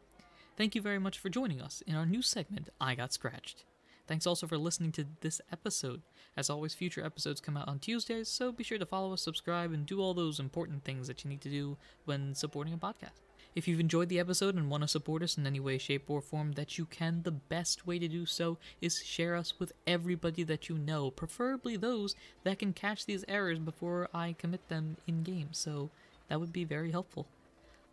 Thank 0.57 0.75
you 0.75 0.81
very 0.81 0.99
much 0.99 1.19
for 1.19 1.29
joining 1.29 1.61
us 1.61 1.83
in 1.87 1.97
our 1.97 2.07
new 2.07 2.23
segment, 2.23 2.71
I 2.81 2.95
Got 2.95 3.13
Scratched. 3.13 3.65
Thanks 4.07 4.27
also 4.27 4.47
for 4.47 4.57
listening 4.57 4.91
to 4.93 5.05
this 5.21 5.43
episode. 5.53 6.01
As 6.35 6.49
always, 6.49 6.73
future 6.73 7.05
episodes 7.05 7.43
come 7.43 7.59
out 7.59 7.69
on 7.69 7.79
Tuesdays, 7.79 8.31
so 8.31 8.51
be 8.51 8.65
sure 8.65 8.79
to 8.79 8.87
follow 8.87 9.13
us, 9.13 9.21
subscribe, 9.21 9.71
and 9.71 9.85
do 9.85 10.01
all 10.01 10.15
those 10.15 10.41
important 10.41 10.83
things 10.83 11.09
that 11.09 11.25
you 11.25 11.29
need 11.29 11.43
to 11.43 11.51
do 11.51 11.77
when 12.07 12.35
supporting 12.35 12.73
a 12.73 12.79
podcast. 12.79 13.21
If 13.55 13.69
you've 13.69 13.81
enjoyed 13.81 14.09
the 14.09 14.19
episode 14.19 14.55
and 14.55 14.71
want 14.71 14.83
to 14.83 14.89
support 14.89 15.23
us 15.23 15.37
in 15.37 15.47
any 15.47 15.61
way, 15.61 15.77
shape, 15.77 16.09
or 16.09 16.23
form 16.23 16.53
that 16.53 16.79
you 16.79 16.87
can, 16.87 17.23
the 17.23 17.31
best 17.31 17.87
way 17.87 17.99
to 17.99 18.09
do 18.09 18.25
so 18.25 18.57
is 18.81 19.05
share 19.05 19.37
us 19.37 19.59
with 19.59 19.73
everybody 19.87 20.43
that 20.45 20.71
you 20.71 20.79
know, 20.79 21.11
preferably 21.11 21.77
those 21.77 22.15
that 22.45 22.59
can 22.59 22.73
catch 22.73 23.05
these 23.05 23.27
errors 23.29 23.59
before 23.59 24.09
I 24.15 24.35
commit 24.39 24.69
them 24.69 24.97
in 25.07 25.23
game, 25.23 25.49
so 25.53 25.91
that 26.29 26.41
would 26.41 26.53
be 26.53 26.65
very 26.65 26.93
helpful. 26.93 27.27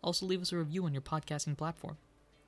Also, 0.02 0.24
leave 0.24 0.40
us 0.40 0.52
a 0.52 0.56
review 0.56 0.86
on 0.86 0.94
your 0.94 1.02
podcasting 1.02 1.58
platform. 1.58 1.98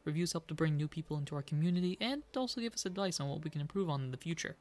Reviews 0.06 0.32
help 0.32 0.46
to 0.46 0.54
bring 0.54 0.76
new 0.76 0.88
people 0.88 1.18
into 1.18 1.36
our 1.36 1.42
community 1.42 1.98
and 2.00 2.22
also 2.34 2.62
give 2.62 2.72
us 2.72 2.86
advice 2.86 3.20
on 3.20 3.28
what 3.28 3.44
we 3.44 3.50
can 3.50 3.60
improve 3.60 3.90
on 3.90 4.02
in 4.02 4.10
the 4.10 4.16
future. 4.16 4.56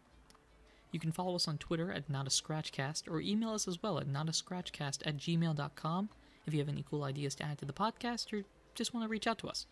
You 0.91 0.99
can 0.99 1.13
follow 1.13 1.35
us 1.35 1.47
on 1.47 1.57
Twitter 1.57 1.89
at 1.91 2.11
NotAScratchCast 2.11 3.09
or 3.09 3.21
email 3.21 3.51
us 3.51 3.65
as 3.65 3.81
well 3.81 3.97
at 3.97 4.07
notascratchcast 4.07 5.07
at 5.07 5.17
gmail.com 5.17 6.09
if 6.45 6.53
you 6.53 6.59
have 6.59 6.69
any 6.69 6.85
cool 6.89 7.03
ideas 7.03 7.35
to 7.35 7.43
add 7.43 7.57
to 7.59 7.65
the 7.65 7.73
podcast 7.73 8.33
or 8.33 8.43
just 8.75 8.93
want 8.93 9.03
to 9.03 9.09
reach 9.09 9.27
out 9.27 9.37
to 9.39 9.47
us. 9.47 9.65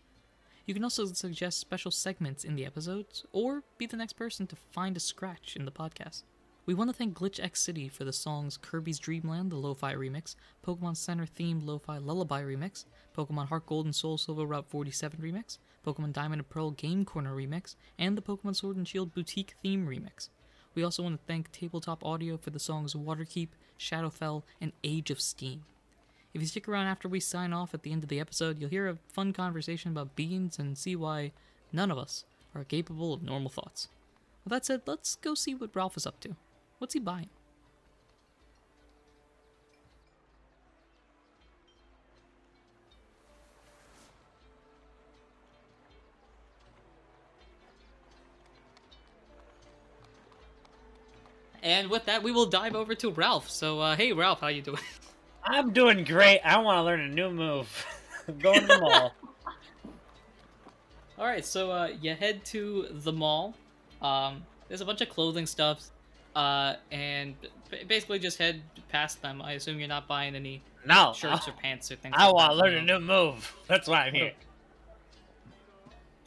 You 0.66 0.74
can 0.74 0.84
also 0.84 1.06
suggest 1.06 1.58
special 1.58 1.90
segments 1.90 2.44
in 2.44 2.54
the 2.54 2.66
episodes 2.66 3.24
or 3.32 3.64
be 3.78 3.86
the 3.86 3.96
next 3.96 4.12
person 4.12 4.46
to 4.46 4.56
find 4.56 4.96
a 4.96 5.00
scratch 5.00 5.56
in 5.56 5.64
the 5.64 5.72
podcast. 5.72 6.22
We 6.66 6.74
want 6.74 6.90
to 6.90 6.94
thank 6.96 7.18
GlitchxCity 7.18 7.90
for 7.90 8.04
the 8.04 8.12
songs 8.12 8.56
Kirby's 8.56 8.98
Dreamland, 8.98 9.50
the 9.50 9.56
Lo-Fi 9.56 9.94
remix, 9.94 10.36
Pokemon 10.64 10.96
Center 10.96 11.26
themed 11.26 11.66
Lo-Fi 11.66 11.98
Lullaby 11.98 12.42
remix, 12.42 12.84
Pokemon 13.16 13.48
Heart 13.48 13.66
Gold 13.66 13.86
and 13.86 13.94
Soul 13.94 14.18
Silver 14.18 14.44
Route 14.44 14.68
47 14.68 15.18
remix, 15.20 15.58
Pokemon 15.84 16.12
Diamond 16.12 16.40
and 16.40 16.48
Pearl 16.48 16.70
Game 16.70 17.04
Corner 17.04 17.34
remix, 17.34 17.74
and 17.98 18.16
the 18.16 18.22
Pokemon 18.22 18.54
Sword 18.54 18.76
and 18.76 18.86
Shield 18.86 19.12
Boutique 19.14 19.54
theme 19.62 19.86
remix. 19.86 20.28
We 20.74 20.84
also 20.84 21.02
want 21.02 21.18
to 21.18 21.26
thank 21.26 21.50
Tabletop 21.50 22.04
Audio 22.04 22.36
for 22.36 22.50
the 22.50 22.60
songs 22.60 22.94
Waterkeep, 22.94 23.48
Shadowfell, 23.78 24.44
and 24.60 24.72
Age 24.84 25.10
of 25.10 25.20
Steam. 25.20 25.64
If 26.32 26.40
you 26.40 26.46
stick 26.46 26.68
around 26.68 26.86
after 26.86 27.08
we 27.08 27.18
sign 27.18 27.52
off 27.52 27.74
at 27.74 27.82
the 27.82 27.90
end 27.90 28.04
of 28.04 28.08
the 28.08 28.20
episode, 28.20 28.58
you'll 28.58 28.70
hear 28.70 28.88
a 28.88 28.98
fun 29.12 29.32
conversation 29.32 29.90
about 29.90 30.14
beans 30.14 30.58
and 30.58 30.78
see 30.78 30.94
why 30.94 31.32
none 31.72 31.90
of 31.90 31.98
us 31.98 32.24
are 32.54 32.62
capable 32.62 33.12
of 33.12 33.22
normal 33.22 33.50
thoughts. 33.50 33.88
With 34.44 34.52
that 34.52 34.64
said, 34.64 34.82
let's 34.86 35.16
go 35.16 35.34
see 35.34 35.54
what 35.54 35.74
Ralph 35.74 35.96
is 35.96 36.06
up 36.06 36.20
to. 36.20 36.36
What's 36.78 36.94
he 36.94 37.00
buying? 37.00 37.28
And 51.62 51.90
with 51.90 52.06
that, 52.06 52.22
we 52.22 52.32
will 52.32 52.46
dive 52.46 52.74
over 52.74 52.94
to 52.94 53.10
Ralph. 53.10 53.50
So, 53.50 53.80
uh, 53.80 53.96
hey, 53.96 54.12
Ralph, 54.12 54.40
how 54.40 54.48
you 54.48 54.62
doing? 54.62 54.80
I'm 55.44 55.72
doing 55.72 56.04
great. 56.04 56.40
I 56.44 56.58
want 56.58 56.78
to 56.78 56.82
learn 56.82 57.00
a 57.00 57.08
new 57.08 57.30
move. 57.30 57.86
I'm 58.28 58.38
going 58.38 58.60
to 58.60 58.66
the 58.66 58.78
mall. 58.78 59.14
All 61.18 61.26
right, 61.26 61.44
so 61.44 61.70
uh, 61.70 61.88
you 62.00 62.14
head 62.14 62.44
to 62.46 62.86
the 62.90 63.12
mall. 63.12 63.54
Um, 64.00 64.42
there's 64.68 64.80
a 64.80 64.84
bunch 64.86 65.00
of 65.02 65.08
clothing 65.10 65.46
stuff, 65.46 65.84
uh, 66.34 66.74
and 66.90 67.34
b- 67.70 67.84
basically 67.86 68.18
just 68.18 68.38
head 68.38 68.62
past 68.88 69.20
them. 69.20 69.42
I 69.42 69.52
assume 69.52 69.78
you're 69.78 69.88
not 69.88 70.08
buying 70.08 70.34
any 70.34 70.62
No, 70.86 71.12
shirts 71.14 71.46
I, 71.46 71.50
or 71.50 71.54
pants 71.54 71.90
or 71.90 71.96
things. 71.96 72.14
I 72.16 72.26
like 72.26 72.34
want 72.34 72.52
to 72.52 72.56
learn 72.58 72.74
a 72.74 72.82
new 72.82 73.00
move. 73.00 73.54
That's 73.66 73.86
why 73.88 74.04
I'm 74.06 74.14
here. 74.14 74.32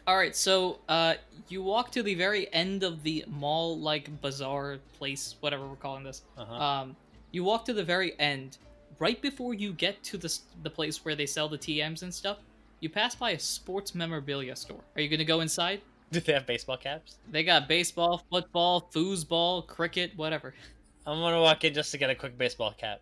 All 0.06 0.18
right, 0.18 0.36
so 0.36 0.80
uh, 0.90 1.16
you 1.48 1.64
walk 1.64 1.92
to 1.92 2.04
the 2.04 2.14
very 2.14 2.52
end 2.54 2.84
of 2.84 3.04
the 3.04 3.24
mall-like 3.28 4.22
bazaar 4.22 4.78
place, 4.98 5.38
whatever 5.40 5.66
we're 5.66 5.76
calling 5.78 6.04
this. 6.04 6.24
Uh-huh. 6.38 6.54
Um, 6.54 6.96
you 7.32 7.44
walk 7.44 7.64
to 7.66 7.74
the 7.74 7.84
very 7.86 8.20
end, 8.20 8.58
right 9.00 9.22
before 9.22 9.54
you 9.54 9.74
get 9.74 10.04
to 10.04 10.18
the 10.18 10.38
the 10.64 10.70
place 10.70 11.04
where 11.06 11.16
they 11.16 11.26
sell 11.26 11.50
the 11.50 11.58
TMs 11.58 12.04
and 12.04 12.14
stuff. 12.14 12.38
You 12.80 12.90
pass 12.90 13.16
by 13.16 13.32
a 13.32 13.40
sports 13.40 13.96
memorabilia 13.96 14.56
store. 14.56 14.84
Are 14.96 15.02
you 15.02 15.10
gonna 15.10 15.24
go 15.24 15.40
inside? 15.40 15.82
Do 16.12 16.20
they 16.20 16.34
have 16.34 16.46
baseball 16.46 16.78
caps? 16.78 17.18
They 17.32 17.44
got 17.44 17.68
baseball, 17.68 18.24
football, 18.30 18.90
foosball, 18.94 19.66
cricket, 19.68 20.12
whatever. 20.16 20.54
I'm 21.08 21.20
gonna 21.20 21.42
walk 21.42 21.64
in 21.64 21.74
just 21.74 21.92
to 21.92 21.98
get 21.98 22.10
a 22.10 22.16
quick 22.16 22.38
baseball 22.38 22.74
cap. 22.78 23.02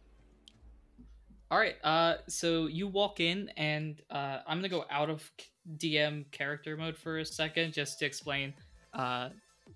All 1.52 1.58
right, 1.58 1.76
uh, 1.84 2.16
so 2.28 2.68
you 2.68 2.88
walk 2.88 3.20
in, 3.20 3.50
and 3.58 4.02
uh, 4.10 4.40
I'm 4.48 4.60
gonna 4.60 4.70
go 4.70 4.86
out 4.90 5.10
of 5.10 5.30
DM 5.78 6.32
character 6.32 6.78
mode 6.78 6.98
for 6.98 7.20
a 7.20 7.26
second, 7.26 7.74
just 7.74 8.00
to 8.00 8.06
explain 8.06 8.54
uh, 8.94 9.30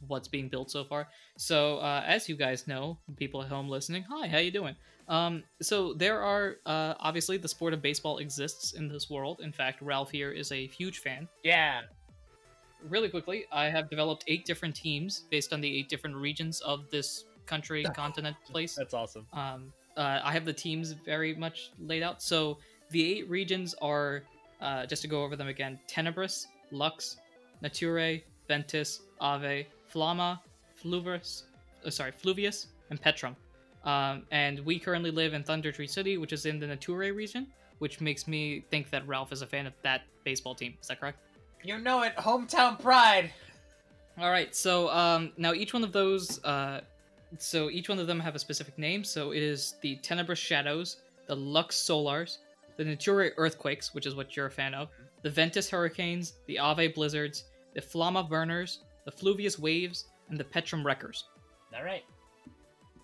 what's 0.08 0.28
being 0.28 0.50
built 0.50 0.72
so 0.72 0.84
far. 0.84 1.08
So, 1.38 1.78
uh, 1.78 2.04
as 2.06 2.28
you 2.30 2.36
guys 2.36 2.68
know, 2.68 2.98
people 3.18 3.42
at 3.42 3.50
home 3.50 3.70
listening, 3.70 4.04
hi, 4.10 4.28
how 4.28 4.38
you 4.38 4.52
doing? 4.52 4.76
Um, 5.08 5.44
so 5.62 5.94
there 5.94 6.22
are 6.22 6.58
uh, 6.66 6.96
obviously 7.00 7.38
the 7.38 7.48
sport 7.48 7.74
of 7.74 7.82
baseball 7.82 8.18
exists 8.18 8.74
in 8.74 8.88
this 8.88 9.10
world. 9.10 9.42
In 9.42 9.52
fact, 9.52 9.82
Ralph 9.82 10.12
here 10.12 10.32
is 10.32 10.52
a 10.52 10.68
huge 10.68 11.00
fan. 11.00 11.28
Yeah. 11.44 11.82
Really 12.90 13.10
quickly, 13.10 13.46
I 13.52 13.66
have 13.66 13.90
developed 13.90 14.24
eight 14.28 14.46
different 14.46 14.76
teams 14.76 15.24
based 15.30 15.54
on 15.54 15.62
the 15.62 15.80
eight 15.80 15.90
different 15.90 16.16
regions 16.16 16.62
of 16.62 16.90
this 16.90 17.26
country, 17.46 17.84
continent, 17.96 18.36
place. 18.50 18.76
That's 18.76 18.94
awesome. 18.94 19.28
Um, 19.34 19.74
uh, 19.98 20.20
I 20.24 20.32
have 20.34 20.46
the 20.46 20.54
teams 20.54 20.92
very 20.92 21.36
much 21.36 21.72
laid 21.80 22.04
out. 22.04 22.22
So 22.22 22.58
the 22.90 23.18
eight 23.18 23.30
regions 23.30 23.76
are, 23.82 24.24
uh, 24.62 24.86
just 24.86 25.02
to 25.04 25.08
go 25.08 25.24
over 25.24 25.36
them 25.36 25.48
again: 25.48 25.80
Tenebris, 25.88 26.48
Lux, 26.72 27.18
Nature, 27.62 28.20
Ventus, 28.48 29.02
Ave, 29.20 29.68
Flama, 29.96 30.40
Fluvius, 30.84 31.44
uh, 31.86 31.90
sorry, 31.90 32.12
Fluvius, 32.12 32.68
and 32.90 33.02
Petrum. 33.02 33.36
Um, 33.86 34.24
and 34.32 34.60
we 34.60 34.78
currently 34.80 35.12
live 35.12 35.34
in 35.34 35.44
Thunder 35.44 35.72
Tree 35.72 35.88
City, 35.88 36.18
which 36.18 36.34
is 36.34 36.46
in 36.46 36.60
the 36.60 36.68
Nature 36.68 37.14
region, 37.14 37.48
which 37.80 38.02
makes 38.02 38.28
me 38.28 38.66
think 38.70 38.90
that 38.90 39.08
Ralph 39.08 39.32
is 39.32 39.42
a 39.42 39.48
fan 39.48 39.68
of 39.68 39.74
that 39.84 40.02
baseball 40.24 40.56
team. 40.56 40.74
Is 40.82 40.88
that 40.88 41.00
correct? 41.00 41.20
You 41.64 41.78
know 41.78 42.02
it, 42.04 42.16
hometown 42.18 42.80
pride. 42.80 43.32
All 44.18 44.30
right. 44.30 44.56
So 44.56 44.90
um, 44.90 45.32
now 45.38 45.54
each 45.54 45.74
one 45.74 45.84
of 45.84 45.92
those, 45.92 46.44
uh, 46.44 46.82
so 47.38 47.70
each 47.70 47.90
one 47.90 48.00
of 48.00 48.08
them 48.08 48.20
have 48.20 48.36
a 48.36 48.40
specific 48.40 48.78
name. 48.78 49.04
So 49.04 49.32
it 49.32 49.44
is 49.44 49.76
the 49.82 49.98
Tenebrous 49.98 50.40
Shadows, 50.40 50.98
the 51.28 51.36
Lux 51.36 51.76
Solars, 51.78 52.38
the 52.78 52.86
Nature 52.86 53.32
Earthquakes, 53.38 53.94
which 53.94 54.06
is 54.06 54.16
what 54.16 54.36
you're 54.36 54.48
a 54.48 54.52
fan 54.52 54.74
of, 54.74 54.90
the 55.22 55.30
Ventus 55.30 55.70
Hurricanes, 55.70 56.34
the 56.48 56.60
Ave 56.60 56.90
Blizzards, 56.90 57.46
the 57.74 57.82
Flama 57.82 58.28
Burners, 58.28 58.80
the 59.06 59.12
Fluvius 59.12 59.58
Waves, 59.58 60.06
and 60.30 60.38
the 60.40 60.44
Petrum 60.44 60.84
Wreckers. 60.84 61.26
All 61.76 61.84
right. 61.84 62.04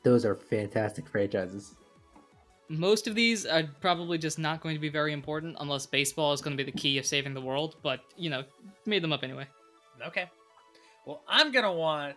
Those 0.04 0.26
are 0.26 0.36
fantastic 0.36 1.08
franchises. 1.08 1.76
Most 2.70 3.06
of 3.08 3.16
these 3.16 3.46
are 3.46 3.64
probably 3.82 4.18
just 4.18 4.40
not 4.40 4.62
going 4.62 4.76
to 4.76 4.82
be 4.82 4.90
very 4.90 5.14
important 5.14 5.58
unless 5.60 5.86
baseball 5.86 6.34
is 6.34 6.42
going 6.42 6.58
to 6.58 6.64
be 6.64 6.70
the 6.70 6.78
key 6.78 6.98
of 6.98 7.06
saving 7.06 7.34
the 7.34 7.42
world. 7.42 7.76
But 7.84 8.02
you 8.18 8.30
know, 8.30 8.44
made 8.86 9.04
them 9.04 9.14
up 9.14 9.24
anyway. 9.24 9.46
Okay. 10.06 10.30
Well, 11.06 11.22
I'm 11.28 11.52
gonna 11.52 11.74
want 11.74 12.16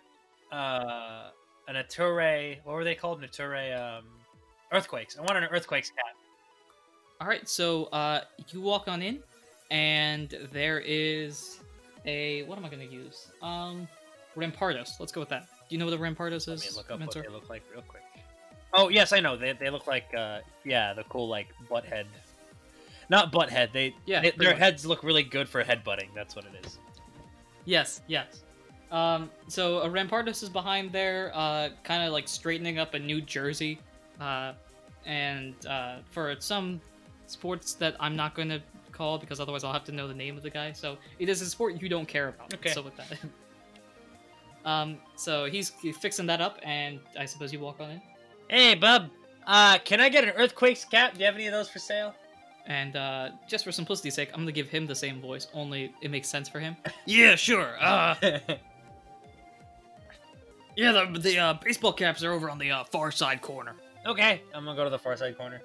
uh, 0.52 1.30
a 1.68 1.72
Nature. 1.72 2.60
What 2.64 2.74
were 2.74 2.84
they 2.84 2.94
called? 2.94 3.20
Nature 3.20 3.54
um, 3.74 4.04
earthquakes. 4.72 5.16
I 5.18 5.22
want 5.22 5.36
an 5.36 5.44
earthquakes 5.44 5.90
cap. 5.90 6.14
All 7.20 7.28
right, 7.28 7.48
so 7.48 7.84
uh, 7.86 8.22
you 8.50 8.60
walk 8.60 8.88
on 8.88 9.00
in, 9.00 9.20
and 9.70 10.36
there 10.52 10.80
is 10.80 11.60
a 12.06 12.42
what 12.44 12.58
am 12.58 12.64
I 12.64 12.68
going 12.68 12.86
to 12.86 12.92
use? 12.94 13.28
Um, 13.42 13.88
Rampardos. 14.36 14.98
Let's 15.00 15.12
go 15.12 15.20
with 15.20 15.28
that. 15.30 15.42
Do 15.68 15.74
you 15.74 15.78
know 15.78 15.84
what 15.86 15.94
a 15.94 15.98
Rampardos 15.98 16.48
is? 16.48 16.48
Let 16.48 16.60
me 16.60 16.76
look 16.76 16.90
up 16.90 16.98
Mentor? 16.98 17.20
what 17.20 17.28
they 17.28 17.32
look 17.34 17.48
like 17.50 17.62
real 17.72 17.82
quick. 17.82 18.02
Oh 18.72 18.88
yes, 18.88 19.12
I 19.12 19.20
know. 19.20 19.36
They 19.36 19.52
they 19.52 19.70
look 19.70 19.86
like 19.86 20.12
uh, 20.16 20.40
yeah, 20.64 20.92
the 20.94 21.04
cool 21.04 21.28
like 21.28 21.48
butt 21.70 21.84
head. 21.84 22.06
Not 23.08 23.30
butt 23.32 23.50
head. 23.50 23.70
They 23.72 23.94
Yeah, 24.06 24.20
they- 24.22 24.32
their 24.32 24.50
much. 24.50 24.58
heads 24.58 24.86
look 24.86 25.02
really 25.04 25.22
good 25.22 25.48
for 25.48 25.62
headbutting. 25.62 26.08
That's 26.14 26.34
what 26.34 26.44
it 26.46 26.66
is. 26.66 26.78
Yes, 27.64 28.02
yes. 28.08 28.42
Um, 28.90 29.30
so 29.48 29.78
a 29.78 29.88
Rampardos 29.88 30.42
is 30.42 30.48
behind 30.48 30.92
there, 30.92 31.30
uh, 31.34 31.70
kind 31.82 32.02
of 32.04 32.12
like 32.12 32.28
straightening 32.28 32.78
up 32.78 32.94
a 32.94 32.98
New 32.98 33.20
Jersey, 33.20 33.80
uh, 34.20 34.52
and 35.06 35.54
uh, 35.66 35.96
for 36.10 36.34
some 36.38 36.80
sports 37.26 37.74
that 37.74 37.96
I'm 38.00 38.14
not 38.16 38.34
going 38.34 38.48
to 38.50 38.60
call 38.94 39.18
because 39.18 39.40
otherwise 39.40 39.64
I'll 39.64 39.72
have 39.72 39.84
to 39.84 39.92
know 39.92 40.08
the 40.08 40.14
name 40.14 40.36
of 40.36 40.42
the 40.42 40.50
guy. 40.50 40.72
So 40.72 40.96
it 41.18 41.28
is 41.28 41.42
a 41.42 41.46
sport 41.46 41.82
you 41.82 41.88
don't 41.90 42.06
care 42.06 42.28
about. 42.28 42.54
Okay. 42.54 42.70
So 42.70 42.80
with 42.82 42.96
that. 42.96 43.18
Um, 44.64 44.96
so 45.14 45.44
he's 45.44 45.72
he's 45.82 45.94
fixing 45.98 46.24
that 46.24 46.40
up, 46.40 46.58
and 46.62 46.98
I 47.18 47.26
suppose 47.26 47.52
you 47.52 47.60
walk 47.60 47.80
on 47.80 47.90
in. 47.90 48.00
Hey, 48.48 48.74
bub. 48.74 49.10
Uh, 49.46 49.76
can 49.84 50.00
I 50.00 50.08
get 50.08 50.24
an 50.24 50.30
earthquakes 50.30 50.86
cap? 50.86 51.12
Do 51.12 51.20
you 51.20 51.26
have 51.26 51.34
any 51.34 51.46
of 51.46 51.52
those 51.52 51.68
for 51.68 51.78
sale? 51.78 52.14
And 52.66 52.96
uh, 52.96 53.28
just 53.46 53.62
for 53.66 53.72
simplicity's 53.72 54.14
sake, 54.14 54.30
I'm 54.32 54.40
gonna 54.40 54.52
give 54.52 54.70
him 54.70 54.86
the 54.86 54.94
same 54.94 55.20
voice. 55.20 55.48
Only 55.52 55.92
it 56.00 56.10
makes 56.10 56.28
sense 56.30 56.48
for 56.48 56.60
him. 56.60 56.76
Yeah, 57.04 57.36
sure. 57.36 57.76
Uh, 57.78 58.14
Yeah, 60.76 60.92
the 60.92 61.18
the 61.18 61.38
uh, 61.38 61.54
baseball 61.62 61.92
caps 61.92 62.24
are 62.24 62.32
over 62.32 62.50
on 62.50 62.58
the 62.58 62.70
uh, 62.70 62.84
far 62.84 63.10
side 63.12 63.40
corner. 63.40 63.76
okay. 64.06 64.42
I'm 64.54 64.64
gonna 64.64 64.76
go 64.76 64.84
to 64.84 64.90
the 64.90 64.98
far 64.98 65.16
side 65.16 65.36
corner. 65.36 65.60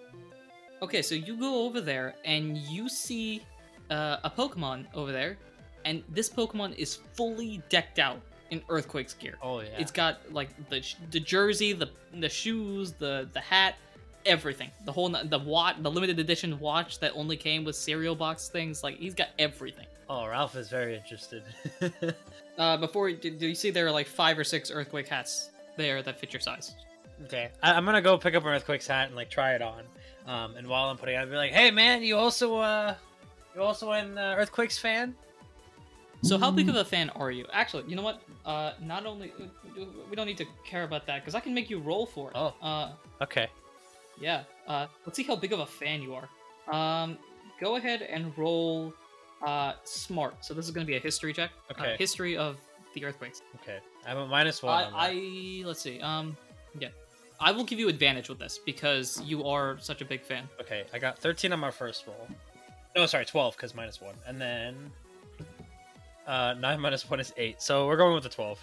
Okay, 0.82 1.02
so 1.02 1.16
you 1.16 1.36
go 1.38 1.66
over 1.66 1.82
there 1.82 2.16
and 2.26 2.58
you 2.58 2.88
see 2.90 3.44
uh, 3.90 4.18
a 4.24 4.30
Pokemon 4.30 4.86
over 4.94 5.12
there, 5.12 5.38
and 5.86 6.04
this 6.10 6.30
Pokemon 6.30 6.76
is 6.78 6.96
fully 7.14 7.62
decked 7.70 8.00
out 8.00 8.22
in 8.52 8.62
Earthquakes 8.70 9.14
gear. 9.14 9.36
Oh 9.42 9.60
yeah. 9.62 9.70
It's 9.78 9.92
got 9.92 10.20
like 10.32 10.50
the 10.70 10.84
the 11.12 11.20
jersey, 11.20 11.74
the 11.74 11.90
the 12.20 12.30
shoes, 12.30 12.94
the 12.94 13.28
the 13.34 13.40
hat, 13.42 13.76
everything. 14.26 14.72
The 14.86 14.92
whole 14.92 15.10
the 15.10 15.40
watch, 15.40 15.76
the 15.82 15.92
limited 15.92 16.18
edition 16.20 16.58
watch 16.60 17.00
that 17.00 17.12
only 17.16 17.38
came 17.38 17.64
with 17.64 17.76
cereal 17.76 18.16
box 18.16 18.48
things. 18.50 18.84
Like 18.84 18.98
he's 18.98 19.14
got 19.14 19.28
everything. 19.38 19.86
Oh, 20.10 20.28
Ralph 20.28 20.56
is 20.56 20.70
very 20.70 20.96
interested. 20.96 21.44
Uh, 22.58 22.76
before 22.76 23.10
do, 23.10 23.30
do 23.30 23.48
you 23.48 23.56
see 23.56 23.70
there 23.72 23.88
are 23.88 23.92
like 23.92 24.06
five 24.06 24.38
or 24.38 24.44
six 24.44 24.70
Earthquake 24.70 25.08
hats 25.08 25.50
there 25.78 26.04
that 26.04 26.20
fit 26.20 26.34
your 26.34 26.42
size? 26.42 26.76
okay. 27.24 27.48
I- 27.64 27.72
I'm 27.74 27.86
gonna 27.86 28.02
go 28.02 28.18
pick 28.18 28.36
up 28.36 28.44
an 28.44 28.50
earthquakes 28.50 28.86
hat 28.86 29.08
and 29.08 29.16
like 29.16 29.30
try 29.30 29.54
it 29.54 29.62
on. 29.62 29.84
Um, 30.30 30.56
and 30.58 30.68
while 30.68 30.90
I'm 30.90 30.98
putting 30.98 31.16
it 31.16 31.20
I'd 31.22 31.30
be 31.30 31.36
like, 31.36 31.52
"Hey, 31.52 31.72
man, 31.72 32.04
you 32.04 32.16
also 32.16 32.58
uh, 32.58 32.96
you 33.56 33.62
also 33.62 33.92
an 33.92 34.18
uh, 34.18 34.36
earthquakes 34.38 34.78
fan?" 34.78 35.16
So 36.22 36.38
how 36.38 36.52
big 36.52 36.68
of 36.70 36.76
a 36.76 36.84
fan 36.86 37.10
are 37.12 37.32
you? 37.32 37.46
Actually, 37.52 37.86
you 37.88 37.96
know 37.96 38.02
what? 38.04 38.22
Uh, 38.46 38.74
not 38.82 39.06
only 39.06 39.32
we 40.10 40.16
don't 40.16 40.28
need 40.28 40.38
to 40.38 40.46
care 40.66 40.84
about 40.84 41.08
that 41.08 41.22
because 41.22 41.34
I 41.34 41.40
can 41.40 41.54
make 41.54 41.70
you 41.70 41.80
roll 41.80 42.06
for 42.06 42.30
it. 42.30 42.36
Oh. 42.38 42.54
Uh, 42.62 42.92
Okay. 43.22 43.48
yeah. 44.20 44.44
Uh, 44.68 44.88
let's 45.06 45.16
see 45.16 45.24
how 45.24 45.36
big 45.36 45.54
of 45.54 45.60
a 45.62 45.66
fan 45.66 46.02
you 46.02 46.14
are. 46.20 46.28
Um, 46.76 47.18
go 47.60 47.78
ahead 47.78 48.02
and 48.02 48.38
roll 48.38 48.94
uh 49.46 49.74
smart. 49.86 50.44
So 50.46 50.54
this 50.54 50.66
is 50.66 50.72
going 50.72 50.86
to 50.86 50.92
be 50.92 50.98
a 50.98 51.00
history 51.00 51.32
check. 51.34 51.52
Uh, 51.70 51.74
Okay. 51.74 51.96
history 51.98 52.36
of 52.36 52.58
the 52.94 53.06
earthquakes. 53.06 53.42
Okay. 53.62 53.80
I'm 54.06 54.18
a 54.18 54.28
minus 54.28 54.62
one. 54.62 54.74
I, 54.74 54.84
on 54.86 54.92
that. 54.92 55.00
I 55.00 55.68
let's 55.68 55.82
see. 55.82 56.02
Um, 56.02 56.36
yeah. 56.78 56.90
I 57.42 57.52
will 57.52 57.64
give 57.64 57.80
you 57.80 57.88
advantage 57.88 58.30
with 58.30 58.40
this 58.40 58.60
because 58.66 59.22
you 59.22 59.46
are 59.46 59.78
such 59.80 60.02
a 60.02 60.06
big 60.06 60.22
fan. 60.22 60.48
Okay, 60.60 60.84
I 60.94 61.00
got 61.00 61.18
13 61.18 61.54
on 61.54 61.60
my 61.60 61.72
first 61.72 62.06
roll. 62.06 62.28
No, 62.96 63.06
sorry, 63.06 63.26
12 63.26 63.56
because 63.56 63.74
minus 63.76 64.02
one, 64.02 64.16
and 64.28 64.42
then 64.42 64.92
uh, 66.28 66.56
nine 66.60 66.80
minus 66.82 67.10
one 67.10 67.20
is 67.20 67.34
eight. 67.38 67.62
So 67.62 67.88
we're 67.88 67.98
going 67.98 68.14
with 68.14 68.24
the 68.24 68.30
12. 68.30 68.60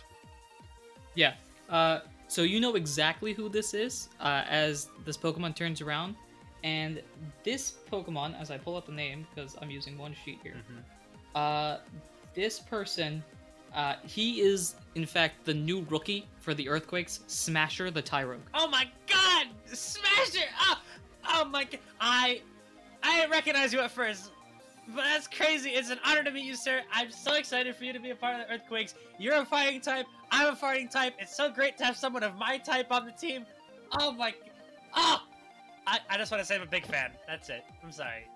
Yeah. 1.15 1.35
Uh, 1.71 2.01
so 2.29 2.43
you 2.43 2.61
know 2.61 2.75
exactly 2.75 3.33
who 3.33 3.49
this 3.49 3.73
is 3.73 4.09
uh, 4.21 4.43
as 4.49 4.89
this 5.05 5.17
Pokemon 5.17 5.55
turns 5.57 5.81
around, 5.81 6.17
and 6.65 7.03
this 7.45 7.75
Pokemon, 7.91 8.39
as 8.41 8.51
I 8.51 8.59
pull 8.59 8.77
up 8.77 8.87
the 8.87 8.93
name 8.93 9.27
because 9.35 9.57
I'm 9.63 9.71
using 9.71 9.97
one 9.97 10.15
sheet 10.25 10.41
here, 10.43 10.57
uh, 11.35 11.79
this 12.35 12.59
person, 12.59 13.23
uh, 13.77 13.95
he 14.07 14.41
is 14.41 14.75
in 14.95 15.07
fact 15.07 15.45
the 15.45 15.55
new 15.55 15.87
rookie 15.91 16.27
for 16.41 16.55
the 16.55 16.69
Earthquakes, 16.69 17.21
Smasher 17.27 17.91
the 17.91 18.03
Tyrogue. 18.03 18.41
Oh 18.55 18.67
my 18.69 18.89
God, 19.07 19.47
Smasher! 19.67 20.47
Oh, 20.61 20.79
oh 21.29 21.45
my 21.45 21.65
God, 21.65 21.81
I 22.01 22.41
I 23.03 23.19
didn't 23.21 23.31
recognize 23.31 23.73
you 23.73 23.81
at 23.81 23.91
first. 23.91 24.33
but 24.89 25.03
that's 25.03 25.29
crazy. 25.29 25.71
It's 25.71 25.91
an 25.91 25.99
honor 26.05 26.25
to 26.25 26.31
meet 26.31 26.45
you, 26.45 26.57
sir. 26.57 26.81
I'm 26.93 27.11
so 27.11 27.35
excited 27.35 27.75
for 27.77 27.85
you 27.85 27.93
to 27.93 28.01
be 28.01 28.11
a 28.11 28.17
part 28.17 28.41
of 28.41 28.47
the 28.49 28.55
Earthquakes. 28.55 28.95
You're 29.19 29.35
a 29.35 29.45
fighting 29.45 29.81
type. 29.81 30.07
I'm 30.31 30.53
a 30.53 30.57
fighting 30.57 30.89
type. 30.89 31.15
It's 31.19 31.37
so 31.37 31.51
great 31.51 31.77
to 31.79 31.85
have 31.85 31.97
someone 31.97 32.23
of 32.23 32.37
my 32.37 32.59
type 32.59 32.91
on 32.91 33.05
the 33.05 33.13
team. 33.13 33.45
Oh 33.99 34.13
my, 34.13 34.35
oh! 34.97 35.23
I, 35.87 35.99
I 36.11 36.17
just 36.19 36.33
want 36.33 36.43
to 36.43 36.45
say 36.47 36.57
I'm 36.57 36.63
a 36.63 36.67
big 36.67 36.87
fan. 36.87 37.11
That's 37.29 37.49
it. 37.49 37.63
I'm 37.85 37.93
sorry. 37.93 38.27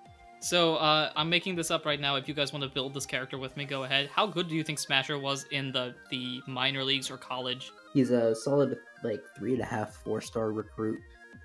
So 0.40 0.76
uh, 0.76 1.10
I'm 1.14 1.28
making 1.28 1.54
this 1.54 1.70
up 1.70 1.84
right 1.84 2.00
now. 2.00 2.16
If 2.16 2.26
you 2.26 2.34
guys 2.34 2.52
want 2.52 2.62
to 2.62 2.70
build 2.70 2.94
this 2.94 3.04
character 3.06 3.36
with 3.36 3.56
me, 3.56 3.66
go 3.66 3.84
ahead. 3.84 4.08
How 4.12 4.26
good 4.26 4.48
do 4.48 4.54
you 4.54 4.64
think 4.64 4.78
Smasher 4.78 5.18
was 5.18 5.44
in 5.50 5.70
the 5.70 5.94
the 6.10 6.40
minor 6.46 6.82
leagues 6.82 7.10
or 7.10 7.18
college? 7.18 7.72
He's 7.92 8.10
a 8.10 8.34
solid 8.34 8.78
like 9.04 9.22
three 9.36 9.52
and 9.52 9.62
a 9.62 9.66
half, 9.66 9.94
four 9.96 10.20
star 10.20 10.50
recruit. 10.50 10.98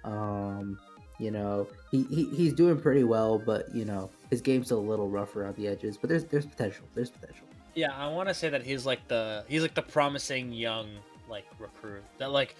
Um, 0.05 0.79
you 1.19 1.31
know, 1.31 1.67
he, 1.91 2.03
he 2.03 2.25
he's 2.35 2.53
doing 2.53 2.79
pretty 2.79 3.03
well, 3.03 3.37
but 3.37 3.73
you 3.75 3.83
know, 3.83 4.09
his 4.29 4.41
game's 4.41 4.71
a 4.71 4.77
little 4.77 5.09
rough 5.09 5.35
around 5.35 5.55
the 5.55 5.67
edges. 5.67 5.97
But 5.97 6.09
there's 6.09 6.23
there's 6.25 6.45
potential. 6.45 6.85
There's 6.93 7.09
potential. 7.09 7.45
Yeah, 7.73 7.93
I 7.93 8.07
want 8.07 8.29
to 8.29 8.33
say 8.33 8.49
that 8.49 8.63
he's 8.63 8.85
like 8.85 9.05
the 9.09 9.43
he's 9.47 9.61
like 9.61 9.75
the 9.75 9.81
promising 9.81 10.53
young 10.53 10.87
like 11.29 11.45
recruit 11.59 12.03
that 12.19 12.31
like 12.31 12.55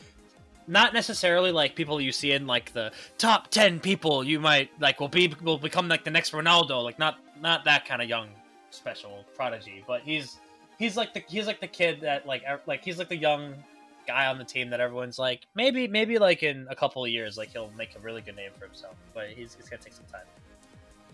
not 0.67 0.93
necessarily 0.93 1.51
like 1.51 1.75
people 1.75 1.99
you 2.01 2.11
see 2.11 2.31
in 2.31 2.47
like 2.47 2.73
the 2.73 2.91
top 3.17 3.49
10 3.49 3.79
people 3.79 4.23
you 4.23 4.39
might 4.39 4.69
like 4.79 4.99
will 4.99 5.07
be 5.07 5.33
will 5.43 5.57
become 5.57 5.87
like 5.87 6.03
the 6.03 6.11
next 6.11 6.31
Ronaldo 6.31 6.83
like 6.83 6.99
not 6.99 7.19
not 7.41 7.65
that 7.65 7.85
kind 7.85 8.01
of 8.01 8.09
young 8.09 8.29
special 8.71 9.23
prodigy 9.35 9.83
but 9.87 10.01
he's 10.01 10.37
he's 10.77 10.97
like 10.97 11.13
the 11.13 11.23
he's 11.27 11.47
like 11.47 11.61
the 11.61 11.67
kid 11.67 12.01
that 12.01 12.25
like 12.25 12.43
like 12.65 12.83
he's 12.83 12.97
like 12.97 13.09
the 13.09 13.17
young 13.17 13.53
guy 14.07 14.27
on 14.27 14.37
the 14.37 14.43
team 14.43 14.69
that 14.69 14.79
everyone's 14.79 15.17
like 15.17 15.47
maybe 15.55 15.87
maybe 15.87 16.19
like 16.19 16.43
in 16.43 16.67
a 16.69 16.75
couple 16.75 17.03
of 17.03 17.09
years 17.09 17.37
like 17.37 17.49
he'll 17.49 17.71
make 17.77 17.95
a 17.95 17.99
really 17.99 18.21
good 18.21 18.35
name 18.35 18.51
for 18.57 18.65
himself 18.65 18.95
but 19.13 19.29
he's, 19.29 19.55
he's 19.55 19.67
gonna 19.67 19.81
take 19.81 19.93
some 19.93 20.05
time 20.11 20.25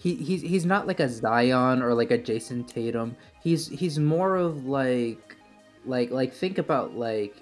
he 0.02 0.16
he's 0.16 0.42
he's 0.42 0.66
not 0.66 0.88
like 0.88 1.00
a 1.00 1.08
Zion 1.08 1.84
or 1.84 1.94
like 1.94 2.10
a 2.10 2.18
Jayson 2.18 2.64
Tatum. 2.64 3.16
He's 3.44 3.68
he's 3.68 4.00
more 4.00 4.36
of 4.36 4.66
like 4.66 5.36
like 5.86 6.10
like 6.10 6.34
think 6.34 6.58
about 6.58 6.96
like 6.96 7.36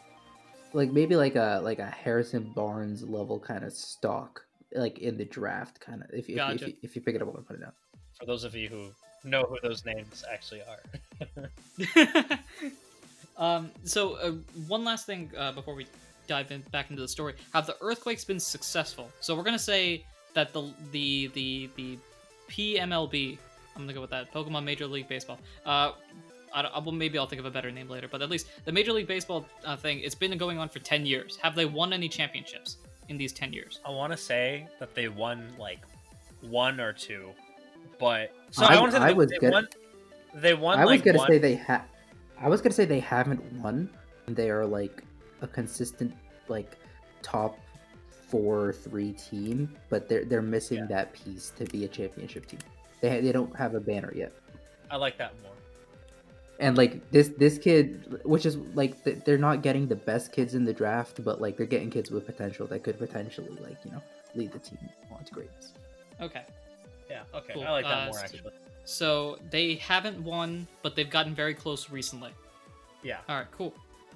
like 0.74 0.92
maybe 0.92 1.16
like 1.16 1.36
a 1.36 1.62
like 1.64 1.80
a 1.80 1.88
Harrison 1.88 2.52
Barnes 2.56 3.04
level 3.04 3.40
kind 3.40 3.64
of 3.64 3.74
stock 3.74 4.46
like 4.76 5.00
in 5.00 5.18
the 5.18 5.26
draft 5.26 5.80
kind 5.80 6.04
of 6.04 6.10
if 6.14 6.30
you, 6.30 6.36
Gotcha. 6.36 6.54
if, 6.56 6.68
you, 6.68 6.74
if 6.84 6.96
you 6.96 7.02
pick 7.02 7.16
it 7.16 7.22
up 7.22 7.34
and 7.36 7.48
put 7.48 7.56
it 7.56 7.62
down. 7.62 7.72
for 8.20 8.26
those 8.26 8.44
of 8.44 8.56
you 8.56 8.70
who 8.70 8.92
know 9.24 9.44
who 9.44 9.58
those 9.68 9.84
names 9.86 10.24
actually 10.32 10.62
are 10.62 12.40
um, 13.38 13.72
so 13.84 14.16
uh, 14.16 14.32
one 14.68 14.84
last 14.84 15.06
thing 15.06 15.32
uh, 15.38 15.52
before 15.52 15.74
we 15.76 15.86
dive 16.30 16.52
in 16.52 16.62
back 16.72 16.90
into 16.90 17.02
the 17.02 17.08
story: 17.08 17.34
Have 17.54 17.66
the 17.66 17.76
earthquakes 17.82 18.24
been 18.24 18.40
successful? 18.40 19.10
So 19.20 19.36
we're 19.36 19.44
gonna 19.44 19.60
say 19.60 20.06
that 20.34 20.54
the 20.54 20.72
the 20.92 21.28
the 21.34 21.70
the 21.76 21.98
PMLB. 22.50 23.38
I'm 23.76 23.82
gonna 23.84 23.94
go 23.94 24.02
with 24.02 24.12
that. 24.12 24.32
Pokemon 24.34 24.64
Major 24.64 24.88
League 24.88 25.10
Baseball. 25.10 25.40
Uh, 25.66 25.92
I 26.54 26.62
don't, 26.64 26.74
well, 26.86 26.92
maybe 26.94 27.18
I'll 27.18 27.28
think 27.28 27.40
of 27.40 27.46
a 27.46 27.52
better 27.52 27.72
name 27.72 27.90
later. 27.90 28.08
But 28.10 28.22
at 28.22 28.30
least 28.30 28.48
the 28.66 28.72
Major 28.72 28.94
League 28.94 29.08
Baseball 29.08 29.46
uh, 29.66 29.76
thing, 29.78 30.00
it's 30.00 30.16
been 30.16 30.38
going 30.38 30.58
on 30.58 30.70
for 30.70 30.80
ten 30.80 31.06
years. 31.06 31.38
Have 31.38 31.56
they 31.56 31.66
won 31.66 31.94
any 31.94 32.10
championships 32.10 32.78
in 33.10 33.18
these 33.18 33.32
ten 33.34 33.54
years? 33.54 33.80
I 33.86 33.92
want 33.92 34.12
to 34.14 34.18
say 34.18 34.68
that 34.80 34.94
they 34.96 35.08
won 35.10 35.48
like 35.60 35.80
one 36.42 36.80
or 36.80 36.94
two, 36.94 37.30
but 38.00 38.34
so 38.52 38.66
I- 38.66 38.76
I, 38.76 38.80
want 38.80 38.92
to 38.92 38.98
say 38.98 39.04
I 39.04 39.12
was 39.12 39.30
they 39.30 39.38
gonna- 39.38 39.54
won. 39.54 39.68
They 40.36 40.54
won. 40.54 40.78
I 40.80 40.86
was 40.86 40.92
like, 40.92 41.04
gonna 41.04 41.28
say 41.28 41.38
they 41.40 41.56
ha 41.56 41.84
I 42.40 42.48
was 42.48 42.62
gonna 42.62 42.74
say 42.74 42.86
they 42.86 43.00
haven't 43.00 43.44
won. 43.54 43.90
They 44.28 44.50
are 44.52 44.66
like 44.66 45.04
a 45.42 45.48
consistent 45.48 46.14
like 46.48 46.78
top 47.24 47.58
four 48.28 48.74
three 48.74 49.14
team, 49.14 49.76
but 49.90 50.08
they're 50.08 50.24
they're 50.26 50.42
missing 50.42 50.78
Yeah. 50.80 50.86
that 50.88 51.14
piece 51.14 51.52
to 51.58 51.66
be 51.66 51.86
a 51.86 51.88
championship 51.88 52.46
team. 52.46 52.60
They 53.02 53.22
they 53.22 53.32
don't 53.32 53.56
have 53.56 53.74
a 53.74 53.80
banner 53.80 54.14
yet. 54.16 54.32
I 54.92 54.98
like 54.98 55.18
that 55.18 55.34
more. 55.42 55.52
And 56.60 56.78
like 56.78 57.10
this 57.12 57.30
this 57.38 57.58
kid 57.58 58.20
which 58.26 58.46
is 58.46 58.58
like 58.76 59.02
th- 59.04 59.20
they're 59.26 59.38
not 59.38 59.62
getting 59.64 59.88
the 59.88 59.96
best 59.96 60.32
kids 60.34 60.56
in 60.56 60.66
the 60.66 60.74
draft 60.74 61.24
but 61.24 61.40
like 61.40 61.56
they're 61.56 61.66
getting 61.66 61.90
kids 61.90 62.12
with 62.12 62.26
potential 62.26 62.68
that 62.68 62.84
could 62.84 62.98
potentially 63.00 63.56
like 63.62 63.78
you 63.86 63.92
know 63.92 64.02
lead 64.36 64.52
the 64.52 64.60
team 64.60 64.78
on 65.12 65.24
to 65.24 65.34
greatness 65.34 65.74
Okay. 66.22 66.44
Yeah. 67.10 67.22
Okay. 67.34 67.54
Cool. 67.54 67.64
I 67.64 67.72
like 67.72 67.86
that 67.86 67.98
Uh, 68.02 68.06
more 68.06 68.14
so- 68.14 68.20
actually. 68.26 68.52
So 68.84 69.38
they 69.52 69.76
haven't 69.76 70.20
won, 70.22 70.68
but 70.84 70.96
they've 70.96 71.10
gotten 71.10 71.34
very 71.34 71.54
close 71.54 71.90
recently. 71.90 72.32
Yeah. 73.04 73.20
All 73.30 73.38
right, 73.38 73.48
cool. 73.52 73.74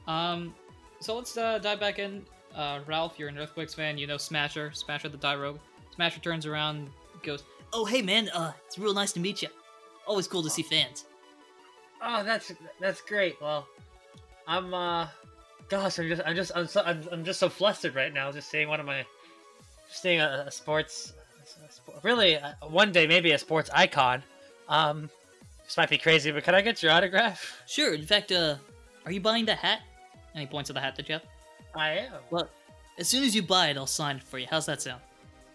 Um, 0.08 0.54
so 1.00 1.16
let's 1.16 1.38
uh, 1.38 1.60
dive 1.60 1.80
back 1.80 1.98
in. 2.00 2.26
Uh, 2.54 2.82
Ralph, 2.86 3.14
you're 3.18 3.30
an 3.30 3.38
Earthquakes 3.38 3.74
fan. 3.74 3.98
You 3.98 4.06
know 4.08 4.18
Smasher, 4.18 4.72
Smasher 4.74 5.08
the 5.10 5.18
Tyrogue. 5.18 5.60
Smasher 5.96 6.20
turns 6.20 6.46
around, 6.46 6.90
goes, 7.24 7.44
Oh, 7.72 7.86
hey 7.86 8.02
man, 8.02 8.30
uh, 8.30 8.52
it's 8.68 8.78
real 8.78 8.94
nice 8.94 9.14
to 9.14 9.20
meet 9.22 9.42
you. 9.42 9.48
Always 10.06 10.28
cool 10.28 10.44
to 10.44 10.50
see 10.50 10.64
fans. 10.64 11.06
Oh, 12.04 12.24
that's 12.24 12.52
that's 12.80 13.02
great. 13.02 13.40
Well, 13.42 13.68
I'm 14.48 14.74
uh, 14.74 15.08
gosh, 15.70 16.00
I'm 16.00 16.10
just 16.10 16.22
I'm 16.26 16.36
just 16.36 16.52
I'm 16.56 16.68
so 16.68 16.82
I'm, 16.82 17.02
I'm 17.12 17.24
just 17.24 17.40
so 17.40 17.50
flustered 17.50 17.96
right 17.96 18.14
now, 18.14 18.32
just 18.32 18.50
seeing 18.50 18.68
one 18.68 18.80
of 18.80 18.86
my, 18.86 19.06
seeing 19.90 20.20
a, 20.20 20.46
a 20.48 20.52
sports, 20.52 21.14
a 21.66 21.72
sp- 21.72 22.04
really 22.04 22.38
uh, 22.38 22.52
one 22.68 22.92
day 22.92 23.08
maybe 23.08 23.32
a 23.32 23.38
sports 23.38 23.70
icon. 23.74 24.22
Um, 24.68 25.10
this 25.64 25.78
might 25.78 25.90
be 25.90 25.98
crazy, 25.98 26.32
but 26.32 26.44
can 26.44 26.56
I 26.56 26.62
get 26.62 26.84
your 26.84 26.92
autograph? 26.92 27.62
Sure, 27.68 27.94
in 27.94 28.06
fact, 28.06 28.32
uh, 28.32 28.56
are 29.06 29.12
you 29.12 29.22
buying 29.22 29.46
the 29.46 29.56
hat? 29.56 29.80
Any 30.36 30.46
points 30.46 30.70
at 30.70 30.74
the 30.74 30.82
hat 30.82 30.96
to 30.98 31.04
Jeff. 31.04 31.22
I 31.74 31.92
am. 31.92 32.14
Well, 32.30 32.50
as 32.98 33.08
soon 33.08 33.24
as 33.24 33.34
you 33.36 33.44
buy 33.44 33.70
it, 33.70 33.78
I'll 33.78 33.88
sign 33.88 34.18
it 34.18 34.24
for 34.24 34.38
you. 34.38 34.48
How's 34.50 34.66
that 34.66 34.82
sound? 34.82 35.02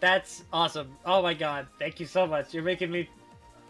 That's 0.01 0.45
awesome. 0.53 0.97
Oh 1.05 1.21
my 1.23 1.35
god, 1.35 1.67
thank 1.79 2.01
you 2.01 2.07
so 2.07 2.27
much. 2.27 2.55
You're 2.55 2.63
making 2.63 2.91
me. 2.91 3.09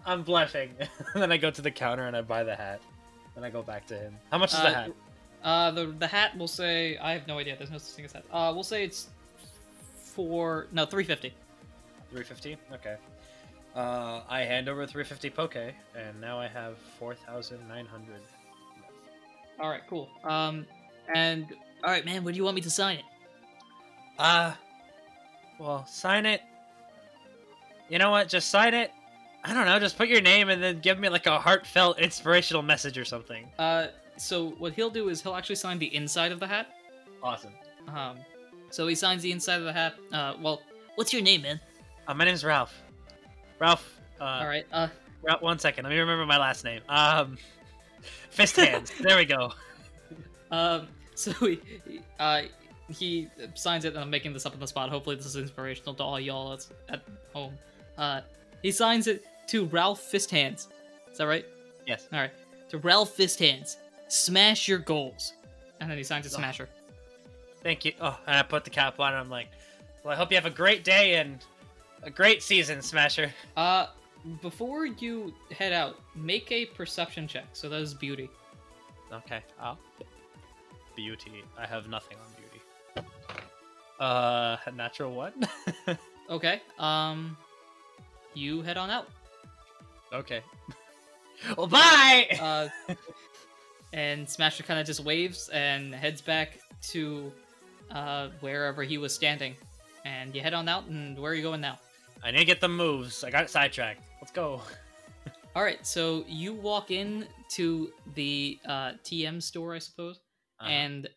I'm 0.09 0.23
blushing. 0.23 0.71
and 1.15 1.23
then 1.23 1.31
I 1.31 1.37
go 1.37 1.51
to 1.51 1.63
the 1.63 1.71
counter 1.71 2.07
and 2.07 2.17
I 2.17 2.23
buy 2.23 2.43
the 2.43 2.57
hat. 2.57 2.81
Then 3.35 3.45
I 3.45 3.51
go 3.51 3.63
back 3.63 3.87
to 3.89 3.95
him. 3.97 4.17
How 4.33 4.39
much 4.39 4.53
is 4.53 4.61
the 4.61 4.69
Uh, 4.69 4.75
hat? 4.75 4.91
Uh, 5.45 5.71
the 5.71 5.87
the 5.87 6.07
hat 6.09 6.37
will 6.37 6.49
say 6.49 6.97
I 6.99 7.13
have 7.13 7.27
no 7.29 7.39
idea. 7.39 7.57
There's 7.57 7.71
no 7.71 7.79
such 7.79 7.95
thing 7.95 8.05
as 8.07 8.13
hat. 8.13 8.25
Uh, 8.33 8.51
we'll 8.55 8.65
say 8.65 8.83
it's 8.85 9.09
four 9.95 10.67
no 10.73 10.85
three 10.87 11.05
fifty. 11.05 11.33
350. 12.11 12.57
Okay. 12.75 12.97
Uh, 13.77 14.23
I 14.31 14.41
hand 14.41 14.67
over 14.69 14.87
350 14.87 15.29
poke, 15.31 15.57
and 15.57 16.19
now 16.23 16.41
I 16.41 16.49
have 16.49 16.79
4,900. 16.99 18.21
All 19.61 19.69
right, 19.69 19.83
cool. 19.91 20.09
Um, 20.25 20.67
and 21.15 21.45
All 21.85 21.91
right, 21.91 22.05
man. 22.05 22.25
Where 22.25 22.33
do 22.33 22.39
you 22.39 22.45
want 22.45 22.55
me 22.57 22.63
to 22.63 22.71
sign 22.71 22.97
it? 22.97 23.05
Uh, 24.19 24.53
well, 25.61 25.85
sign 25.87 26.25
it. 26.25 26.41
You 27.91 27.99
know 27.99 28.11
what? 28.11 28.29
Just 28.29 28.49
sign 28.49 28.73
it. 28.73 28.91
I 29.45 29.55
don't 29.55 29.67
know. 29.67 29.79
Just 29.79 29.97
put 29.97 30.09
your 30.09 30.21
name 30.21 30.49
and 30.49 30.63
then 30.63 30.81
give 30.81 30.99
me 30.99 31.09
like 31.09 31.27
a 31.27 31.39
heartfelt, 31.39 31.99
inspirational 31.99 32.63
message 32.63 32.99
or 32.99 33.05
something. 33.05 33.47
uh, 33.59 33.89
so 34.17 34.51
what 34.59 34.73
he'll 34.73 34.91
do 34.91 35.09
is 35.11 35.23
he'll 35.23 35.37
actually 35.37 35.55
sign 35.55 35.79
the 35.79 35.95
inside 35.95 36.33
of 36.33 36.41
the 36.41 36.47
hat. 36.47 36.67
Awesome. 37.23 37.53
Um, 37.87 38.17
so 38.71 38.87
he 38.89 38.95
signs 38.97 39.23
the 39.23 39.31
inside 39.31 39.57
of 39.61 39.65
the 39.65 39.73
hat. 39.73 39.95
Uh, 40.13 40.35
well, 40.43 40.61
What's 40.97 41.13
your 41.13 41.23
name, 41.23 41.43
man? 41.43 41.61
Uh, 42.09 42.15
my 42.15 42.25
name's 42.25 42.45
Ralph. 42.45 42.75
Ralph. 43.61 44.01
Uh, 44.21 44.25
all 44.25 44.47
right. 44.49 44.67
Uh, 44.73 44.89
Ralph, 45.23 45.41
one 45.43 45.61
second. 45.61 45.85
Let 45.85 45.91
me 45.91 45.99
remember 45.99 46.27
my 46.27 46.37
last 46.39 46.65
name. 46.65 46.81
Um, 46.89 47.39
fist 48.31 48.57
hands. 48.57 48.93
there 49.01 49.17
we 49.17 49.25
go. 49.25 49.53
Um, 50.51 50.89
so 51.15 51.31
he, 51.33 51.61
he- 51.87 52.01
uh, 52.19 52.43
he 52.89 53.29
signs 53.55 53.85
it, 53.85 53.89
and 53.93 53.99
I'm 53.99 54.09
making 54.09 54.33
this 54.33 54.47
up 54.47 54.55
on 54.55 54.61
the 54.61 54.67
spot. 54.67 54.89
Hopefully, 54.89 55.15
this 55.17 55.27
is 55.27 55.37
inspirational 55.37 55.93
to 55.97 56.03
all 56.03 56.19
y'all 56.19 56.51
that's 56.51 56.71
at 56.89 57.03
home. 57.35 57.53
Uh, 57.99 58.23
he 58.63 58.71
signs 58.73 59.07
it 59.07 59.25
to 59.49 59.67
Ralph 59.67 60.01
Fist 60.01 60.31
Hands. 60.31 60.69
Is 61.11 61.19
that 61.19 61.25
right? 61.27 61.47
Yes. 61.87 62.09
All 62.13 62.19
right. 62.21 62.31
To 62.71 62.79
Ralph 62.79 63.11
Fist 63.15 63.39
Hands. 63.39 63.77
Smash 64.09 64.69
your 64.69 64.79
goals. 64.79 65.33
And 65.81 65.91
then 65.91 65.97
he 65.99 66.05
signs 66.05 66.27
it 66.27 66.33
Oh. 66.35 66.39
Smasher. 66.39 66.69
Thank 67.63 67.85
you. 67.85 67.93
Oh, 68.01 68.19
and 68.27 68.37
I 68.37 68.43
put 68.43 68.65
the 68.65 68.71
cap 68.71 69.01
on. 69.01 69.13
And 69.13 69.21
I'm 69.21 69.31
like, 69.31 69.49
well, 70.05 70.13
I 70.13 70.17
hope 70.17 70.31
you 70.31 70.37
have 70.37 70.47
a 70.47 70.51
great 70.51 70.85
day 70.85 71.15
and 71.15 71.45
a 72.03 72.11
great 72.11 72.43
season, 72.43 72.83
Smasher. 72.83 73.33
Uh, 73.57 73.87
before 74.43 74.87
you 74.87 75.33
head 75.51 75.73
out, 75.73 75.97
make 76.15 76.51
a 76.53 76.67
perception 76.67 77.27
check. 77.27 77.47
So 77.53 77.69
that 77.69 77.81
is 77.81 77.95
beauty. 77.95 78.29
Okay. 79.13 79.41
Oh. 79.63 79.77
Beauty. 80.97 81.43
I 81.59 81.67
have 81.67 81.89
nothing 81.89 82.17
on 82.19 82.27
beauty. 82.37 83.09
Uh, 84.01 84.57
natural 84.75 85.13
one. 85.15 85.33
Okay. 86.31 86.61
Um, 86.79 87.39
you 88.39 88.63
head 88.63 88.77
on 88.77 88.91
out. 88.91 89.09
okay. 90.13 90.41
Well, 91.57 91.69
bye. 91.69 92.27
Uh, 92.41 92.69
and 93.93 94.29
Smasher 94.29 94.63
kind 94.65 94.81
of 94.81 94.87
just 94.87 95.01
waves 95.01 95.49
and 95.51 95.95
heads 95.95 96.21
back 96.21 96.59
to 96.91 97.33
uh, 97.93 98.29
wherever 98.41 98.83
he 98.83 98.99
was 98.99 99.15
standing. 99.15 99.55
And 100.05 100.35
you 100.35 100.41
head 100.43 100.53
on 100.55 100.69
out, 100.69 100.87
and 100.87 101.17
where 101.19 101.31
are 101.33 101.35
you 101.35 101.43
going 101.43 101.61
now? 101.61 101.79
I 102.25 102.31
need 102.33 102.39
to 102.39 102.45
get 102.45 102.61
the 102.61 102.69
moves. 102.69 103.23
I 103.25 103.31
got 103.31 103.49
sidetracked. 103.51 104.01
Let's 104.21 104.33
go. 104.33 104.61
All 105.55 105.63
right, 105.63 105.85
so 105.87 106.25
you 106.27 106.53
walk 106.55 106.91
in 106.91 107.27
to 107.51 107.93
the 108.15 108.59
uh, 108.67 108.93
TM 109.05 109.41
store, 109.43 109.75
I 109.75 109.79
suppose, 109.79 110.21
Uh-huh. 110.61 110.69
and 110.71 111.09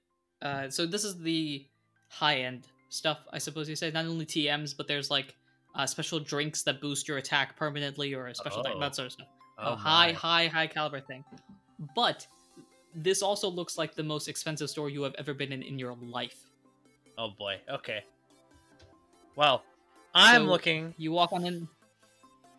uh, 0.42 0.70
so 0.70 0.86
this 0.86 1.04
is 1.04 1.18
the 1.20 1.66
high 2.10 2.38
end 2.42 2.68
stuff, 2.90 3.20
I 3.34 3.38
suppose 3.40 3.68
you 3.70 3.76
say. 3.76 3.90
Not 3.92 4.06
only 4.06 4.26
TMs, 4.26 4.76
but 4.78 4.88
there's 4.88 5.10
like 5.12 5.36
uh, 5.76 5.86
special 5.86 6.20
drinks 6.20 6.64
that 6.64 6.82
boost 6.82 7.08
your 7.08 7.18
attack 7.18 7.56
permanently, 7.56 8.14
or 8.14 8.28
a 8.28 8.36
special 8.36 8.64
Oh. 8.68 8.80
that 8.80 8.96
sort 8.96 9.08
of 9.08 9.12
stuff. 9.14 9.28
Oh, 9.58 9.74
a 9.74 9.76
high, 9.76 10.12
high, 10.12 10.48
high 10.48 10.68
caliber 10.68 11.00
thing. 11.02 11.24
But 11.96 12.28
this 12.96 13.22
also 13.22 13.50
looks 13.50 13.78
like 13.78 13.96
the 13.96 14.04
most 14.04 14.28
expensive 14.28 14.70
store 14.70 14.90
you 14.90 15.04
have 15.04 15.16
ever 15.18 15.34
been 15.34 15.52
in 15.52 15.62
in 15.64 15.80
your 15.80 15.96
life. 16.02 16.36
Oh 17.18 17.30
boy. 17.30 17.60
Okay. 17.70 18.04
Well, 19.36 19.64
I'm 20.14 20.44
So- 20.46 20.50
looking. 20.52 20.94
You 20.98 21.12
walk 21.12 21.32
on 21.34 21.46
in. 21.46 21.68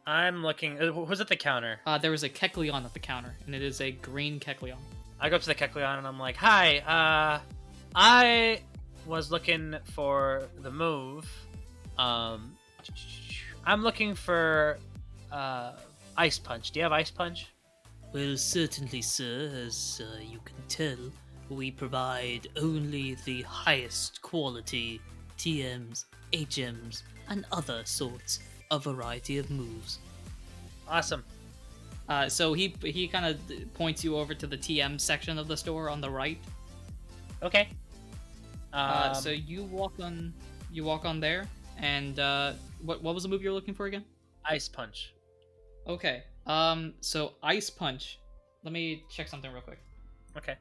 I'm 0.07 0.43
looking. 0.43 0.81
uh, 0.81 0.91
Who's 0.93 1.21
at 1.21 1.29
the 1.29 1.37
counter? 1.37 1.81
Uh, 1.87 1.97
there 1.99 2.13
is 2.13 2.25
a 2.25 2.29
Kecleon 2.29 2.85
at 2.85 2.93
the 2.93 2.99
counter, 2.99 3.37
and 3.47 3.55
it 3.55 3.63
is 3.63 3.81
a 3.81 3.93
green 3.93 4.41
Kecleon. 4.41 4.79
I 5.21 5.29
go 5.29 5.37
up 5.37 5.43
to 5.43 5.49
the 5.49 5.55
Kecleon 5.55 5.99
and 5.99 6.07
I'm 6.07 6.19
like, 6.19 6.35
"Hi, 6.37 6.79
uh, 6.79 7.41
I 7.95 8.63
was 9.07 9.31
looking 9.31 9.77
for 9.93 10.49
the 10.59 10.71
move. 10.73 11.31
Um, 11.99 12.57
I'm 13.65 13.83
looking 13.83 14.15
for 14.15 14.79
uh, 15.31 15.73
Ice 16.17 16.39
Punch. 16.39 16.71
Do 16.71 16.81
you 16.81 16.85
have 16.85 16.93
Ice 16.93 17.11
Punch? 17.11 17.47
Well, 18.13 18.37
certainly, 18.37 19.03
sir. 19.03 19.51
As 19.67 20.01
uh, 20.05 20.19
you 20.21 20.41
can 20.45 20.57
tell, 20.69 20.99
we 21.49 21.71
provide 21.71 22.49
only 22.61 23.17
the 23.25 23.43
highest 23.43 24.21
quality 24.23 25.01
TMs, 25.39 26.05
HMs, 26.33 27.03
and 27.29 27.45
other 27.53 27.83
sorts 27.85 28.41
of 28.71 28.85
variety 28.85 29.39
of 29.39 29.51
moves. 29.51 29.99
Awesome. 30.89 31.25
Uh, 32.09 32.29
so 32.29 32.53
he 32.53 32.75
he 32.83 33.07
kind 33.09 33.25
of 33.25 33.75
points 33.75 34.03
you 34.05 34.17
over 34.17 34.35
to 34.35 34.47
the 34.47 34.57
TM 34.57 35.01
section 35.01 35.39
of 35.39 35.49
the 35.49 35.57
store 35.57 35.89
on 35.89 36.01
the 36.01 36.11
right. 36.11 36.39
Okay. 37.43 37.69
Um, 38.73 38.81
Uh, 38.91 39.15
so 39.15 39.31
you 39.31 39.65
walk 39.65 39.95
on 40.01 40.35
you 40.73 40.85
walk 40.85 41.05
on 41.05 41.21
there, 41.21 41.47
and 41.79 42.19
uh, 42.19 42.53
what 42.83 43.03
what 43.03 43.15
was 43.15 43.23
the 43.23 43.29
move 43.29 43.43
you're 43.43 43.53
looking 43.53 43.75
for 43.75 43.87
again? 43.87 44.05
Ice 44.45 44.69
Punch. 44.69 45.15
Okay. 45.87 46.23
Um. 46.47 46.95
So 47.01 47.35
ice 47.43 47.71
punch. 47.71 48.19
Let 48.65 48.73
me 48.73 49.05
check 49.11 49.29
something 49.29 49.51
real 49.53 49.63
quick. 49.63 49.81
Okay. 50.37 50.57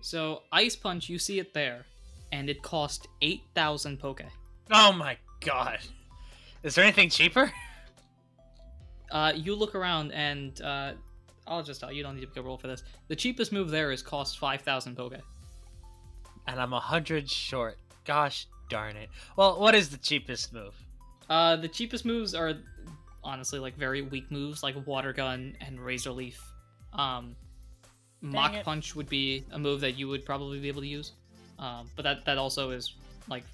So 0.00 0.42
ice 0.52 0.76
punch, 0.76 1.08
you 1.08 1.18
see 1.18 1.38
it 1.38 1.52
there, 1.52 1.84
and 2.32 2.48
it 2.48 2.62
cost 2.62 3.08
eight 3.20 3.42
thousand 3.54 3.98
poke. 3.98 4.22
Oh 4.70 4.92
my 4.92 5.16
god. 5.40 5.78
Is 6.62 6.74
there 6.74 6.84
anything 6.84 7.10
cheaper? 7.10 7.52
Uh, 9.10 9.32
you 9.34 9.54
look 9.54 9.74
around 9.74 10.12
and 10.12 10.60
uh, 10.60 10.92
I'll 11.46 11.62
just 11.62 11.80
tell 11.80 11.90
you, 11.90 11.98
you 11.98 12.02
don't 12.02 12.14
need 12.14 12.22
to 12.22 12.26
pick 12.26 12.36
a 12.36 12.42
roll 12.42 12.58
for 12.58 12.66
this. 12.66 12.82
The 13.08 13.16
cheapest 13.16 13.52
move 13.52 13.70
there 13.70 13.90
is 13.90 14.02
cost 14.02 14.38
five 14.38 14.60
thousand 14.60 14.96
poke. 14.96 15.14
And 16.46 16.60
I'm 16.60 16.72
a 16.72 16.80
hundred 16.80 17.28
short. 17.28 17.78
Gosh 18.04 18.46
darn 18.68 18.96
it. 18.96 19.08
Well, 19.36 19.60
what 19.60 19.74
is 19.74 19.90
the 19.90 19.98
cheapest 19.98 20.52
move? 20.52 20.74
Uh, 21.28 21.56
the 21.56 21.68
cheapest 21.68 22.04
moves 22.04 22.34
are 22.34 22.54
honestly 23.24 23.58
like 23.58 23.76
very 23.76 24.02
weak 24.02 24.30
moves, 24.30 24.62
like 24.62 24.74
water 24.86 25.12
gun 25.12 25.56
and 25.60 25.78
razor 25.80 26.10
leaf. 26.10 26.40
Um, 26.92 27.36
Mach 28.20 28.54
it. 28.54 28.64
punch 28.64 28.96
would 28.96 29.08
be 29.08 29.44
a 29.52 29.58
move 29.58 29.80
that 29.82 29.98
you 29.98 30.08
would 30.08 30.24
probably 30.24 30.58
be 30.58 30.68
able 30.68 30.80
to 30.80 30.86
use, 30.88 31.12
um, 31.58 31.88
but 31.94 32.02
that 32.02 32.24
that 32.24 32.38
also 32.38 32.70
is 32.70 32.94
like 33.28 33.44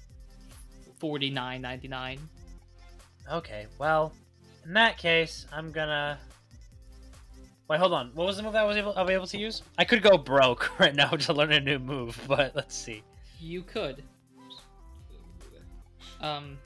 forty 0.99 1.29
nine 1.29 1.61
ninety 1.61 1.87
nine. 1.87 2.19
Okay, 3.31 3.65
well, 3.77 4.13
in 4.65 4.73
that 4.73 4.97
case, 4.97 5.45
I'm 5.51 5.71
gonna. 5.71 6.17
Wait, 7.67 7.79
hold 7.79 7.93
on. 7.93 8.11
What 8.13 8.27
was 8.27 8.37
the 8.37 8.43
move 8.43 8.53
that 8.53 8.61
I 8.61 8.65
was 8.65 8.77
able, 8.77 8.93
I'll 8.95 9.05
be 9.05 9.13
able 9.13 9.25
to 9.27 9.37
use? 9.37 9.63
I 9.77 9.85
could 9.85 10.03
go 10.03 10.17
broke 10.17 10.71
right 10.79 10.95
now 10.95 11.09
to 11.09 11.33
learn 11.33 11.51
a 11.51 11.59
new 11.59 11.79
move, 11.79 12.19
but 12.27 12.55
let's 12.55 12.75
see. 12.75 13.01
You 13.39 13.63
could. 13.63 14.03
Um, 16.25 16.57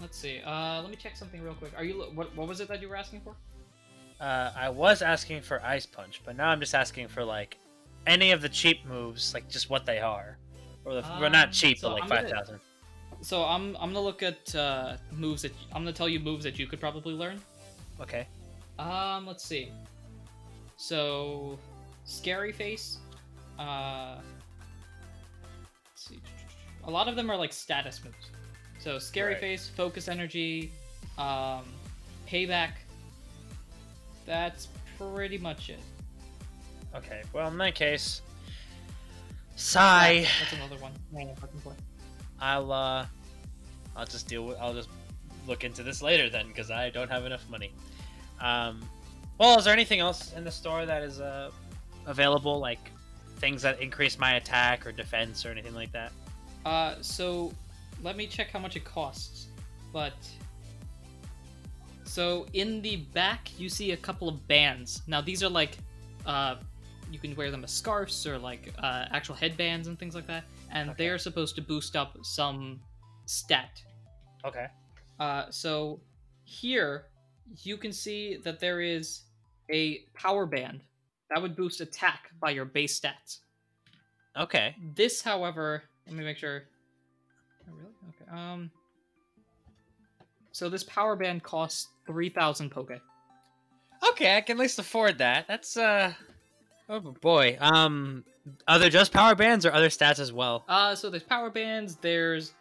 let's 0.00 0.16
see. 0.16 0.40
Uh, 0.44 0.80
let 0.80 0.90
me 0.90 0.96
check 0.96 1.16
something 1.16 1.42
real 1.42 1.54
quick. 1.54 1.72
Are 1.76 1.84
you 1.84 1.94
what? 2.14 2.34
What 2.36 2.48
was 2.48 2.60
it 2.60 2.68
that 2.68 2.80
you 2.80 2.88
were 2.88 2.96
asking 2.96 3.20
for? 3.20 3.34
Uh, 4.20 4.52
I 4.56 4.68
was 4.68 5.02
asking 5.02 5.42
for 5.42 5.62
Ice 5.64 5.86
Punch, 5.86 6.22
but 6.24 6.36
now 6.36 6.48
I'm 6.48 6.60
just 6.60 6.74
asking 6.74 7.08
for 7.08 7.24
like 7.24 7.58
any 8.06 8.32
of 8.32 8.40
the 8.42 8.48
cheap 8.48 8.84
moves, 8.86 9.34
like 9.34 9.48
just 9.48 9.70
what 9.70 9.86
they 9.86 10.00
are, 10.00 10.38
or 10.84 10.94
the, 10.94 11.00
well, 11.02 11.24
Um, 11.24 11.32
not 11.32 11.52
cheap, 11.52 11.78
so 11.78 11.88
but 11.88 11.94
like 11.94 12.02
I'm 12.04 12.08
five 12.08 12.30
thousand. 12.30 12.60
So 13.20 13.44
I'm 13.44 13.76
I'm 13.76 13.92
gonna 13.92 14.00
look 14.00 14.22
at 14.22 14.54
uh, 14.54 14.96
moves 15.12 15.42
that 15.42 15.52
I'm 15.72 15.82
gonna 15.82 15.92
tell 15.92 16.08
you 16.08 16.20
moves 16.20 16.44
that 16.44 16.58
you 16.58 16.66
could 16.66 16.80
probably 16.80 17.14
learn. 17.14 17.40
Okay. 18.00 18.26
Um, 18.78 19.26
let's 19.26 19.44
see. 19.44 19.72
So, 20.76 21.58
scary 22.04 22.52
face. 22.52 22.98
Uh, 23.58 24.18
let's 25.90 26.08
see. 26.08 26.20
A 26.84 26.90
lot 26.90 27.08
of 27.08 27.16
them 27.16 27.28
are 27.28 27.36
like 27.36 27.52
status 27.52 28.00
moves. 28.04 28.30
So 28.88 28.98
scary 28.98 29.34
Right. 29.34 29.40
face, 29.40 29.68
focus 29.68 30.08
energy, 30.08 30.72
um, 31.18 31.66
payback. 32.26 32.70
That's 34.24 34.68
pretty 34.96 35.36
much 35.36 35.68
it. 35.68 35.78
Okay. 36.94 37.20
Well, 37.34 37.48
in 37.48 37.58
that 37.58 37.74
case, 37.74 38.22
sigh. 39.56 40.20
That's, 40.22 40.40
that's 40.40 40.52
another 40.54 40.76
one. 40.76 40.92
I'll 42.40 42.72
uh, 42.72 43.04
I'll 43.94 44.06
just 44.06 44.26
deal 44.26 44.46
with. 44.46 44.56
I'll 44.58 44.72
just 44.72 44.88
look 45.46 45.64
into 45.64 45.82
this 45.82 46.00
later 46.00 46.30
then, 46.30 46.48
because 46.48 46.70
I 46.70 46.88
don't 46.88 47.10
have 47.10 47.26
enough 47.26 47.46
money. 47.50 47.72
Um, 48.40 48.80
well, 49.36 49.58
is 49.58 49.66
there 49.66 49.74
anything 49.74 50.00
else 50.00 50.32
in 50.32 50.44
the 50.44 50.50
store 50.50 50.86
that 50.86 51.02
is 51.02 51.20
uh 51.20 51.50
available, 52.06 52.58
like 52.58 52.90
things 53.36 53.60
that 53.60 53.82
increase 53.82 54.18
my 54.18 54.36
attack 54.36 54.86
or 54.86 54.92
defense 54.92 55.44
or 55.44 55.50
anything 55.50 55.74
like 55.74 55.92
that? 55.92 56.10
Uh, 56.64 56.94
so 57.02 57.52
let 58.02 58.16
me 58.16 58.26
check 58.26 58.50
how 58.50 58.58
much 58.58 58.76
it 58.76 58.84
costs. 58.84 59.48
But 59.92 60.14
so 62.04 62.46
in 62.52 62.80
the 62.82 62.96
back, 63.12 63.50
you 63.58 63.68
see 63.68 63.92
a 63.92 63.96
couple 63.96 64.28
of 64.28 64.46
bands. 64.48 65.02
Now 65.06 65.20
these 65.20 65.42
are 65.42 65.48
like, 65.48 65.78
uh, 66.26 66.56
you 67.10 67.18
can 67.18 67.34
wear 67.36 67.50
them 67.50 67.64
as 67.64 67.70
scarves 67.70 68.26
or 68.26 68.38
like 68.38 68.72
uh, 68.78 69.06
actual 69.10 69.34
headbands 69.34 69.88
and 69.88 69.98
things 69.98 70.14
like 70.14 70.26
that, 70.26 70.44
and 70.72 70.90
Okay. 70.90 71.04
they're 71.04 71.18
supposed 71.18 71.54
to 71.56 71.62
boost 71.62 71.96
up 71.96 72.16
some 72.22 72.80
stat. 73.26 73.82
Okay. 74.44 74.66
Uh, 75.18 75.46
so 75.50 76.00
here 76.44 77.06
you 77.62 77.76
can 77.76 77.92
see 77.92 78.36
that 78.36 78.60
there 78.60 78.80
is 78.80 79.22
a 79.70 80.00
power 80.14 80.46
band 80.46 80.82
that 81.30 81.40
would 81.40 81.56
boost 81.56 81.80
attack 81.80 82.30
by 82.40 82.50
your 82.50 82.64
base 82.64 82.98
stats. 82.98 83.38
Okay. 84.36 84.74
This, 84.94 85.20
however, 85.22 85.82
let 86.06 86.14
me 86.14 86.24
make 86.24 86.36
sure. 86.38 86.64
Oh, 87.68 87.76
really? 87.76 87.92
Okay. 88.08 88.30
Um. 88.30 88.70
So 90.52 90.68
this 90.68 90.82
power 90.84 91.14
band 91.14 91.42
costs 91.42 91.88
three 92.06 92.30
thousand 92.30 92.70
poke. 92.70 92.92
Okay, 94.10 94.36
I 94.36 94.40
can 94.40 94.56
at 94.56 94.60
least 94.60 94.78
afford 94.78 95.18
that. 95.18 95.46
That's 95.46 95.76
uh. 95.76 96.12
Oh 96.88 97.00
boy. 97.00 97.58
Um, 97.60 98.24
are 98.66 98.78
there 98.78 98.88
just 98.88 99.12
power 99.12 99.34
bands 99.34 99.66
or 99.66 99.72
other 99.72 99.88
stats 99.88 100.18
as 100.18 100.32
well? 100.32 100.64
Uh, 100.68 100.94
so 100.94 101.10
there's 101.10 101.22
power 101.22 101.50
bands. 101.50 101.96
There's 101.96 102.54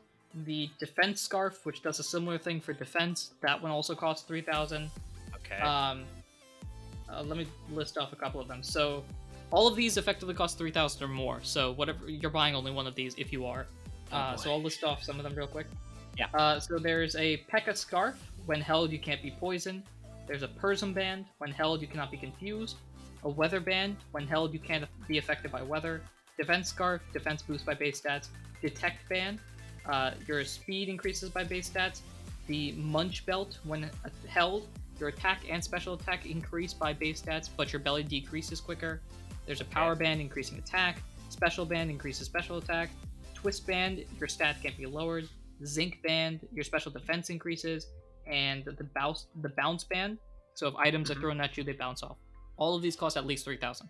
the 0.46 0.70
defense 0.80 1.22
scarf, 1.22 1.66
which 1.66 1.82
does 1.82 2.00
a 2.00 2.04
similar 2.04 2.38
thing 2.38 2.60
for 2.60 2.74
defense. 2.74 3.32
That 3.42 3.62
one 3.62 3.72
also 3.72 3.96
costs 3.96 4.28
three 4.28 4.42
thousand. 4.42 4.92
Okay. 5.36 5.62
Um, 5.62 6.04
uh, 7.10 7.24
let 7.24 7.38
me 7.38 7.48
list 7.72 7.98
off 7.98 8.12
a 8.12 8.18
couple 8.18 8.42
of 8.42 8.48
them. 8.48 8.62
So 8.62 9.04
all 9.50 9.68
of 9.68 9.76
these 9.76 9.96
effectively 9.96 10.34
cost 10.34 10.58
three 10.58 10.72
thousand 10.72 11.04
or 11.04 11.08
more. 11.08 11.40
So 11.42 11.72
whatever 11.72 12.10
you're 12.10 12.30
buying, 12.32 12.54
only 12.54 12.72
one 12.72 12.86
of 12.86 12.96
these 12.96 13.16
if 13.18 13.32
you 13.32 13.46
are. 13.46 13.66
Oh, 14.12 14.16
Uh, 14.16 14.32
boy. 14.36 14.42
so 14.42 14.52
I'll 14.52 14.62
list 14.62 14.84
off 14.84 15.04
some 15.04 15.18
of 15.18 15.24
them 15.24 15.36
real 15.36 15.48
quick. 15.48 15.68
Yeah. 16.18 16.28
Uh, 16.34 16.60
so 16.60 16.78
there's 16.80 17.16
a 17.16 17.38
Pecha 17.52 17.76
scarf. 17.76 18.16
When 18.46 18.62
held, 18.62 18.92
you 18.92 19.00
can't 19.00 19.22
be 19.22 19.32
poisoned. 19.32 19.84
There's 20.26 20.44
a 20.44 20.48
Persim 20.48 20.94
band. 20.94 21.26
When 21.38 21.52
held, 21.52 21.82
you 21.82 21.88
cannot 21.88 22.12
be 22.12 22.18
confused. 22.18 22.78
A 23.24 23.30
weather 23.30 23.60
band. 23.60 23.98
When 24.12 24.28
held, 24.28 24.54
you 24.54 24.60
can't 24.60 24.86
be 25.08 25.18
affected 25.18 25.52
by 25.52 25.62
weather. 25.62 26.02
Defense 26.38 26.70
scarf. 26.70 27.02
Defense 27.14 27.42
boost 27.42 27.66
by 27.66 27.74
base 27.74 28.02
stats. 28.02 28.28
Detect 28.62 29.08
band. 29.10 29.40
Uh, 29.86 30.12
your 30.28 30.44
speed 30.44 30.90
increases 30.90 31.30
by 31.30 31.44
base 31.44 31.70
stats. 31.70 32.02
The 32.48 32.72
Munch 32.74 33.26
belt. 33.26 33.60
When 33.64 33.90
held, 34.28 34.68
your 35.00 35.10
attack 35.10 35.42
and 35.50 35.64
special 35.64 35.94
attack 35.94 36.26
increase 36.26 36.74
by 36.74 36.94
base 36.94 37.22
stats, 37.22 37.50
but 37.56 37.72
your 37.72 37.80
belly 37.80 38.04
decreases 38.04 38.60
quicker. 38.60 39.02
There's 39.46 39.62
a 39.62 39.66
power 39.66 39.96
band 39.96 40.20
increasing 40.22 40.58
attack. 40.58 41.02
Special 41.30 41.66
band 41.66 41.90
increases 41.90 42.26
special 42.26 42.58
attack. 42.58 42.90
Twist 43.42 43.68
band, 43.68 44.04
your 44.20 44.28
stat 44.28 44.58
can't 44.64 44.76
be 44.78 44.86
lowered. 44.88 45.28
Zinc 45.64 46.02
band, 46.04 46.40
your 46.54 46.64
special 46.64 46.92
defense 46.92 47.30
increases, 47.30 47.88
and 48.26 48.66
the 48.66 48.84
bounce 48.96 49.28
the 49.42 49.50
bounce 49.50 49.84
band. 49.84 50.18
So 50.56 50.68
if 50.68 50.76
items 50.76 51.10
Mhm. 51.10 51.18
are 51.18 51.20
thrown 51.20 51.42
at 51.42 51.56
you, 51.56 51.64
they 51.64 51.74
bounce 51.74 52.02
off. 52.04 52.18
All 52.58 52.76
of 52.76 52.82
these 52.82 52.96
cost 52.96 53.16
at 53.16 53.26
least 53.28 53.46
three 53.46 53.58
thousand. 53.58 53.90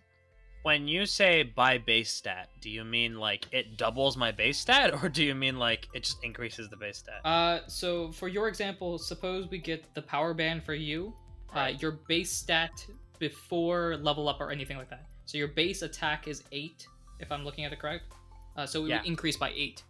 When 0.64 0.86
you 0.86 1.06
say 1.06 1.44
by 1.44 1.78
base 1.78 2.12
stat, 2.12 2.50
do 2.60 2.68
you 2.68 2.84
mean 2.84 3.18
like 3.18 3.46
it 3.52 3.76
doubles 3.78 4.16
my 4.18 4.32
base 4.32 4.58
stat, 4.58 4.92
or 5.02 5.08
do 5.08 5.24
you 5.24 5.34
mean 5.34 5.58
like 5.58 5.88
it 5.94 6.04
just 6.04 6.22
increases 6.22 6.68
the 6.68 6.76
base 6.76 6.98
stat? 6.98 7.20
Uh, 7.24 7.60
so 7.68 8.12
for 8.12 8.28
your 8.28 8.48
example, 8.48 8.98
suppose 8.98 9.48
we 9.48 9.58
get 9.58 9.94
the 9.94 10.02
power 10.02 10.34
band 10.34 10.62
for 10.64 10.74
you. 10.74 11.14
Uh, 11.54 11.72
your 11.78 11.92
base 11.92 12.30
stat 12.30 12.84
before 13.18 13.96
level 13.96 14.28
up 14.28 14.40
or 14.40 14.50
anything 14.50 14.76
like 14.76 14.90
that. 14.90 15.06
So 15.24 15.38
your 15.38 15.48
base 15.48 15.80
attack 15.82 16.28
is 16.28 16.44
eight, 16.52 16.86
if 17.18 17.32
I'm 17.32 17.44
looking 17.44 17.64
at 17.64 17.72
it 17.72 17.78
correct. 17.78 18.12
Uh, 18.58 18.66
so 18.66 18.82
we 18.82 18.90
Yeah. 18.90 18.98
would 18.98 19.06
increase 19.06 19.36
by 19.36 19.50
eight. 19.54 19.82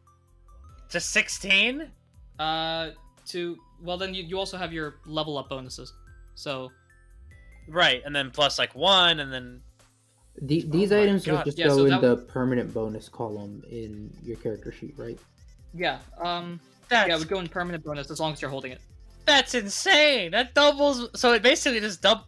to 0.91 1.01
sixteen? 1.01 1.91
Uh, 2.39 2.91
to 3.27 3.59
well, 3.83 3.97
then 3.99 4.14
you, 4.14 4.23
you 4.23 4.39
also 4.39 4.57
have 4.57 4.73
your 4.73 4.97
level 5.07 5.37
up 5.39 5.49
bonuses. 5.51 5.93
So 6.35 6.71
Right, 7.69 8.01
and 8.07 8.14
then 8.16 8.31
plus 8.31 8.59
like 8.59 8.75
one, 8.75 9.21
and 9.21 9.31
then 9.31 9.61
The, 10.41 10.62
these 10.69 10.91
my 10.91 11.03
items 11.03 11.27
God. 11.27 11.37
would 11.37 11.45
just 11.45 11.59
Yeah, 11.59 11.66
go 11.66 11.77
so 11.77 11.85
in 11.85 11.91
that- 11.91 12.01
the 12.01 12.16
permanent 12.16 12.73
bonus 12.73 13.09
column 13.09 13.62
in 13.71 14.11
your 14.25 14.37
character 14.39 14.73
sheet, 14.73 14.95
right? 14.97 15.19
yeah, 15.75 15.99
um, 16.23 16.59
that's 16.89 17.09
yeah, 17.09 17.14
it 17.16 17.19
would 17.19 17.29
go 17.29 17.41
in 17.41 17.49
permanent 17.49 17.85
bonus 17.85 18.11
as 18.11 18.19
long 18.21 18.33
as 18.33 18.41
you're 18.41 18.51
holding 18.51 18.73
it. 18.73 18.81
that's 19.27 19.55
insane. 19.55 20.31
That 20.31 20.55
doubles. 20.55 21.11
So 21.21 21.35
it 21.35 21.43
basically 21.43 21.81
just 21.81 22.01
dub, 22.01 22.25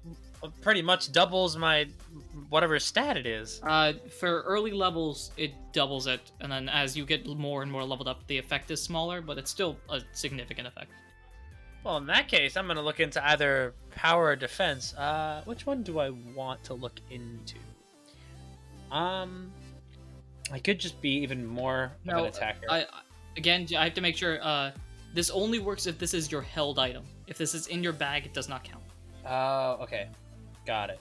pretty 0.60 0.82
much 0.82 1.12
doubles 1.12 1.56
my 1.56 1.88
whatever 2.48 2.78
stat 2.78 3.16
it 3.16 3.26
is. 3.26 3.60
Uh, 3.62 3.92
for 4.18 4.42
early 4.42 4.70
levels, 4.72 5.30
it 5.36 5.52
doubles 5.72 6.06
it, 6.06 6.32
and 6.40 6.50
then 6.50 6.68
as 6.68 6.96
you 6.96 7.04
get 7.04 7.26
more 7.26 7.62
and 7.62 7.70
more 7.70 7.84
leveled 7.84 8.08
up, 8.08 8.26
the 8.26 8.38
effect 8.38 8.70
is 8.70 8.82
smaller, 8.82 9.20
but 9.20 9.38
it's 9.38 9.50
still 9.50 9.76
a 9.88 10.00
significant 10.12 10.66
effect. 10.68 10.90
Well, 11.84 11.96
in 11.96 12.06
that 12.06 12.28
case, 12.28 12.56
I'm 12.56 12.66
gonna 12.66 12.82
look 12.82 13.00
into 13.00 13.24
either 13.26 13.74
power 13.90 14.26
or 14.26 14.36
defense. 14.36 14.94
Uh, 14.94 15.42
which 15.46 15.66
one 15.66 15.82
do 15.82 15.98
I 15.98 16.10
want 16.10 16.62
to 16.64 16.74
look 16.74 17.00
into? 17.10 17.56
Um, 18.90 19.50
I 20.52 20.58
could 20.58 20.78
just 20.78 21.00
be 21.00 21.10
even 21.22 21.46
more 21.46 21.84
of 21.84 21.90
No, 22.04 22.18
an 22.24 22.26
attacker. 22.26 22.66
I 22.68 22.80
I- 22.82 22.86
again, 23.36 23.66
I 23.76 23.84
have 23.84 23.94
to 23.94 24.00
make 24.00 24.16
sure. 24.16 24.42
Uh, 24.42 24.72
this 25.14 25.30
only 25.30 25.58
works 25.58 25.86
if 25.86 25.98
this 25.98 26.14
is 26.14 26.30
your 26.30 26.42
held 26.42 26.78
item. 26.78 27.04
If 27.26 27.36
this 27.38 27.54
is 27.54 27.66
in 27.68 27.82
your 27.82 27.92
bag, 27.92 28.26
it 28.26 28.34
does 28.34 28.48
not 28.48 28.62
count. 28.62 28.84
Oh, 29.26 29.82
okay, 29.82 30.08
got 30.66 30.90
it. 30.90 31.00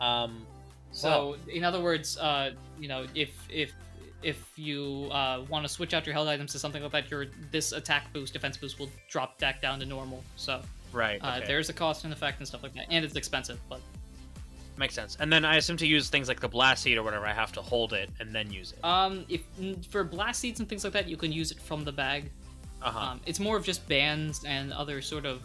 Um, 0.00 0.46
So, 0.92 1.36
in 1.48 1.64
other 1.64 1.80
words, 1.80 2.18
uh, 2.18 2.52
you 2.78 2.88
know, 2.88 3.06
if 3.14 3.30
if 3.48 3.72
if 4.22 4.52
you 4.56 5.08
uh, 5.12 5.44
want 5.48 5.64
to 5.64 5.68
switch 5.68 5.94
out 5.94 6.04
your 6.06 6.12
held 6.12 6.28
items 6.28 6.52
to 6.52 6.58
something 6.58 6.82
like 6.82 6.92
that, 6.92 7.10
your 7.10 7.26
this 7.50 7.72
attack 7.72 8.12
boost, 8.12 8.32
defense 8.32 8.56
boost 8.56 8.78
will 8.78 8.90
drop 9.08 9.38
back 9.38 9.62
down 9.62 9.78
to 9.80 9.86
normal. 9.86 10.22
So 10.36 10.60
right, 10.92 11.20
uh, 11.22 11.40
there's 11.46 11.68
a 11.68 11.72
cost 11.72 12.04
and 12.04 12.12
effect 12.12 12.38
and 12.38 12.46
stuff 12.46 12.62
like 12.62 12.74
that, 12.74 12.86
and 12.90 13.04
it's 13.04 13.14
expensive. 13.16 13.58
But 13.68 13.80
makes 14.76 14.94
sense. 14.94 15.16
And 15.20 15.32
then 15.32 15.44
I 15.44 15.56
assume 15.56 15.76
to 15.76 15.86
use 15.86 16.08
things 16.08 16.26
like 16.26 16.40
the 16.40 16.48
blast 16.48 16.82
seed 16.82 16.98
or 16.98 17.02
whatever, 17.02 17.26
I 17.26 17.32
have 17.32 17.52
to 17.52 17.62
hold 17.62 17.92
it 17.92 18.10
and 18.18 18.34
then 18.34 18.50
use 18.50 18.72
it. 18.72 18.84
um, 18.84 19.24
if 19.28 19.42
for 19.90 20.02
blast 20.02 20.40
seeds 20.40 20.58
and 20.58 20.68
things 20.68 20.82
like 20.82 20.94
that, 20.94 21.06
you 21.06 21.16
can 21.16 21.30
use 21.30 21.52
it 21.52 21.60
from 21.60 21.84
the 21.84 21.92
bag. 21.92 22.30
Uh 22.82 22.90
huh. 22.90 22.98
Um, 22.98 23.20
it's 23.26 23.38
more 23.38 23.56
of 23.56 23.64
just 23.64 23.86
bans 23.88 24.42
and 24.44 24.72
other 24.72 25.02
sort 25.02 25.26
of 25.26 25.42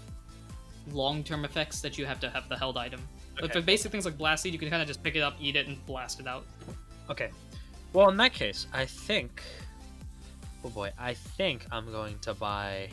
long-term 0.91 1.46
effects 1.46 1.82
that 1.82 1.98
you 1.98 2.06
have 2.06 2.20
to 2.22 2.30
have 2.30 2.48
the 2.48 2.58
held 2.58 2.78
item. 2.78 3.02
But 3.36 3.46
Okay. 3.46 3.54
for 3.60 3.62
basic 3.66 3.92
things 3.92 4.06
like 4.06 4.18
blast 4.18 4.44
seed, 4.44 4.54
you 4.54 4.60
can 4.60 4.70
kind 4.70 4.82
of 4.82 4.88
just 4.88 5.04
pick 5.04 5.16
it 5.16 5.22
up, 5.22 5.36
eat 5.40 5.56
it, 5.56 5.68
and 5.68 5.84
blast 5.86 6.20
it 6.20 6.28
out. 6.28 6.46
Okay. 7.10 7.30
Well, 7.94 8.10
in 8.10 8.18
that 8.18 8.34
case, 8.34 8.68
I 8.74 8.86
think. 8.86 9.42
Oh 10.64 10.70
boy, 10.70 10.92
I 10.98 11.14
think 11.14 11.66
I'm 11.72 11.92
going 11.92 12.18
to 12.20 12.34
buy. 12.34 12.90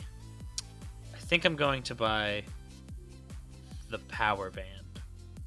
I 1.13 1.17
think 1.17 1.45
I'm 1.45 1.55
going 1.55 1.81
to 1.83 1.95
buy 1.95 2.43
the 3.89 3.99
power 4.09 4.49
band, 4.51 4.99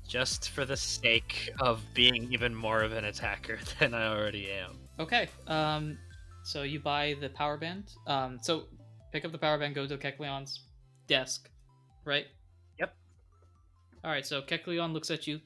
just 0.09 0.51
for 0.51 0.65
the 0.65 0.77
sake 0.77 1.51
of 1.61 1.83
being 1.95 2.33
even 2.33 2.55
more 2.55 2.83
of 2.83 2.93
an 2.93 3.05
attacker 3.05 3.59
than 3.79 3.95
I 3.95 4.09
already 4.09 4.51
am. 4.51 4.77
Okay. 4.99 5.29
Um, 5.47 5.99
so 6.45 6.63
you 6.63 6.81
buy 6.81 7.17
the 7.21 7.29
power 7.31 7.57
band. 7.57 7.93
Um, 8.07 8.39
so 8.43 8.65
pick 9.13 9.25
up 9.25 9.33
the 9.33 9.39
power 9.39 9.59
band, 9.59 9.75
go 9.75 9.87
to 9.87 9.97
Kecleon's 9.97 10.61
desk, 11.07 11.51
right? 12.05 12.27
All 14.05 14.11
right. 14.11 14.25
So 14.27 14.43
Kecleon 14.43 14.93
looks 14.93 15.11
at 15.11 15.27
you, 15.27 15.41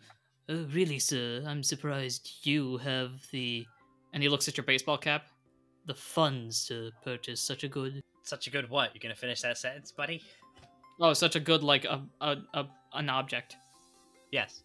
Oh, 0.48 0.66
really, 0.72 0.98
sir? 0.98 1.42
I'm 1.46 1.62
surprised 1.62 2.30
you 2.42 2.78
have 2.78 3.12
the 3.30 3.64
and 4.12 4.22
he 4.22 4.28
looks 4.28 4.48
at 4.48 4.56
your 4.56 4.64
baseball 4.64 4.98
cap. 4.98 5.26
the 5.86 5.94
funds 5.94 6.66
to 6.68 6.90
purchase 7.04 7.40
such 7.40 7.64
a 7.64 7.68
good. 7.68 8.02
Such 8.22 8.46
a 8.46 8.50
good 8.50 8.68
what? 8.68 8.94
You 8.94 9.00
gonna 9.00 9.14
finish 9.16 9.40
that 9.42 9.58
sentence, 9.58 9.92
buddy? 9.92 10.22
Oh, 11.00 11.12
such 11.14 11.36
a 11.36 11.40
good 11.40 11.62
like 11.62 11.84
a, 11.84 12.02
a, 12.20 12.36
a 12.54 12.66
an 12.94 13.08
object, 13.08 13.56
Yes. 14.32 14.62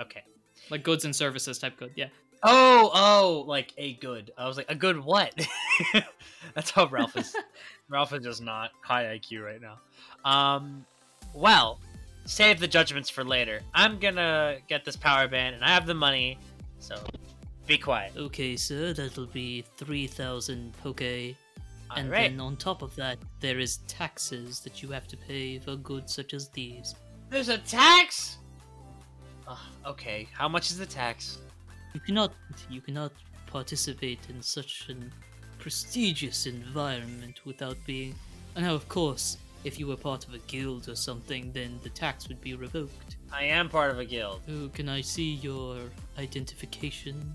Okay. 0.00 0.22
like 0.70 0.82
goods 0.84 1.04
and 1.04 1.14
services 1.16 1.58
type 1.58 1.76
good. 1.78 1.92
Yeah. 1.96 2.08
Oh, 2.42 2.90
oh, 2.94 3.44
like 3.48 3.72
a 3.78 3.94
good. 3.94 4.30
I 4.36 4.46
was 4.46 4.56
like, 4.58 4.70
a 4.70 4.74
good 4.74 5.02
what? 5.02 5.34
That's 6.54 6.70
how 6.70 6.86
Ralph 6.86 7.16
is. 7.16 7.34
Ralph 7.88 8.12
is 8.12 8.22
just 8.24 8.42
not 8.42 8.70
high 8.82 9.04
IQ 9.18 9.42
right 9.42 9.60
now. 9.60 9.78
Um, 10.30 10.84
well, 11.34 11.80
save 12.26 12.60
the 12.60 12.68
judgments 12.68 13.08
for 13.08 13.24
later. 13.24 13.60
I'm 13.74 13.98
gonna 13.98 14.58
get 14.68 14.84
this 14.84 14.96
power 14.96 15.28
band, 15.28 15.54
and 15.54 15.64
I 15.64 15.68
have 15.68 15.86
the 15.86 15.94
money, 15.94 16.38
so 16.78 17.02
be 17.66 17.78
quiet. 17.78 18.12
Okay, 18.16 18.56
sir, 18.56 18.92
that'll 18.92 19.26
be 19.26 19.64
3,000 19.76 20.74
poke. 20.82 21.00
And 21.00 22.08
Alright. 22.08 22.30
then 22.30 22.40
on 22.40 22.56
top 22.56 22.82
of 22.82 22.94
that, 22.96 23.18
there 23.40 23.58
is 23.58 23.78
taxes 23.88 24.60
that 24.60 24.82
you 24.82 24.90
have 24.90 25.06
to 25.08 25.16
pay 25.16 25.58
for 25.58 25.76
goods 25.76 26.12
such 26.12 26.34
as 26.34 26.48
these. 26.48 26.94
There's 27.30 27.48
a 27.48 27.58
tax. 27.58 28.38
Ugh, 29.48 29.58
okay, 29.86 30.28
how 30.32 30.48
much 30.48 30.70
is 30.70 30.78
the 30.78 30.86
tax? 30.86 31.38
You 31.94 32.00
cannot 32.00 32.32
you 32.68 32.80
cannot 32.80 33.12
participate 33.46 34.18
in 34.28 34.42
such 34.42 34.88
an 34.88 35.12
prestigious 35.58 36.46
environment 36.46 37.40
without 37.46 37.76
being 37.86 38.14
now 38.56 38.74
of 38.74 38.88
course, 38.88 39.38
if 39.66 39.80
you 39.80 39.86
were 39.88 39.96
part 39.96 40.26
of 40.28 40.32
a 40.32 40.38
guild 40.46 40.88
or 40.88 40.94
something, 40.94 41.50
then 41.52 41.80
the 41.82 41.90
tax 41.90 42.28
would 42.28 42.40
be 42.40 42.54
revoked. 42.54 43.16
I 43.32 43.42
am 43.44 43.68
part 43.68 43.90
of 43.90 43.98
a 43.98 44.04
guild. 44.04 44.42
Oh, 44.48 44.70
can 44.72 44.88
I 44.88 45.00
see 45.00 45.34
your 45.34 45.78
identification? 46.16 47.34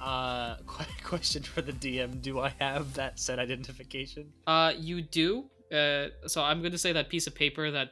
Uh, 0.00 0.54
qu- 0.66 0.84
question 1.02 1.42
for 1.42 1.62
the 1.62 1.72
DM: 1.72 2.22
Do 2.22 2.38
I 2.38 2.52
have 2.60 2.94
that 2.94 3.18
set 3.18 3.40
identification? 3.40 4.32
Uh, 4.46 4.72
you 4.78 5.02
do. 5.02 5.46
Uh, 5.72 6.08
so 6.28 6.44
I'm 6.44 6.60
going 6.60 6.70
to 6.72 6.78
say 6.78 6.92
that 6.92 7.08
piece 7.08 7.26
of 7.26 7.34
paper 7.34 7.72
that 7.72 7.90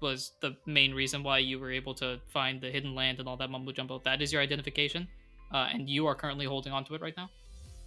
was 0.00 0.32
the 0.40 0.56
main 0.64 0.94
reason 0.94 1.22
why 1.22 1.38
you 1.38 1.58
were 1.58 1.70
able 1.70 1.94
to 1.96 2.20
find 2.28 2.58
the 2.58 2.70
hidden 2.70 2.94
land 2.94 3.18
and 3.18 3.28
all 3.28 3.36
that 3.36 3.50
mumbo 3.50 3.72
jumbo. 3.72 4.00
That 4.02 4.22
is 4.22 4.32
your 4.32 4.40
identification, 4.40 5.06
uh, 5.52 5.68
and 5.72 5.90
you 5.90 6.06
are 6.06 6.14
currently 6.14 6.46
holding 6.46 6.72
onto 6.72 6.94
it 6.94 7.02
right 7.02 7.14
now. 7.18 7.28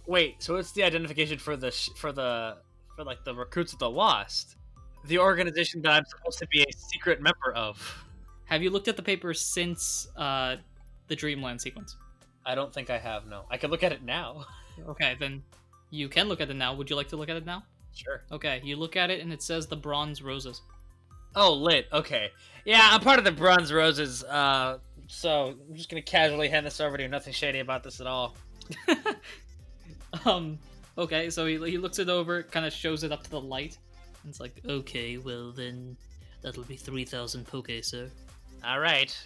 Wait, 0.06 0.40
so 0.40 0.54
it's 0.54 0.70
the 0.70 0.84
identification 0.84 1.38
for 1.38 1.56
the 1.56 1.72
sh- 1.72 1.90
for 1.96 2.12
the 2.12 2.58
for 2.94 3.02
like 3.02 3.24
the 3.24 3.34
recruits 3.34 3.72
of 3.72 3.80
the 3.80 3.90
lost, 3.90 4.54
the 5.06 5.18
organization 5.18 5.82
that 5.82 5.92
I'm 5.92 6.04
supposed 6.04 6.38
to 6.38 6.46
be 6.48 6.62
a 6.62 6.72
secret 6.72 7.20
member 7.20 7.52
of. 7.54 8.04
Have 8.46 8.62
you 8.62 8.70
looked 8.70 8.88
at 8.88 8.96
the 8.96 9.02
paper 9.02 9.34
since 9.34 10.08
uh, 10.16 10.56
the 11.08 11.16
Dreamland 11.16 11.60
sequence? 11.60 11.96
I 12.44 12.54
don't 12.54 12.72
think 12.72 12.90
I 12.90 12.98
have. 12.98 13.26
No, 13.26 13.44
I 13.50 13.56
can 13.56 13.70
look 13.70 13.82
at 13.82 13.92
it 13.92 14.02
now. 14.02 14.44
Okay, 14.86 15.16
then 15.18 15.42
you 15.88 16.06
can 16.06 16.28
look 16.28 16.38
at 16.42 16.50
it 16.50 16.54
now. 16.54 16.74
Would 16.74 16.90
you 16.90 16.96
like 16.96 17.08
to 17.08 17.16
look 17.16 17.30
at 17.30 17.36
it 17.36 17.46
now? 17.46 17.62
Sure. 17.94 18.24
Okay, 18.30 18.60
you 18.62 18.76
look 18.76 18.94
at 18.94 19.08
it 19.10 19.22
and 19.22 19.32
it 19.32 19.42
says 19.42 19.66
the 19.66 19.74
bronze 19.74 20.20
roses. 20.20 20.60
Oh, 21.34 21.52
lit. 21.52 21.86
Okay. 21.92 22.30
Yeah, 22.64 22.88
I'm 22.90 23.00
part 23.00 23.18
of 23.18 23.24
the 23.24 23.30
Bronze 23.30 23.72
Roses. 23.72 24.24
Uh, 24.24 24.78
so 25.06 25.54
I'm 25.68 25.76
just 25.76 25.90
gonna 25.90 26.02
casually 26.02 26.48
hand 26.48 26.66
this 26.66 26.80
over 26.80 26.96
to 26.96 27.02
you. 27.02 27.08
Nothing 27.08 27.34
shady 27.34 27.60
about 27.60 27.84
this 27.84 28.00
at 28.00 28.06
all. 28.06 28.34
um, 30.24 30.58
okay, 30.96 31.28
so 31.28 31.46
he, 31.46 31.58
he 31.70 31.78
looks 31.78 31.98
it 31.98 32.08
over, 32.08 32.42
kind 32.42 32.64
of 32.64 32.72
shows 32.72 33.04
it 33.04 33.12
up 33.12 33.22
to 33.22 33.30
the 33.30 33.40
light. 33.40 33.78
It's 34.28 34.40
like, 34.40 34.60
Okay, 34.68 35.16
well 35.18 35.52
then 35.52 35.96
that'll 36.42 36.64
be 36.64 36.76
3,000 36.76 37.46
poke, 37.46 37.70
sir. 37.82 38.10
All 38.64 38.80
right. 38.80 39.16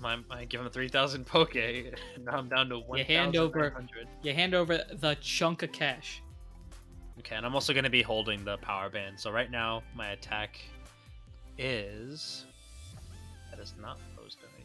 My, 0.00 0.18
I 0.30 0.44
give 0.46 0.60
him 0.60 0.68
three 0.70 0.88
thousand 0.88 1.26
poke. 1.26 1.54
Now 1.54 2.32
I'm 2.32 2.48
down 2.48 2.68
to 2.70 2.78
one. 2.80 2.98
You 2.98 3.04
hand 3.04 3.36
over- 3.36 3.72
you 4.22 4.32
hand 4.34 4.54
over 4.54 4.80
the 4.94 5.16
chunk 5.20 5.62
of 5.62 5.70
cash. 5.70 6.22
Okay, 7.20 7.36
and 7.36 7.46
I'm 7.46 7.54
also 7.54 7.72
going 7.72 7.84
to 7.84 7.90
be 7.90 8.02
holding 8.02 8.42
the 8.44 8.56
power 8.56 8.88
band. 8.88 9.20
So 9.20 9.30
right 9.30 9.50
now, 9.50 9.82
my 9.94 10.08
attack 10.08 10.58
is 11.58 12.46
that 13.50 13.60
is 13.60 13.74
not 13.80 13.98
opposed 14.16 14.40
to 14.40 14.46
me. 14.58 14.64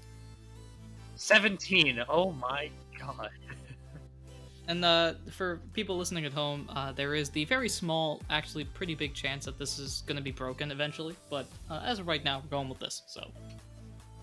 Seventeen. 1.15 2.03
Oh 2.09 2.31
my 2.31 2.71
god. 2.97 3.29
And 4.67 4.83
uh, 4.83 5.13
for 5.31 5.61
people 5.73 5.97
listening 5.97 6.25
at 6.25 6.33
home, 6.33 6.69
uh, 6.73 6.91
there 6.91 7.15
is 7.15 7.29
the 7.29 7.45
very 7.45 7.69
small, 7.69 8.21
actually 8.29 8.65
pretty 8.65 8.95
big 8.95 9.13
chance 9.13 9.45
that 9.45 9.57
this 9.57 9.79
is 9.79 10.03
going 10.05 10.17
to 10.17 10.23
be 10.23 10.31
broken 10.31 10.71
eventually. 10.71 11.15
But 11.29 11.47
uh, 11.69 11.81
as 11.85 11.99
of 11.99 12.07
right 12.07 12.23
now, 12.23 12.39
we're 12.39 12.49
going 12.49 12.67
with 12.67 12.79
this. 12.79 13.03
So 13.07 13.31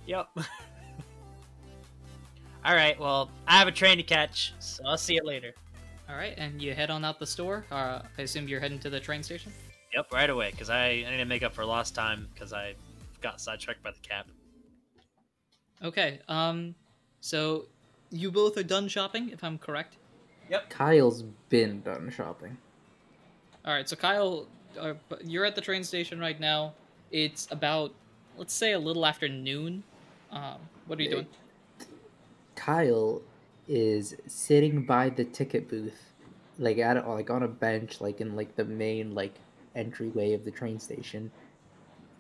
Yep. 0.07 0.29
All 2.65 2.75
right. 2.75 2.99
Well, 2.99 3.31
I 3.47 3.59
have 3.59 3.69
a 3.69 3.73
train 3.73 3.97
to 3.99 4.03
catch, 4.03 4.53
so 4.59 4.83
I'll 4.87 4.99
see 4.99 5.15
you 5.15 5.23
later. 5.25 5.53
all 6.09 6.17
right, 6.17 6.35
and 6.37 6.61
you 6.61 6.75
head 6.75 6.91
on 6.91 7.05
out 7.05 7.19
the 7.19 7.27
store. 7.27 7.65
Uh, 7.71 8.01
I 8.19 8.23
assume 8.23 8.49
you're 8.49 8.61
heading 8.61 8.79
to 8.81 8.91
the 8.91 9.01
train 9.01 9.23
station. 9.23 9.53
Yep, 9.95 10.13
right 10.13 10.29
away, 10.31 10.51
because 10.51 10.71
I, 10.71 11.05
I 11.07 11.11
need 11.11 11.19
to 11.19 11.25
make 11.25 11.43
up 11.43 11.55
for 11.55 11.65
lost 11.65 11.95
time 11.95 12.29
because 12.35 12.53
I 12.53 12.75
got 13.23 13.41
sidetracked 13.41 13.83
by 13.83 13.93
the 13.93 14.01
cap. 14.01 14.27
Okay. 15.83 16.21
Um, 16.29 16.75
so 17.21 17.67
you 18.11 18.31
both 18.31 18.57
are 18.57 18.63
done 18.63 18.89
shopping, 18.89 19.31
if 19.31 19.45
I'm 19.45 19.59
correct. 19.59 19.97
Kyle's 20.69 21.23
been 21.49 21.81
done 21.83 22.11
shopping. 22.11 22.57
All 23.65 23.73
right, 23.73 23.89
so 23.89 23.97
Kyle, 23.97 24.47
uh, 24.79 24.95
you're 25.25 25.45
at 25.45 25.55
the 25.55 25.61
train 25.61 25.85
station 25.85 26.21
right 26.21 26.39
now. 26.39 26.75
It's 27.11 27.49
about, 27.51 27.93
let's 28.37 28.53
say, 28.53 28.73
a 28.73 28.79
little 28.79 29.07
after 29.07 29.29
noon. 29.29 29.83
Um, 30.31 30.59
what 30.87 30.99
are 30.99 31.03
you 31.03 31.11
doing? 31.11 31.27
Kyle 32.57 33.23
is 33.69 34.17
sitting 34.27 34.83
by 34.83 35.09
the 35.09 35.25
ticket 35.25 35.69
booth, 35.69 36.13
like 36.59 36.79
at 36.79 37.09
like 37.09 37.31
on 37.31 37.43
a 37.43 37.49
bench, 37.49 38.01
like 38.01 38.21
in 38.21 38.37
like 38.37 38.55
the 38.57 38.65
main 38.65 39.15
like 39.15 39.35
entryway 39.75 40.33
of 40.35 40.45
the 40.45 40.51
train 40.51 40.79
station, 40.79 41.31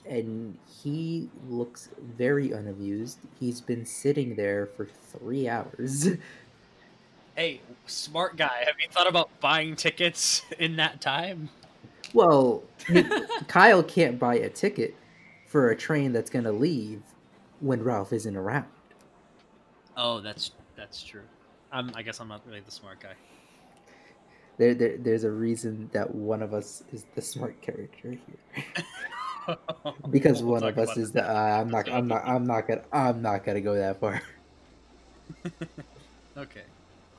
and 0.09 0.57
he 0.83 1.29
looks 1.49 1.89
very 2.17 2.53
unamused. 2.53 3.19
He's 3.39 3.61
been 3.61 3.85
sitting 3.85 4.37
there 4.37 4.67
for 4.67 4.87
three 4.87 5.49
hours. 5.49 6.09
Hey, 7.37 7.61
smart 7.87 8.37
guy, 8.37 8.63
have 8.65 8.77
you 8.81 8.89
thought 8.91 9.09
about 9.09 9.29
buying 9.41 9.75
tickets 9.75 10.43
in 10.59 10.77
that 10.77 11.01
time? 11.01 11.49
Well, 12.13 12.63
Kyle 13.49 13.83
can't 13.83 14.21
buy 14.21 14.37
a 14.37 14.49
ticket 14.49 14.95
for 15.47 15.71
a 15.71 15.77
train 15.77 16.13
that's 16.13 16.31
gonna 16.31 16.53
leave 16.53 17.03
when 17.61 17.83
Ralph 17.83 18.13
isn't 18.13 18.37
around. 18.37 18.67
Oh, 19.97 20.21
that's 20.21 20.53
that's 20.77 21.03
true. 21.03 21.23
Um, 21.73 21.91
I 21.97 22.03
guess 22.03 22.21
I'm 22.21 22.29
not 22.29 22.43
really 22.47 22.61
the 22.61 22.71
smart 22.71 23.01
guy. 23.01 23.15
There, 24.59 24.75
there, 24.75 24.97
there's 24.97 25.25
a 25.25 25.31
reason 25.31 25.91
that 25.93 26.15
one 26.15 26.41
of 26.41 26.55
us 26.55 26.85
is 26.93 27.05
the 27.17 27.23
smart 27.23 27.61
character 27.61 28.11
here, 28.13 28.65
because 30.11 30.41
We'll 30.41 30.61
one 30.61 30.65
of 30.65 30.79
us 30.79 30.97
is 30.97 31.11
the. 31.11 31.29
Uh, 31.29 31.35
I'm 31.35 31.69
not. 31.69 31.91
I'm 31.91 32.07
not. 32.07 32.23
I'm 32.25 32.47
not 32.47 32.69
gonna. 32.69 32.85
I'm 32.93 33.23
not 33.23 33.45
gonna 33.45 33.61
go 33.61 33.75
that 33.75 33.99
far. 33.99 34.23
Okay. 36.37 36.63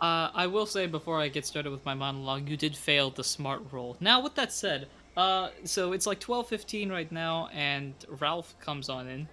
Uh, 0.01 0.29
I 0.33 0.47
will 0.47 0.65
say 0.65 0.87
before 0.87 1.19
I 1.19 1.29
get 1.29 1.45
started 1.45 1.71
with 1.71 1.85
my 1.85 1.93
monologue, 1.93 2.49
you 2.49 2.57
did 2.57 2.75
fail 2.75 3.09
the 3.09 3.23
smart 3.23 3.63
roll. 3.71 3.95
Now, 3.99 4.21
with 4.21 4.35
that 4.35 4.51
said, 4.51 4.87
uh, 5.15 5.49
so 5.63 5.93
it's 5.93 6.05
like 6.05 6.19
twelve 6.19 6.47
fifteen 6.47 6.91
right 6.91 7.09
now, 7.11 7.49
and 7.53 7.93
Ralph 8.19 8.55
comes 8.59 8.89
on 8.89 9.07
in. 9.07 9.27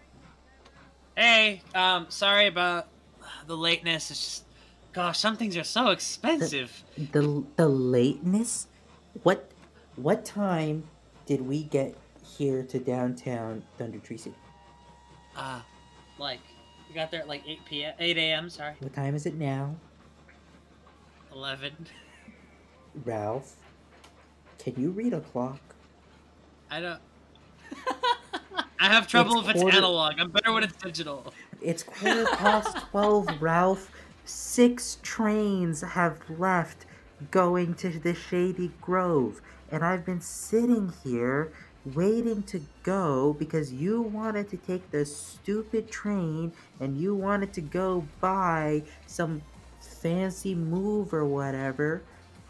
Hey, 1.16 1.62
um, 1.74 2.06
sorry 2.08 2.46
about 2.46 2.88
the 3.46 3.56
lateness. 3.56 4.10
It's 4.10 4.20
just, 4.24 4.44
gosh, 4.92 5.18
some 5.18 5.36
things 5.36 5.56
are 5.56 5.64
so 5.64 5.88
expensive. 5.90 6.84
The 6.96 7.44
the 7.56 7.68
lateness. 7.68 8.68
What, 9.24 9.50
what 9.96 10.24
time 10.24 10.84
did 11.26 11.42
we 11.42 11.64
get 11.64 11.96
here 12.24 12.62
to 12.62 12.78
downtown 12.78 13.62
Thunder 13.76 13.98
Tree 13.98 14.16
City? 14.16 14.36
Uh, 15.36 15.60
like, 16.18 16.40
we 16.88 16.94
got 16.94 17.10
there 17.10 17.20
at 17.20 17.28
like 17.28 17.42
8 17.46 17.64
p.m., 17.66 17.94
8 17.98 18.16
a.m., 18.16 18.48
sorry. 18.48 18.74
What 18.80 18.94
time 18.94 19.14
is 19.14 19.26
it 19.26 19.34
now, 19.34 19.74
11. 21.34 21.86
Ralph? 23.04 23.56
Can 24.58 24.74
you 24.76 24.90
read 24.90 25.12
a 25.12 25.20
clock? 25.20 25.60
I 26.70 26.80
don't. 26.80 27.00
I 28.80 28.88
have 28.88 29.06
trouble 29.06 29.38
It's 29.40 29.48
if 29.48 29.56
it's 29.56 29.76
analog. 29.76 30.14
I'm 30.18 30.30
better 30.30 30.52
when 30.52 30.64
it's 30.64 30.76
digital. 30.76 31.32
It's 31.60 31.82
quarter 31.82 32.26
past 32.26 32.76
twelve, 32.90 33.28
Ralph. 33.40 33.90
Six 34.24 34.98
trains 35.02 35.80
have 35.80 36.18
left 36.28 36.86
going 37.30 37.74
to 37.74 37.88
the 37.90 38.14
Shady 38.14 38.72
Grove, 38.80 39.40
and 39.70 39.84
I've 39.84 40.04
been 40.04 40.20
sitting 40.20 40.92
here 41.02 41.52
waiting 41.84 42.42
to 42.44 42.62
go 42.82 43.32
because 43.32 43.72
you 43.72 44.00
wanted 44.00 44.48
to 44.50 44.56
take 44.56 44.90
the 44.90 45.04
stupid 45.04 45.90
train 45.90 46.52
and 46.78 46.96
you 46.96 47.14
wanted 47.14 47.52
to 47.52 47.60
go 47.60 48.06
buy 48.20 48.82
some 49.06 49.42
fancy 50.03 50.55
move 50.55 51.14
or 51.14 51.24
whatever. 51.24 52.03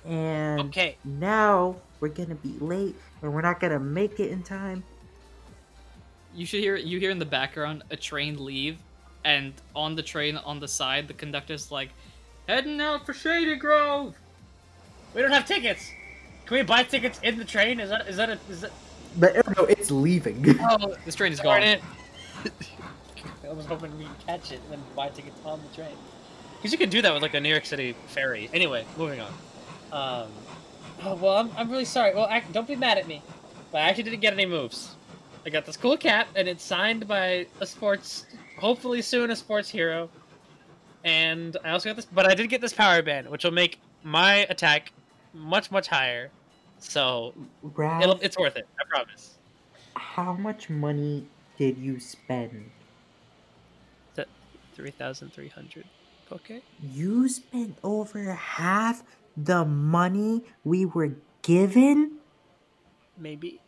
And 0.04 0.70
Okay. 0.70 0.96
now 1.04 1.76
we're 2.00 2.08
gonna 2.08 2.34
be 2.34 2.58
late 2.60 2.96
and 3.20 3.32
we're 3.32 3.42
not 3.42 3.60
gonna 3.60 3.78
make 3.78 4.18
it 4.18 4.30
in 4.30 4.42
time. 4.42 4.82
You 6.34 6.46
should 6.46 6.60
hear 6.60 6.76
you 6.76 6.98
hear 6.98 7.10
in 7.10 7.18
the 7.18 7.26
background 7.26 7.84
a 7.90 7.96
train 7.96 8.42
leave, 8.42 8.78
and 9.24 9.52
on 9.76 9.94
the 9.94 10.02
train 10.02 10.38
on 10.38 10.60
the 10.60 10.68
side, 10.68 11.06
the 11.06 11.14
conductor's 11.14 11.70
like, 11.70 11.90
"Heading 12.48 12.80
out 12.80 13.04
for 13.04 13.12
Shady 13.12 13.56
Grove." 13.56 14.16
We 15.14 15.20
don't 15.20 15.30
have 15.30 15.46
tickets. 15.46 15.92
Can 16.46 16.56
we 16.56 16.62
buy 16.62 16.84
tickets 16.84 17.20
in 17.22 17.36
the 17.36 17.44
train? 17.44 17.80
Is 17.80 17.90
that 17.90 18.08
is 18.08 18.16
that 18.16 18.30
a 18.30 18.38
is 18.48 18.62
that? 18.62 18.72
But 19.18 19.34
no, 19.56 19.64
it's 19.66 19.90
leaving. 19.90 20.58
Oh, 20.58 20.94
This 21.04 21.14
train 21.14 21.32
is 21.32 21.40
darn 21.40 21.62
gone. 21.62 21.78
I 23.44 23.52
was 23.52 23.66
hoping 23.66 23.96
we 23.98 24.04
could 24.04 24.26
catch 24.26 24.52
it 24.52 24.60
and 24.62 24.72
then 24.72 24.82
buy 24.96 25.10
tickets 25.10 25.38
on 25.44 25.60
the 25.60 25.76
train. 25.76 25.94
Because 26.62 26.70
you 26.70 26.78
can 26.78 26.90
do 26.90 27.02
that 27.02 27.12
with 27.12 27.22
like 27.22 27.34
a 27.34 27.40
New 27.40 27.48
York 27.48 27.66
City 27.66 27.96
ferry. 28.06 28.48
Anyway, 28.54 28.84
moving 28.96 29.20
on. 29.20 29.32
Um, 29.90 30.30
oh, 31.02 31.16
well, 31.16 31.36
I'm, 31.38 31.50
I'm 31.56 31.68
really 31.68 31.84
sorry. 31.84 32.14
Well, 32.14 32.26
act, 32.26 32.52
don't 32.52 32.68
be 32.68 32.76
mad 32.76 32.98
at 32.98 33.08
me, 33.08 33.20
but 33.72 33.78
I 33.78 33.88
actually 33.88 34.04
didn't 34.04 34.20
get 34.20 34.32
any 34.32 34.46
moves. 34.46 34.94
I 35.44 35.50
got 35.50 35.66
this 35.66 35.76
cool 35.76 35.96
cap, 35.96 36.28
and 36.36 36.46
it's 36.46 36.62
signed 36.62 37.08
by 37.08 37.46
a 37.58 37.66
sports, 37.66 38.26
hopefully 38.58 39.02
soon 39.02 39.32
a 39.32 39.36
sports 39.36 39.68
hero. 39.68 40.08
And 41.02 41.56
I 41.64 41.70
also 41.70 41.88
got 41.88 41.96
this, 41.96 42.04
but 42.04 42.26
I 42.30 42.34
did 42.36 42.48
get 42.48 42.60
this 42.60 42.72
power 42.72 43.02
band, 43.02 43.28
which 43.28 43.42
will 43.42 43.50
make 43.50 43.80
my 44.04 44.46
attack 44.48 44.92
much 45.34 45.72
much 45.72 45.88
higher. 45.88 46.30
So 46.78 47.34
it's 48.20 48.38
worth 48.38 48.56
it. 48.56 48.68
I 48.78 48.84
promise. 48.88 49.38
how 49.96 50.34
much 50.34 50.70
money 50.70 51.26
did 51.58 51.76
you 51.76 51.98
spend? 51.98 52.70
Three 54.74 54.90
thousand 54.90 55.32
three 55.34 55.48
hundred. 55.48 55.84
Okay. 56.32 56.62
You 56.82 57.28
spent 57.28 57.76
over 57.84 58.32
half 58.32 59.02
the 59.36 59.64
money 59.64 60.42
we 60.64 60.84
were 60.86 61.12
given? 61.42 62.12
maybe. 63.18 63.60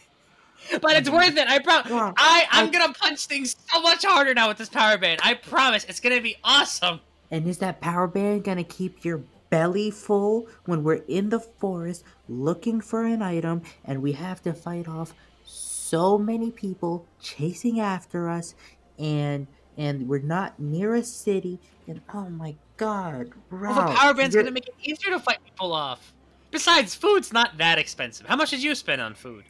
but 0.82 0.96
it's 0.96 1.08
worth 1.08 1.36
it. 1.36 1.48
I 1.48 1.58
promise. 1.60 1.90
Yeah, 1.90 2.12
I 2.16 2.46
I'm 2.50 2.66
I- 2.68 2.70
gonna 2.70 2.92
punch 2.92 3.26
things 3.26 3.56
so 3.72 3.80
much 3.80 4.04
harder 4.04 4.34
now 4.34 4.48
with 4.48 4.58
this 4.58 4.68
power 4.68 4.98
band. 4.98 5.20
I 5.22 5.34
promise. 5.34 5.84
It's 5.84 6.00
gonna 6.00 6.20
be 6.20 6.36
awesome. 6.44 7.00
And 7.30 7.46
is 7.46 7.58
that 7.58 7.80
power 7.80 8.06
band 8.06 8.44
gonna 8.44 8.64
keep 8.64 9.04
your 9.04 9.22
belly 9.48 9.90
full 9.90 10.46
when 10.66 10.82
we're 10.82 11.02
in 11.08 11.28
the 11.30 11.40
forest 11.40 12.04
looking 12.28 12.80
for 12.80 13.04
an 13.04 13.22
item 13.22 13.62
and 13.84 14.02
we 14.02 14.12
have 14.12 14.42
to 14.42 14.52
fight 14.52 14.88
off 14.88 15.14
so 15.44 16.18
many 16.18 16.50
people 16.50 17.06
chasing 17.20 17.78
after 17.80 18.28
us 18.28 18.54
and 18.98 19.46
and 19.76 20.08
we're 20.08 20.18
not 20.20 20.58
near 20.58 20.94
a 20.94 21.02
city 21.02 21.58
and 21.86 22.00
oh 22.14 22.28
my 22.28 22.54
god, 22.76 23.32
Well, 23.50 23.74
the 23.74 23.94
power 23.94 24.14
band's 24.14 24.34
you're- 24.34 24.44
gonna 24.44 24.52
make 24.54 24.68
it 24.68 24.74
easier 24.82 25.10
to 25.12 25.20
fight 25.20 25.38
people 25.44 25.72
off. 25.72 26.12
Besides, 26.50 26.94
food's 26.94 27.32
not 27.32 27.56
that 27.58 27.78
expensive. 27.78 28.26
How 28.26 28.36
much 28.36 28.50
did 28.50 28.62
you 28.62 28.74
spend 28.74 29.00
on 29.00 29.14
food? 29.14 29.44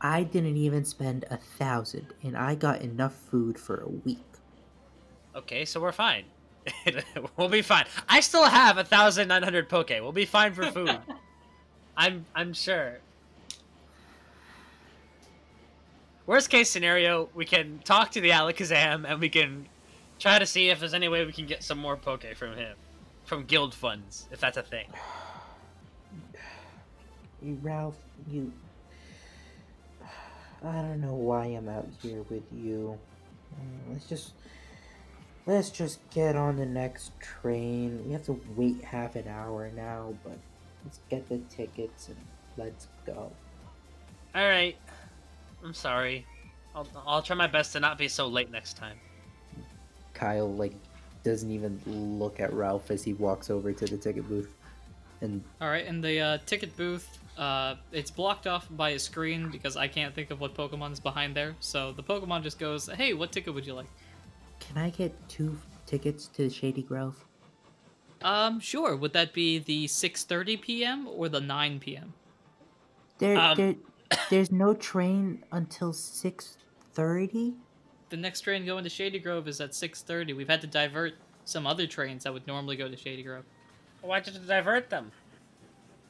I 0.00 0.22
didn't 0.22 0.56
even 0.56 0.84
spend 0.84 1.24
a 1.30 1.36
thousand 1.36 2.06
and 2.22 2.36
I 2.36 2.54
got 2.54 2.80
enough 2.82 3.14
food 3.14 3.58
for 3.58 3.80
a 3.82 3.88
week. 3.88 4.18
Okay, 5.36 5.64
so 5.64 5.80
we're 5.80 5.92
fine. 5.92 6.24
we'll 7.36 7.48
be 7.48 7.62
fine. 7.62 7.84
I 8.08 8.20
still 8.20 8.44
have 8.44 8.78
a 8.78 8.84
thousand 8.84 9.28
nine 9.28 9.42
hundred 9.42 9.68
poke. 9.68 9.90
We'll 9.90 10.12
be 10.12 10.24
fine 10.24 10.52
for 10.54 10.64
food. 10.70 10.98
I'm 11.96 12.24
I'm 12.34 12.52
sure. 12.52 12.98
Worst 16.30 16.48
case 16.48 16.70
scenario, 16.70 17.28
we 17.34 17.44
can 17.44 17.80
talk 17.80 18.12
to 18.12 18.20
the 18.20 18.30
Alakazam 18.30 19.04
and 19.04 19.20
we 19.20 19.28
can 19.28 19.66
try 20.20 20.38
to 20.38 20.46
see 20.46 20.68
if 20.68 20.78
there's 20.78 20.94
any 20.94 21.08
way 21.08 21.26
we 21.26 21.32
can 21.32 21.44
get 21.44 21.64
some 21.64 21.76
more 21.76 21.96
poke 21.96 22.24
from 22.36 22.54
him, 22.54 22.76
from 23.24 23.42
guild 23.46 23.74
funds, 23.74 24.28
if 24.30 24.38
that's 24.38 24.56
a 24.56 24.62
thing. 24.62 24.86
You, 27.42 27.58
Ralph, 27.62 27.96
you. 28.30 28.52
I 30.62 30.82
don't 30.82 31.00
know 31.00 31.14
why 31.14 31.46
I'm 31.46 31.68
out 31.68 31.88
here 32.02 32.22
with 32.28 32.44
you. 32.52 32.96
Mm, 33.56 33.92
Let's 33.92 34.06
just. 34.06 34.32
Let's 35.46 35.70
just 35.70 35.98
get 36.10 36.36
on 36.36 36.56
the 36.56 36.66
next 36.66 37.12
train. 37.18 38.04
We 38.06 38.12
have 38.12 38.24
to 38.26 38.38
wait 38.54 38.84
half 38.84 39.16
an 39.16 39.26
hour 39.26 39.70
now, 39.74 40.14
but 40.22 40.38
let's 40.84 41.00
get 41.08 41.30
the 41.30 41.38
tickets 41.48 42.08
and 42.08 42.18
let's 42.58 42.88
go. 43.06 43.32
All 44.34 44.48
right, 44.48 44.76
I'm 45.64 45.74
sorry. 45.74 46.26
I'll 46.74 46.86
I'll 47.06 47.22
try 47.22 47.36
my 47.36 47.46
best 47.46 47.72
to 47.72 47.80
not 47.80 47.98
be 47.98 48.08
so 48.08 48.26
late 48.26 48.50
next 48.50 48.76
time. 48.76 48.96
Kyle, 50.14 50.52
like, 50.52 50.74
doesn't 51.24 51.50
even 51.50 51.80
look 51.86 52.40
at 52.40 52.52
Ralph 52.52 52.90
as 52.90 53.02
he 53.02 53.14
walks 53.14 53.50
over 53.50 53.72
to 53.72 53.84
the 53.86 53.96
ticket 53.96 54.28
booth. 54.28 54.50
And 55.20 55.42
All 55.60 55.68
right, 55.68 55.86
and 55.86 56.02
the 56.02 56.20
uh, 56.20 56.38
ticket 56.46 56.76
booth, 56.76 57.18
uh, 57.36 57.74
it's 57.92 58.10
blocked 58.10 58.46
off 58.46 58.66
by 58.70 58.90
a 58.90 58.98
screen 58.98 59.50
because 59.50 59.76
I 59.76 59.86
can't 59.88 60.14
think 60.14 60.30
of 60.30 60.40
what 60.40 60.54
Pokemon's 60.54 61.00
behind 61.00 61.34
there. 61.34 61.56
So 61.60 61.92
the 61.92 62.02
Pokemon 62.02 62.42
just 62.42 62.58
goes, 62.58 62.86
"Hey, 62.86 63.12
what 63.12 63.32
ticket 63.32 63.54
would 63.54 63.66
you 63.66 63.74
like?" 63.74 63.88
can 64.60 64.78
I 64.78 64.90
get 64.90 65.12
two 65.28 65.58
tickets 65.86 66.26
to 66.34 66.48
Shady 66.48 66.82
Grove? 66.82 67.24
Um, 68.22 68.60
sure. 68.60 68.94
Would 68.94 69.12
that 69.14 69.32
be 69.32 69.58
the 69.58 69.86
6:30 69.86 70.60
p.m. 70.60 71.08
or 71.08 71.28
the 71.28 71.40
9 71.40 71.80
p.m.? 71.80 72.12
There, 73.18 73.36
Um, 73.36 73.56
there, 73.56 73.74
there's 74.30 74.50
no 74.50 74.74
train 74.74 75.44
until 75.52 75.92
six 75.92 76.56
thirty. 76.92 77.54
The 78.10 78.16
next 78.16 78.40
train 78.40 78.66
going 78.66 78.82
to 78.84 78.90
Shady 78.90 79.20
Grove 79.20 79.46
is 79.46 79.60
at 79.60 79.70
6:30. 79.70 80.34
We've 80.34 80.48
had 80.48 80.60
to 80.62 80.66
divert 80.66 81.14
some 81.44 81.66
other 81.66 81.86
trains 81.86 82.24
that 82.24 82.32
would 82.32 82.46
normally 82.46 82.76
go 82.76 82.88
to 82.88 82.96
Shady 82.96 83.22
Grove. 83.22 83.44
Why 84.02 84.20
did 84.20 84.34
you 84.34 84.40
divert 84.40 84.90
them? 84.90 85.12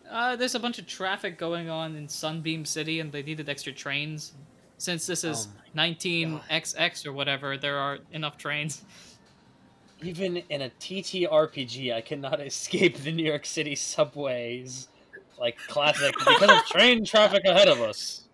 Uh, 0.08 0.34
there's 0.34 0.54
a 0.54 0.58
bunch 0.58 0.78
of 0.78 0.86
traffic 0.86 1.38
going 1.38 1.68
on 1.68 1.94
in 1.96 2.08
Sunbeam 2.08 2.64
City, 2.64 3.00
and 3.00 3.12
they 3.12 3.22
needed 3.22 3.48
extra 3.48 3.72
trains. 3.72 4.32
Since 4.78 5.06
this 5.06 5.24
is 5.24 5.48
Oh 5.48 5.78
19XX 5.78 7.06
or 7.06 7.12
whatever, 7.12 7.56
there 7.56 7.76
are 7.76 7.98
enough 8.12 8.38
trains. 8.38 8.82
Even 10.02 10.38
in 10.38 10.62
a 10.62 10.70
TTRPG, 10.70 11.94
I 11.94 12.00
cannot 12.00 12.40
escape 12.46 12.96
the 12.96 13.12
New 13.12 13.24
York 13.24 13.44
City 13.44 13.74
subways. 13.74 14.88
Like 15.40 15.58
classic. 15.68 16.14
Because 16.18 16.50
of 16.50 16.66
train 16.66 17.04
traffic 17.04 17.44
ahead 17.46 17.68
of 17.68 17.80
us, 17.82 18.28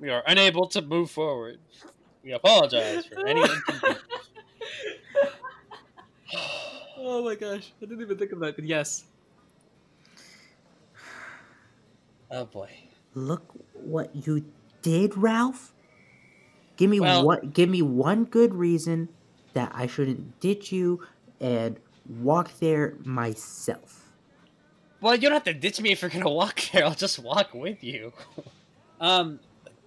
we 0.00 0.10
are 0.10 0.22
unable 0.26 0.68
to 0.68 0.82
move 0.82 1.10
forward. 1.10 1.58
We 2.24 2.32
apologize 2.32 3.06
for 3.06 3.26
any 3.26 3.42
inconvenience. 3.42 4.00
Oh 6.98 7.24
my 7.24 7.34
gosh, 7.34 7.72
I 7.82 7.86
didn't 7.86 8.02
even 8.02 8.18
think 8.18 8.32
of 8.32 8.40
that. 8.40 8.56
But 8.56 8.64
yes, 8.64 9.04
oh 12.30 12.44
boy. 12.46 12.70
Look 13.14 13.52
what 13.74 14.14
you 14.14 14.44
did, 14.82 15.16
Ralph. 15.16 15.72
Give 16.76 16.90
me 16.90 17.00
Well- 17.00 17.24
what 17.24 17.52
give 17.52 17.68
me 17.68 17.82
one 17.82 18.24
good 18.24 18.54
reason 18.54 19.08
that 19.54 19.72
I 19.74 19.86
shouldn't 19.86 20.40
ditch 20.40 20.72
you 20.72 21.00
and 21.40 21.78
walk 22.08 22.58
there 22.58 22.96
myself. 23.04 24.03
Well, 25.04 25.14
you 25.14 25.20
don't 25.20 25.32
have 25.32 25.44
to 25.44 25.52
ditch 25.52 25.82
me 25.82 25.92
if 25.92 26.00
you're 26.00 26.10
gonna 26.10 26.30
walk 26.30 26.62
there. 26.72 26.86
I'll 26.86 26.94
just 26.94 27.18
walk 27.18 27.52
with 27.52 27.84
you. 27.84 28.10
um, 29.02 29.38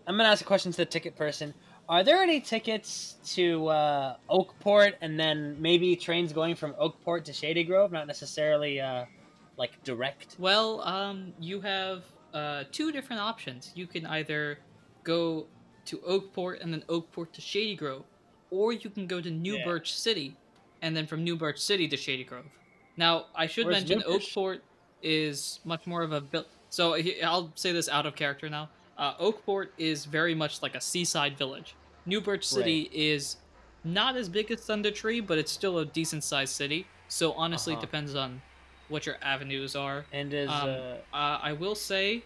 I'm 0.06 0.16
gonna 0.16 0.30
ask 0.30 0.44
a 0.44 0.46
question 0.46 0.72
to 0.72 0.78
the 0.78 0.86
ticket 0.86 1.16
person. 1.16 1.56
Are 1.90 2.04
there 2.04 2.22
any 2.22 2.40
tickets 2.40 3.16
to 3.34 3.66
uh, 3.66 4.18
Oakport 4.30 4.94
and 5.02 5.20
then 5.20 5.60
maybe 5.60 5.96
trains 5.96 6.34
going 6.34 6.54
from 6.54 6.74
Oakport 6.74 7.24
to 7.24 7.34
Shady 7.34 7.64
Grove? 7.64 7.92
Not 7.92 8.06
necessarily 8.06 8.80
uh, 8.80 9.06
like 9.58 9.84
direct. 9.84 10.36
well, 10.38 10.82
um, 10.82 11.34
you 11.40 11.62
have 11.62 12.04
uh, 12.36 12.66
two 12.72 12.92
different 12.92 13.20
options. 13.20 13.72
You 13.74 13.88
can 13.88 14.06
either 14.06 14.60
go 15.04 15.48
to 15.86 15.98
Oakport 15.98 16.62
and 16.62 16.72
then 16.72 16.84
Oakport 16.90 17.32
to 17.32 17.42
Shady 17.42 17.76
Grove, 17.76 18.04
or 18.52 18.72
you 18.72 18.92
can 18.92 19.08
go 19.08 19.20
to 19.20 19.32
New 19.32 19.58
Yeah. 19.58 19.66
Birch 19.66 19.98
City 19.98 20.38
and 20.84 20.96
then 20.96 21.08
from 21.08 21.24
New 21.24 21.36
Birch 21.36 21.58
City 21.58 21.88
to 21.88 21.98
Shady 21.98 22.24
Grove. 22.24 22.46
Now, 22.98 23.28
I 23.34 23.48
should 23.48 23.66
Where's 23.66 23.78
mention 23.78 24.02
Oakport 24.02 24.60
is 25.02 25.60
much 25.66 25.86
more 25.88 26.02
of 26.02 26.12
a 26.12 26.20
vil- 26.22 26.46
so 26.70 26.94
he- 26.94 27.22
I'll 27.22 27.52
say 27.56 27.72
this 27.72 27.88
out 27.90 28.06
of 28.06 28.16
character 28.16 28.50
now. 28.50 28.70
Uh, 28.98 29.14
Oakport 29.18 29.68
is 29.78 30.06
very 30.06 30.34
much 30.34 30.62
like 30.62 30.76
a 30.76 30.82
seaside 30.82 31.38
village. 31.38 31.76
New 32.06 32.20
Birch 32.22 32.46
City 32.46 32.90
is 32.92 33.38
not 33.84 34.16
as 34.18 34.28
big 34.28 34.50
as 34.52 34.62
Thunder 34.62 34.92
Tree, 34.92 35.20
but 35.22 35.38
it's 35.38 35.52
still 35.52 35.78
a 35.80 35.86
decent 35.86 36.24
sized 36.24 36.54
city. 36.56 36.88
So 37.08 37.34
honestly, 37.34 37.74
Uh-huh. 37.74 37.82
it 37.82 37.86
depends 37.86 38.16
on 38.16 38.42
what 38.90 39.06
your 39.06 39.18
avenues 39.22 39.76
are. 39.76 40.06
And 40.12 40.34
is 40.34 40.50
Um, 40.50 40.70
uh, 40.70 40.74
Uh, 41.14 41.40
I 41.42 41.54
will 41.54 41.76
say 41.76 42.24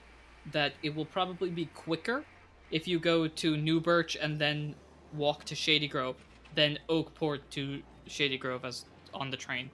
that 0.52 0.74
it 0.82 0.96
will 0.96 1.06
probably 1.06 1.50
be 1.50 1.66
quicker 1.66 2.24
if 2.72 2.88
you 2.88 3.00
go 3.00 3.28
to 3.28 3.58
New 3.58 3.80
Birch 3.82 4.16
and 4.16 4.40
then 4.40 4.76
walk 5.14 5.44
to 5.46 5.56
Shady 5.56 5.88
Grove 5.88 6.16
than 6.56 6.80
Oakport 6.90 7.42
to 7.52 7.84
Shady 8.08 8.38
Grove 8.38 8.64
as 8.66 8.86
on 9.14 9.30
the 9.30 9.38
train. 9.38 9.70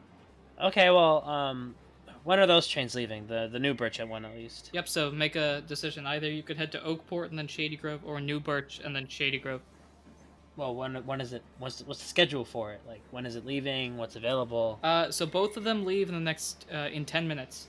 okay? 0.61 0.89
Well, 0.89 1.23
um, 1.27 1.75
when 2.27 2.39
are 2.39 2.45
those 2.45 2.67
trains 2.67 2.93
leaving? 2.93 3.25
The 3.27 3.47
the 3.49 3.57
New 3.57 3.73
Birch 3.73 4.01
at 4.01 4.07
one 4.09 4.25
at 4.25 4.35
least. 4.35 4.69
Yep, 4.73 4.89
so 4.89 5.09
make 5.09 5.37
a 5.37 5.63
decision. 5.65 6.05
Either 6.05 6.29
you 6.29 6.43
could 6.43 6.57
head 6.57 6.73
to 6.73 6.79
Oakport 6.79 7.29
and 7.29 7.39
then 7.39 7.47
Shady 7.47 7.77
Grove, 7.77 8.01
or 8.05 8.19
New 8.19 8.41
Birch 8.41 8.81
and 8.83 8.93
then 8.93 9.07
Shady 9.07 9.39
Grove. 9.39 9.61
Well, 10.57 10.75
when 10.75 10.95
when 11.05 11.21
is 11.21 11.31
it? 11.31 11.41
What's 11.57 11.81
what's 11.83 12.01
the 12.01 12.09
schedule 12.09 12.43
for 12.43 12.73
it? 12.73 12.81
Like 12.85 12.99
when 13.11 13.25
is 13.25 13.37
it 13.37 13.45
leaving? 13.45 13.95
What's 13.95 14.17
available? 14.17 14.77
Uh, 14.83 15.09
so 15.09 15.25
both 15.25 15.55
of 15.55 15.63
them 15.63 15.85
leave 15.85 16.09
in 16.09 16.15
the 16.15 16.21
next 16.21 16.65
uh, 16.73 16.89
in 16.91 17.05
ten 17.05 17.29
minutes, 17.29 17.67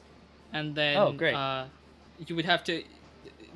and 0.52 0.74
then 0.74 0.96
Oh, 0.96 1.12
great. 1.12 1.34
Uh, 1.34 1.66
you 2.26 2.34
would 2.34 2.46
have 2.46 2.64
to 2.64 2.82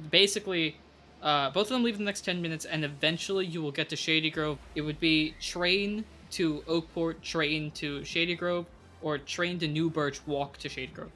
basically 0.08 0.76
uh, 1.20 1.50
both 1.50 1.66
of 1.66 1.70
them 1.70 1.82
leave 1.82 1.94
in 1.94 2.02
the 2.02 2.04
next 2.04 2.20
ten 2.20 2.40
minutes, 2.40 2.64
and 2.64 2.84
eventually 2.84 3.44
you 3.44 3.60
will 3.60 3.72
get 3.72 3.88
to 3.88 3.96
Shady 3.96 4.30
Grove. 4.30 4.58
It 4.76 4.82
would 4.82 5.00
be 5.00 5.34
train 5.40 6.04
to 6.32 6.62
Oakport, 6.68 7.22
train 7.22 7.72
to 7.72 8.04
Shady 8.04 8.36
Grove, 8.36 8.66
or 9.02 9.18
train 9.18 9.58
to 9.58 9.68
New 9.68 9.90
Birch, 9.90 10.26
walk 10.26 10.58
to 10.58 10.68
Shady 10.68 10.92
Grove. 10.92 11.10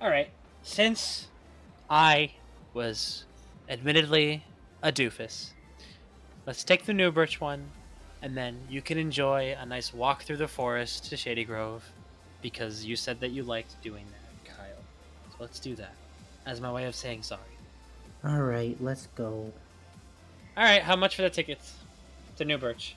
All 0.00 0.10
right. 0.10 0.28
Since 0.62 1.28
I 1.88 2.32
was 2.74 3.24
admittedly 3.68 4.44
a 4.82 4.90
doofus, 4.90 5.50
let's 6.46 6.64
take 6.64 6.84
the 6.84 6.94
New 6.94 7.10
Birch 7.12 7.40
one, 7.40 7.70
and 8.22 8.36
then 8.36 8.58
you 8.68 8.82
can 8.82 8.98
enjoy 8.98 9.56
a 9.58 9.64
nice 9.64 9.94
walk 9.94 10.24
through 10.24 10.38
the 10.38 10.48
forest 10.48 11.08
to 11.10 11.16
Shady 11.16 11.44
Grove, 11.44 11.84
because 12.42 12.84
you 12.84 12.96
said 12.96 13.20
that 13.20 13.30
you 13.30 13.42
liked 13.42 13.80
doing 13.82 14.04
that, 14.06 14.54
Kyle. 14.56 14.66
So 15.30 15.36
let's 15.40 15.58
do 15.58 15.74
that, 15.76 15.94
as 16.44 16.60
my 16.60 16.72
way 16.72 16.84
of 16.84 16.94
saying 16.94 17.22
sorry. 17.22 17.40
All 18.24 18.42
right, 18.42 18.76
let's 18.80 19.08
go. 19.14 19.52
All 20.56 20.64
right. 20.64 20.82
How 20.82 20.96
much 20.96 21.16
for 21.16 21.22
the 21.22 21.30
tickets 21.30 21.74
to 22.36 22.44
New 22.44 22.58
Birch, 22.58 22.96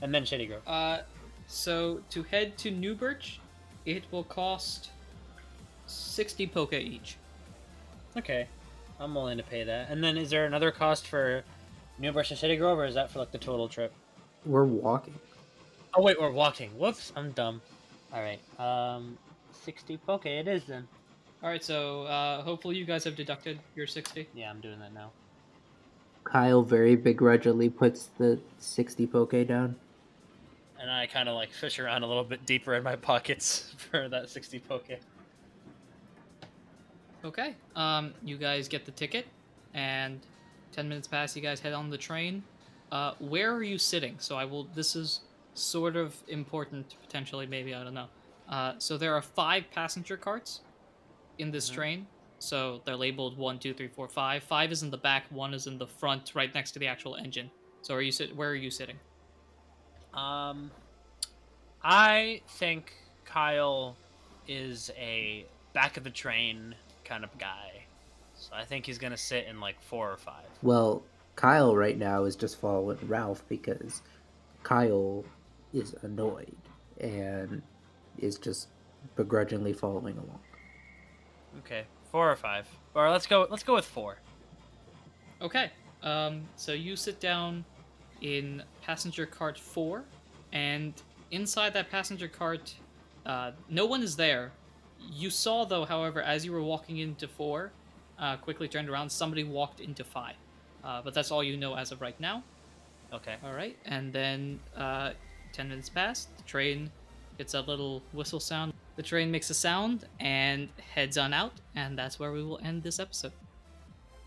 and 0.00 0.14
then 0.14 0.24
Shady 0.24 0.46
Grove? 0.46 0.62
Uh, 0.66 0.98
so 1.46 2.00
to 2.10 2.22
head 2.22 2.56
to 2.58 2.70
New 2.70 2.94
Birch, 2.94 3.40
it 3.84 4.04
will 4.10 4.24
cost 4.24 4.90
sixty 5.86 6.46
poke 6.46 6.72
each. 6.72 7.16
Okay, 8.16 8.46
I'm 8.98 9.14
willing 9.14 9.36
to 9.38 9.42
pay 9.42 9.64
that. 9.64 9.90
And 9.90 10.02
then 10.02 10.16
is 10.16 10.30
there 10.30 10.46
another 10.46 10.70
cost 10.70 11.06
for 11.06 11.44
New 11.98 12.12
Birch 12.12 12.28
to 12.28 12.36
City 12.36 12.56
Grove, 12.56 12.78
or 12.78 12.86
is 12.86 12.94
that 12.94 13.10
for 13.10 13.18
like 13.18 13.32
the 13.32 13.38
total 13.38 13.68
trip? 13.68 13.92
We're 14.46 14.64
walking. 14.64 15.14
Oh 15.94 16.02
wait, 16.02 16.20
we're 16.20 16.30
walking. 16.30 16.70
Whoops, 16.78 17.12
I'm 17.16 17.32
dumb. 17.32 17.60
All 18.12 18.22
right. 18.22 18.40
Um, 18.60 19.18
sixty. 19.52 19.96
poke 19.96 20.26
it 20.26 20.48
is 20.48 20.64
then. 20.64 20.86
All 21.42 21.50
right, 21.50 21.62
so 21.62 22.04
uh, 22.04 22.42
hopefully 22.42 22.76
you 22.76 22.84
guys 22.84 23.04
have 23.04 23.16
deducted 23.16 23.58
your 23.76 23.86
sixty. 23.86 24.28
Yeah, 24.34 24.50
I'm 24.50 24.60
doing 24.60 24.78
that 24.80 24.94
now. 24.94 25.10
Kyle 26.24 26.62
very 26.62 26.96
begrudgingly 26.96 27.68
puts 27.68 28.08
the 28.18 28.40
60 28.58 29.06
poke 29.06 29.46
down. 29.46 29.76
And 30.80 30.90
I 30.90 31.06
kind 31.06 31.28
of 31.28 31.34
like 31.34 31.50
fish 31.52 31.78
around 31.78 32.02
a 32.02 32.06
little 32.06 32.24
bit 32.24 32.44
deeper 32.46 32.74
in 32.74 32.82
my 32.82 32.96
pockets 32.96 33.74
for 33.90 34.08
that 34.08 34.28
sixty 34.28 34.58
poke. 34.58 34.88
Okay. 37.24 37.54
Um, 37.74 38.12
you 38.22 38.36
guys 38.36 38.68
get 38.68 38.84
the 38.84 38.92
ticket, 38.92 39.26
and 39.72 40.20
ten 40.72 40.88
minutes 40.88 41.08
pass. 41.08 41.34
You 41.34 41.42
guys 41.42 41.60
head 41.60 41.72
on 41.72 41.90
the 41.90 41.98
train. 41.98 42.42
Uh, 42.92 43.12
where 43.18 43.52
are 43.52 43.62
you 43.62 43.78
sitting? 43.78 44.16
So 44.18 44.36
I 44.36 44.44
will. 44.44 44.64
This 44.74 44.94
is 44.94 45.20
sort 45.54 45.96
of 45.96 46.16
important, 46.28 46.96
potentially, 47.00 47.46
maybe 47.46 47.74
I 47.74 47.82
don't 47.84 47.94
know. 47.94 48.08
Uh, 48.48 48.74
so 48.78 48.98
there 48.98 49.14
are 49.14 49.22
five 49.22 49.64
passenger 49.70 50.16
carts 50.16 50.60
in 51.38 51.50
this 51.50 51.70
Mhm. 51.70 51.74
train. 51.74 52.06
So 52.40 52.82
they're 52.84 52.96
labeled 52.96 53.38
one, 53.38 53.58
two, 53.58 53.72
three, 53.72 53.88
four, 53.88 54.08
five. 54.08 54.42
Five 54.42 54.70
is 54.72 54.82
in 54.82 54.90
the 54.90 54.98
back. 54.98 55.24
One 55.30 55.54
is 55.54 55.66
in 55.66 55.78
the 55.78 55.86
front, 55.86 56.32
right 56.34 56.52
next 56.54 56.72
to 56.72 56.78
the 56.78 56.88
actual 56.88 57.14
engine. 57.14 57.50
So 57.82 57.94
are 57.94 58.02
you 58.02 58.12
sit? 58.12 58.36
Where 58.36 58.50
are 58.50 58.54
you 58.56 58.70
sitting? 58.70 58.98
Um, 60.14 60.70
I 61.82 62.40
think 62.48 62.92
Kyle 63.24 63.96
is 64.46 64.90
a 64.96 65.44
back 65.72 65.96
of 65.96 66.04
the 66.04 66.10
train 66.10 66.74
kind 67.04 67.24
of 67.24 67.36
guy, 67.38 67.84
so 68.36 68.52
I 68.54 68.64
think 68.64 68.86
he's 68.86 68.98
gonna 68.98 69.16
sit 69.16 69.46
in 69.46 69.60
like 69.60 69.80
four 69.80 70.10
or 70.10 70.16
five. 70.16 70.46
Well, 70.62 71.02
Kyle 71.36 71.76
right 71.76 71.98
now 71.98 72.24
is 72.24 72.36
just 72.36 72.60
following 72.60 72.98
Ralph 73.06 73.42
because 73.48 74.02
Kyle 74.62 75.24
is 75.72 75.94
annoyed 76.02 76.56
and 77.00 77.62
is 78.18 78.38
just 78.38 78.68
begrudgingly 79.16 79.72
following 79.72 80.16
along. 80.16 80.40
Okay, 81.58 81.84
four 82.10 82.30
or 82.30 82.36
five. 82.36 82.68
Or 82.94 83.10
let's 83.10 83.26
go. 83.26 83.46
Let's 83.50 83.62
go 83.62 83.74
with 83.74 83.84
four. 83.84 84.18
Okay. 85.42 85.70
Um, 86.02 86.42
so 86.56 86.72
you 86.72 86.96
sit 86.96 87.18
down 87.20 87.64
in 88.24 88.62
passenger 88.80 89.26
cart 89.26 89.58
four, 89.58 90.02
and 90.52 90.94
inside 91.30 91.74
that 91.74 91.90
passenger 91.90 92.26
cart, 92.26 92.74
uh, 93.26 93.52
no 93.68 93.84
one 93.84 94.02
is 94.02 94.16
there. 94.16 94.50
You 95.12 95.28
saw, 95.28 95.66
though, 95.66 95.84
however, 95.84 96.22
as 96.22 96.44
you 96.44 96.52
were 96.52 96.62
walking 96.62 96.98
into 96.98 97.28
four, 97.28 97.70
uh, 98.18 98.38
quickly 98.38 98.66
turned 98.66 98.88
around, 98.88 99.10
somebody 99.10 99.44
walked 99.44 99.80
into 99.80 100.04
five. 100.04 100.36
Uh, 100.82 101.02
but 101.02 101.12
that's 101.12 101.30
all 101.30 101.44
you 101.44 101.56
know 101.58 101.74
as 101.76 101.92
of 101.92 102.00
right 102.00 102.18
now. 102.18 102.42
Okay. 103.12 103.36
All 103.44 103.52
right, 103.52 103.76
and 103.84 104.12
then 104.12 104.58
uh, 104.74 105.10
ten 105.52 105.68
minutes 105.68 105.90
pass. 105.90 106.28
The 106.36 106.42
train 106.44 106.90
gets 107.36 107.52
a 107.52 107.60
little 107.60 108.02
whistle 108.12 108.40
sound. 108.40 108.72
The 108.96 109.02
train 109.02 109.30
makes 109.30 109.50
a 109.50 109.54
sound 109.54 110.06
and 110.18 110.68
heads 110.94 111.18
on 111.18 111.34
out, 111.34 111.52
and 111.74 111.98
that's 111.98 112.18
where 112.18 112.32
we 112.32 112.42
will 112.42 112.60
end 112.62 112.82
this 112.82 112.98
episode. 112.98 113.32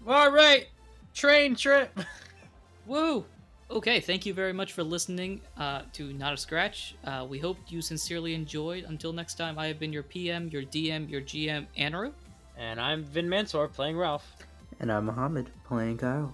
All 0.08 0.32
right. 0.32 0.68
Train 1.16 1.56
trip. 1.56 2.00
Woo! 2.86 3.26
Okay, 3.70 4.00
thank 4.00 4.26
you 4.26 4.34
very 4.34 4.54
much 4.54 4.72
for 4.72 4.82
listening 4.82 5.42
uh, 5.58 5.82
to 5.92 6.14
Not 6.14 6.34
a 6.34 6.38
Scratch. 6.38 6.96
Uh, 7.04 7.26
we 7.30 7.38
hope 7.38 7.58
you 7.68 7.82
sincerely 7.82 8.34
enjoyed. 8.34 8.86
Until 8.86 9.12
next 9.12 9.36
time, 9.36 9.60
I 9.60 9.68
have 9.68 9.78
been 9.78 9.92
your 9.92 10.04
PM, 10.04 10.48
your 10.48 10.62
DM, 10.64 11.10
your 11.10 11.20
GM, 11.20 11.68
Anaru. 11.78 12.14
and 12.58 12.80
I'm 12.80 13.04
Vin 13.04 13.28
Mansour 13.28 13.68
playing 13.68 13.98
Ralph. 13.98 14.26
And 14.80 14.90
I'm 14.90 15.06
Mohammed 15.06 15.50
playing 15.66 15.98
Kyle. 15.98 16.34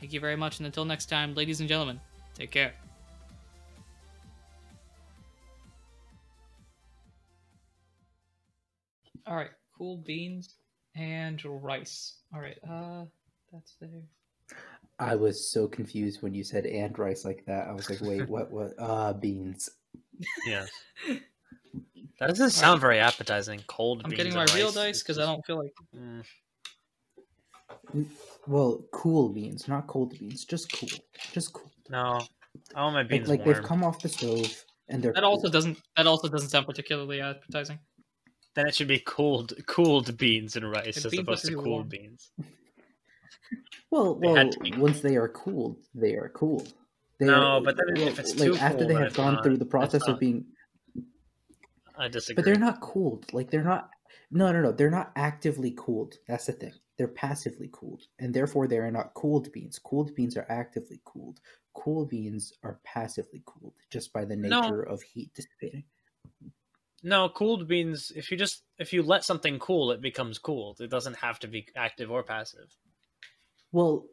Thank 0.00 0.12
you 0.12 0.18
very 0.18 0.34
much, 0.34 0.58
and 0.58 0.66
until 0.66 0.84
next 0.84 1.06
time, 1.06 1.34
ladies 1.34 1.60
and 1.60 1.68
gentlemen, 1.68 2.00
take 2.34 2.50
care. 2.50 2.72
All 9.26 9.36
right, 9.36 9.50
cool 9.78 10.02
beans 10.04 10.56
and 10.96 11.40
rice. 11.44 12.18
All 12.34 12.40
right, 12.40 12.58
uh, 12.68 13.04
that's 13.52 13.76
there. 13.80 14.02
I 14.98 15.14
was 15.16 15.50
so 15.50 15.66
confused 15.66 16.22
when 16.22 16.34
you 16.34 16.44
said 16.44 16.66
and 16.66 16.96
rice 16.98 17.24
like 17.24 17.44
that. 17.46 17.66
I 17.68 17.72
was 17.72 17.90
like, 17.90 18.00
wait, 18.00 18.28
what? 18.28 18.50
What? 18.50 18.74
Uh, 18.78 19.12
beans. 19.12 19.68
Yes. 20.46 20.70
That 22.20 22.28
doesn't 22.28 22.50
sound 22.50 22.80
very 22.80 23.00
appetizing. 23.00 23.60
Cold. 23.66 24.02
I'm 24.04 24.10
beans 24.10 24.18
getting 24.22 24.34
my 24.34 24.46
real 24.54 24.70
dice 24.70 25.02
because 25.02 25.18
I 25.18 25.22
don't 25.26 25.44
feel 25.44 25.58
like. 25.58 25.72
Mm, 27.92 28.06
Well, 28.46 28.84
cool 28.92 29.28
beans, 29.30 29.66
not 29.66 29.88
cold 29.88 30.16
beans. 30.16 30.44
Just 30.44 30.70
cool. 30.72 30.88
Just 31.32 31.52
cool. 31.52 31.70
no, 31.90 32.20
I 32.74 32.82
want 32.82 32.94
my 32.94 33.00
Like, 33.00 33.08
beans 33.08 33.28
like 33.28 33.40
warm. 33.44 33.54
they've 33.54 33.64
come 33.64 33.82
off 33.82 34.00
the 34.00 34.08
stove 34.08 34.64
and 34.88 35.02
they're 35.02 35.12
That 35.12 35.24
also 35.24 35.48
doesn't. 35.48 35.76
That 35.96 36.06
also 36.06 36.28
doesn't 36.28 36.50
sound 36.50 36.66
particularly 36.66 37.20
appetizing. 37.20 37.80
Then 38.54 38.68
it 38.68 38.76
should 38.76 38.86
be 38.88 39.00
cooled, 39.04 39.52
cooled 39.66 40.16
beans 40.16 40.54
and 40.54 40.70
rice 40.70 40.94
The 41.02 41.06
as 41.08 41.10
beans 41.10 41.22
opposed 41.22 41.44
to 41.46 41.48
to 41.50 41.54
cooled 41.56 41.66
warm. 41.66 41.88
beans. 41.88 42.30
Well, 43.90 44.14
They 44.16 44.26
well, 44.26 44.36
had 44.36 44.52
to 44.52 44.58
be 44.60 44.72
once 44.76 45.00
they 45.00 45.16
are 45.16 45.28
cooled, 45.28 45.78
they 45.94 46.14
are 46.14 46.28
cooled. 46.28 46.72
They 47.18 47.26
No, 47.26 47.34
are, 47.34 47.60
but 47.60 47.76
then 47.76 47.96
if 47.96 47.98
well, 48.16 48.20
it's 48.20 48.36
like 48.38 48.48
too 48.52 48.56
after 48.56 48.78
cool, 48.78 48.88
they 48.88 48.94
have 48.94 49.14
gone 49.14 49.34
not- 49.34 49.44
through 49.44 49.58
the 49.58 49.66
process 49.66 50.02
of 50.08 50.18
being, 50.18 50.44
I 51.96 52.08
disagree. 52.08 52.34
but 52.36 52.44
they're 52.44 52.58
not 52.58 52.80
cooled. 52.80 53.32
Like 53.32 53.50
they're 53.50 53.62
not. 53.64 53.90
No, 54.30 54.50
no, 54.52 54.60
no. 54.62 54.72
They're 54.72 54.90
not 54.90 55.12
actively 55.16 55.72
cooled. 55.76 56.14
That's 56.26 56.46
the 56.46 56.52
thing. 56.54 56.72
They're 56.96 57.08
passively 57.08 57.68
cooled, 57.72 58.02
and 58.18 58.32
therefore 58.34 58.66
they 58.66 58.78
are 58.78 58.90
not 58.90 59.14
cooled 59.14 59.50
beans. 59.52 59.78
Cooled 59.78 60.14
beans 60.14 60.36
are 60.36 60.46
actively 60.48 61.00
cooled. 61.04 61.40
Cool 61.74 62.04
beans 62.06 62.52
are 62.62 62.78
passively 62.84 63.42
cooled 63.46 63.74
just 63.90 64.12
by 64.12 64.24
the 64.24 64.36
No. 64.36 64.60
nature 64.60 64.82
of 64.82 65.02
heat 65.02 65.32
dissipating. 65.34 65.84
No, 67.02 67.28
cooled 67.28 67.68
beans. 67.68 68.10
If 68.16 68.30
you 68.30 68.36
just 68.36 68.62
if 68.78 68.92
you 68.92 69.02
let 69.02 69.24
something 69.24 69.58
cool, 69.58 69.90
it 69.92 70.00
becomes 70.00 70.38
cooled. 70.38 70.80
It 70.80 70.88
doesn't 70.90 71.16
have 71.16 71.38
to 71.40 71.48
be 71.48 71.68
active 71.76 72.10
or 72.10 72.22
passive. 72.22 72.74
Well, 73.74 74.06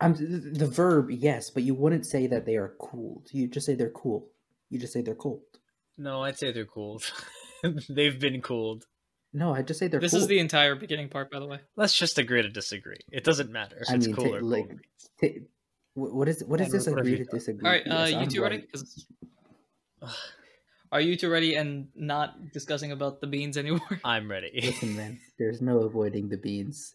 I'm 0.00 0.14
the, 0.14 0.50
the 0.64 0.66
verb 0.68 1.10
yes, 1.10 1.50
but 1.50 1.64
you 1.64 1.74
wouldn't 1.74 2.06
say 2.06 2.28
that 2.28 2.46
they 2.46 2.54
are 2.54 2.74
cooled. 2.80 3.26
You 3.32 3.48
just 3.48 3.66
say 3.66 3.74
they're 3.74 3.90
cool. 3.90 4.28
You 4.70 4.78
just 4.78 4.92
say 4.92 5.02
they're 5.02 5.16
cold. 5.16 5.40
No, 5.96 6.22
I'd 6.22 6.38
say 6.38 6.52
they're 6.52 6.64
cooled. 6.64 7.02
They've 7.88 8.16
been 8.20 8.40
cooled. 8.40 8.84
No, 9.32 9.52
I 9.52 9.62
just 9.62 9.80
say 9.80 9.88
they're. 9.88 9.98
This 9.98 10.12
cool. 10.12 10.20
is 10.20 10.28
the 10.28 10.38
entire 10.38 10.76
beginning 10.76 11.08
part, 11.08 11.32
by 11.32 11.40
the 11.40 11.46
way. 11.46 11.58
Let's 11.74 11.98
just 11.98 12.16
agree 12.18 12.42
to 12.42 12.48
disagree. 12.48 13.00
It 13.10 13.24
doesn't 13.24 13.50
matter 13.50 13.78
if 13.80 13.90
I 13.90 13.94
it's 13.96 14.06
mean, 14.06 14.14
cool 14.14 14.30
ta- 14.30 14.36
or 14.36 14.42
like, 14.42 14.68
cold. 14.68 14.80
ta- 15.20 15.40
wh- 15.94 16.14
what 16.14 16.28
is 16.28 16.44
what 16.44 16.60
is 16.60 16.68
Yeah, 16.68 16.72
this 16.74 16.86
agree 16.86 17.16
to 17.16 17.24
disagree? 17.24 17.66
All 17.66 17.72
right, 17.72 17.82
uh, 17.90 17.94
Yes, 18.06 18.10
you 18.12 18.18
I'm 18.18 18.28
two 18.28 18.42
ready? 18.42 18.66
Are 20.92 21.00
you 21.00 21.16
two 21.16 21.28
ready 21.28 21.56
and 21.56 21.88
not 21.96 22.52
discussing 22.52 22.92
about 22.92 23.20
the 23.20 23.26
beans 23.26 23.58
anymore? 23.58 24.00
I'm 24.04 24.30
ready. 24.30 24.60
Listen, 24.62 24.96
man, 24.96 25.18
there's 25.38 25.60
no 25.60 25.80
avoiding 25.80 26.28
the 26.28 26.38
beans. 26.38 26.94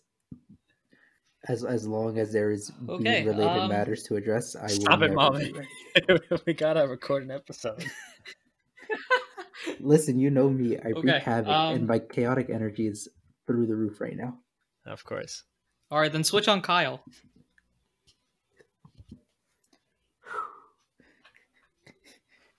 As 1.50 1.66
as 1.66 1.86
long 1.86 2.20
as 2.20 2.32
there 2.32 2.52
is 2.52 2.72
Okay, 2.88 3.04
bean 3.04 3.26
related 3.26 3.64
um, 3.64 3.70
matters 3.70 4.04
to 4.04 4.16
address, 4.16 4.56
I 4.56 4.62
will 4.62 4.70
Stop 4.70 5.02
it, 5.02 5.10
never 5.10 5.14
Mommy. 5.14 5.54
we 6.46 6.54
gotta 6.54 6.88
record 6.88 7.24
an 7.24 7.32
episode. 7.32 7.84
Listen, 9.80 10.18
you 10.20 10.30
know 10.30 10.50
me. 10.50 10.78
I 10.78 10.92
Okay, 10.92 11.02
wreak 11.02 11.24
havoc, 11.24 11.54
um, 11.54 11.76
and 11.76 11.86
my 11.88 12.00
chaotic 12.00 12.50
energy 12.50 12.88
is 12.88 13.10
through 13.46 13.68
the 13.68 13.76
roof 13.76 14.00
right 14.00 14.16
now. 14.16 14.38
Of 14.86 15.04
course. 15.04 15.44
All 15.92 16.00
right, 16.00 16.12
then 16.12 16.24
switch 16.24 16.48
on 16.48 16.62
Kyle. 16.62 17.04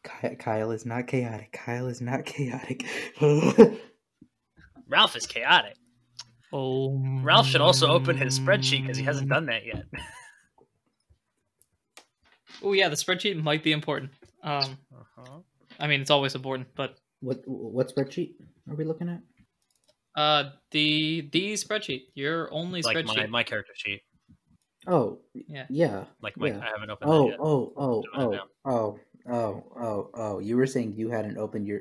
Kyle 0.39 0.70
is 0.72 0.85
not 0.85 1.07
chaotic. 1.07 1.53
Kyle 1.53 1.87
is 1.87 2.03
not 2.03 2.26
chaotic. 2.26 2.87
Ralph 4.89 5.16
is 5.16 5.26
chaotic. 5.26 5.76
Oh, 6.57 7.03
Ralph 7.23 7.47
should 7.49 7.61
also 7.61 7.89
open 7.89 8.17
his 8.17 8.39
spreadsheet 8.39 8.83
because 8.83 8.97
he 8.97 9.03
hasn't 9.03 9.29
done 9.29 9.47
that 9.47 9.67
yet. 9.67 9.85
Oh 12.63 12.73
yeah, 12.73 12.89
the 12.89 12.95
spreadsheet 12.97 13.43
might 13.43 13.63
be 13.65 13.73
important. 13.73 14.13
Um, 14.43 14.79
Uh-huh. 14.95 15.41
I 15.81 15.89
mean, 15.89 16.01
it's 16.01 16.11
always 16.11 16.35
important, 16.37 16.69
but 16.77 16.97
what 17.21 17.43
what 17.47 17.89
spreadsheet 17.95 18.35
are 18.71 18.77
we 18.77 18.85
looking 18.85 19.09
at? 19.09 19.21
uh, 20.17 20.51
the 20.71 21.29
the 21.33 21.55
spreadsheet, 21.55 22.03
your 22.15 22.53
only 22.55 22.83
Like 22.83 22.97
spreadsheet. 22.97 23.17
my, 23.17 23.27
my 23.27 23.43
character 23.43 23.73
sheet. 23.75 24.03
Oh, 24.87 25.19
Yeah. 25.35 25.67
yeah. 25.71 26.05
Like 26.23 26.37
my, 26.37 26.49
Yeah. 26.49 26.61
I 26.61 26.67
haven't 26.67 26.91
opened 26.91 27.11
Oh, 27.11 27.23
that 27.25 27.31
yet. 27.31 27.39
oh, 27.41 27.73
oh, 27.77 28.05
oh, 28.15 28.39
oh, 28.67 29.01
oh, 29.29 29.62
oh, 29.81 30.11
oh. 30.14 30.39
You 30.39 30.57
were 30.57 30.66
saying 30.66 30.95
you 30.97 31.11
hadn't 31.11 31.39
opened 31.39 31.66
your. 31.66 31.81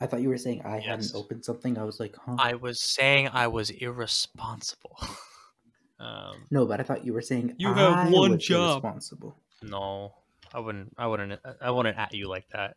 I 0.00 0.06
thought 0.06 0.20
you 0.22 0.28
were 0.28 0.38
saying 0.38 0.62
I 0.64 0.76
Yes. 0.76 0.86
hadn't 0.86 1.12
opened 1.14 1.44
something. 1.44 1.78
I 1.78 1.84
was 1.84 2.00
like, 2.00 2.14
huh? 2.16 2.36
I 2.38 2.54
was 2.54 2.80
saying 2.82 3.28
I 3.32 3.46
was 3.48 3.70
irresponsible. 3.70 4.96
um, 6.00 6.46
No, 6.50 6.66
but 6.66 6.80
I 6.80 6.82
thought 6.84 7.04
you 7.04 7.12
were 7.12 7.22
saying 7.22 7.54
You 7.58 7.72
have 7.74 7.98
I 8.08 8.10
one 8.10 8.32
was 8.32 8.44
job. 8.46 8.82
Irresponsible. 8.84 9.36
no, 9.62 10.14
I 10.54 10.60
wouldn't. 10.60 10.94
I 10.96 11.06
wouldn't. 11.06 11.40
I 11.60 11.70
wouldn't 11.70 11.98
at 11.98 12.14
you 12.14 12.28
like 12.28 12.48
that. 12.52 12.76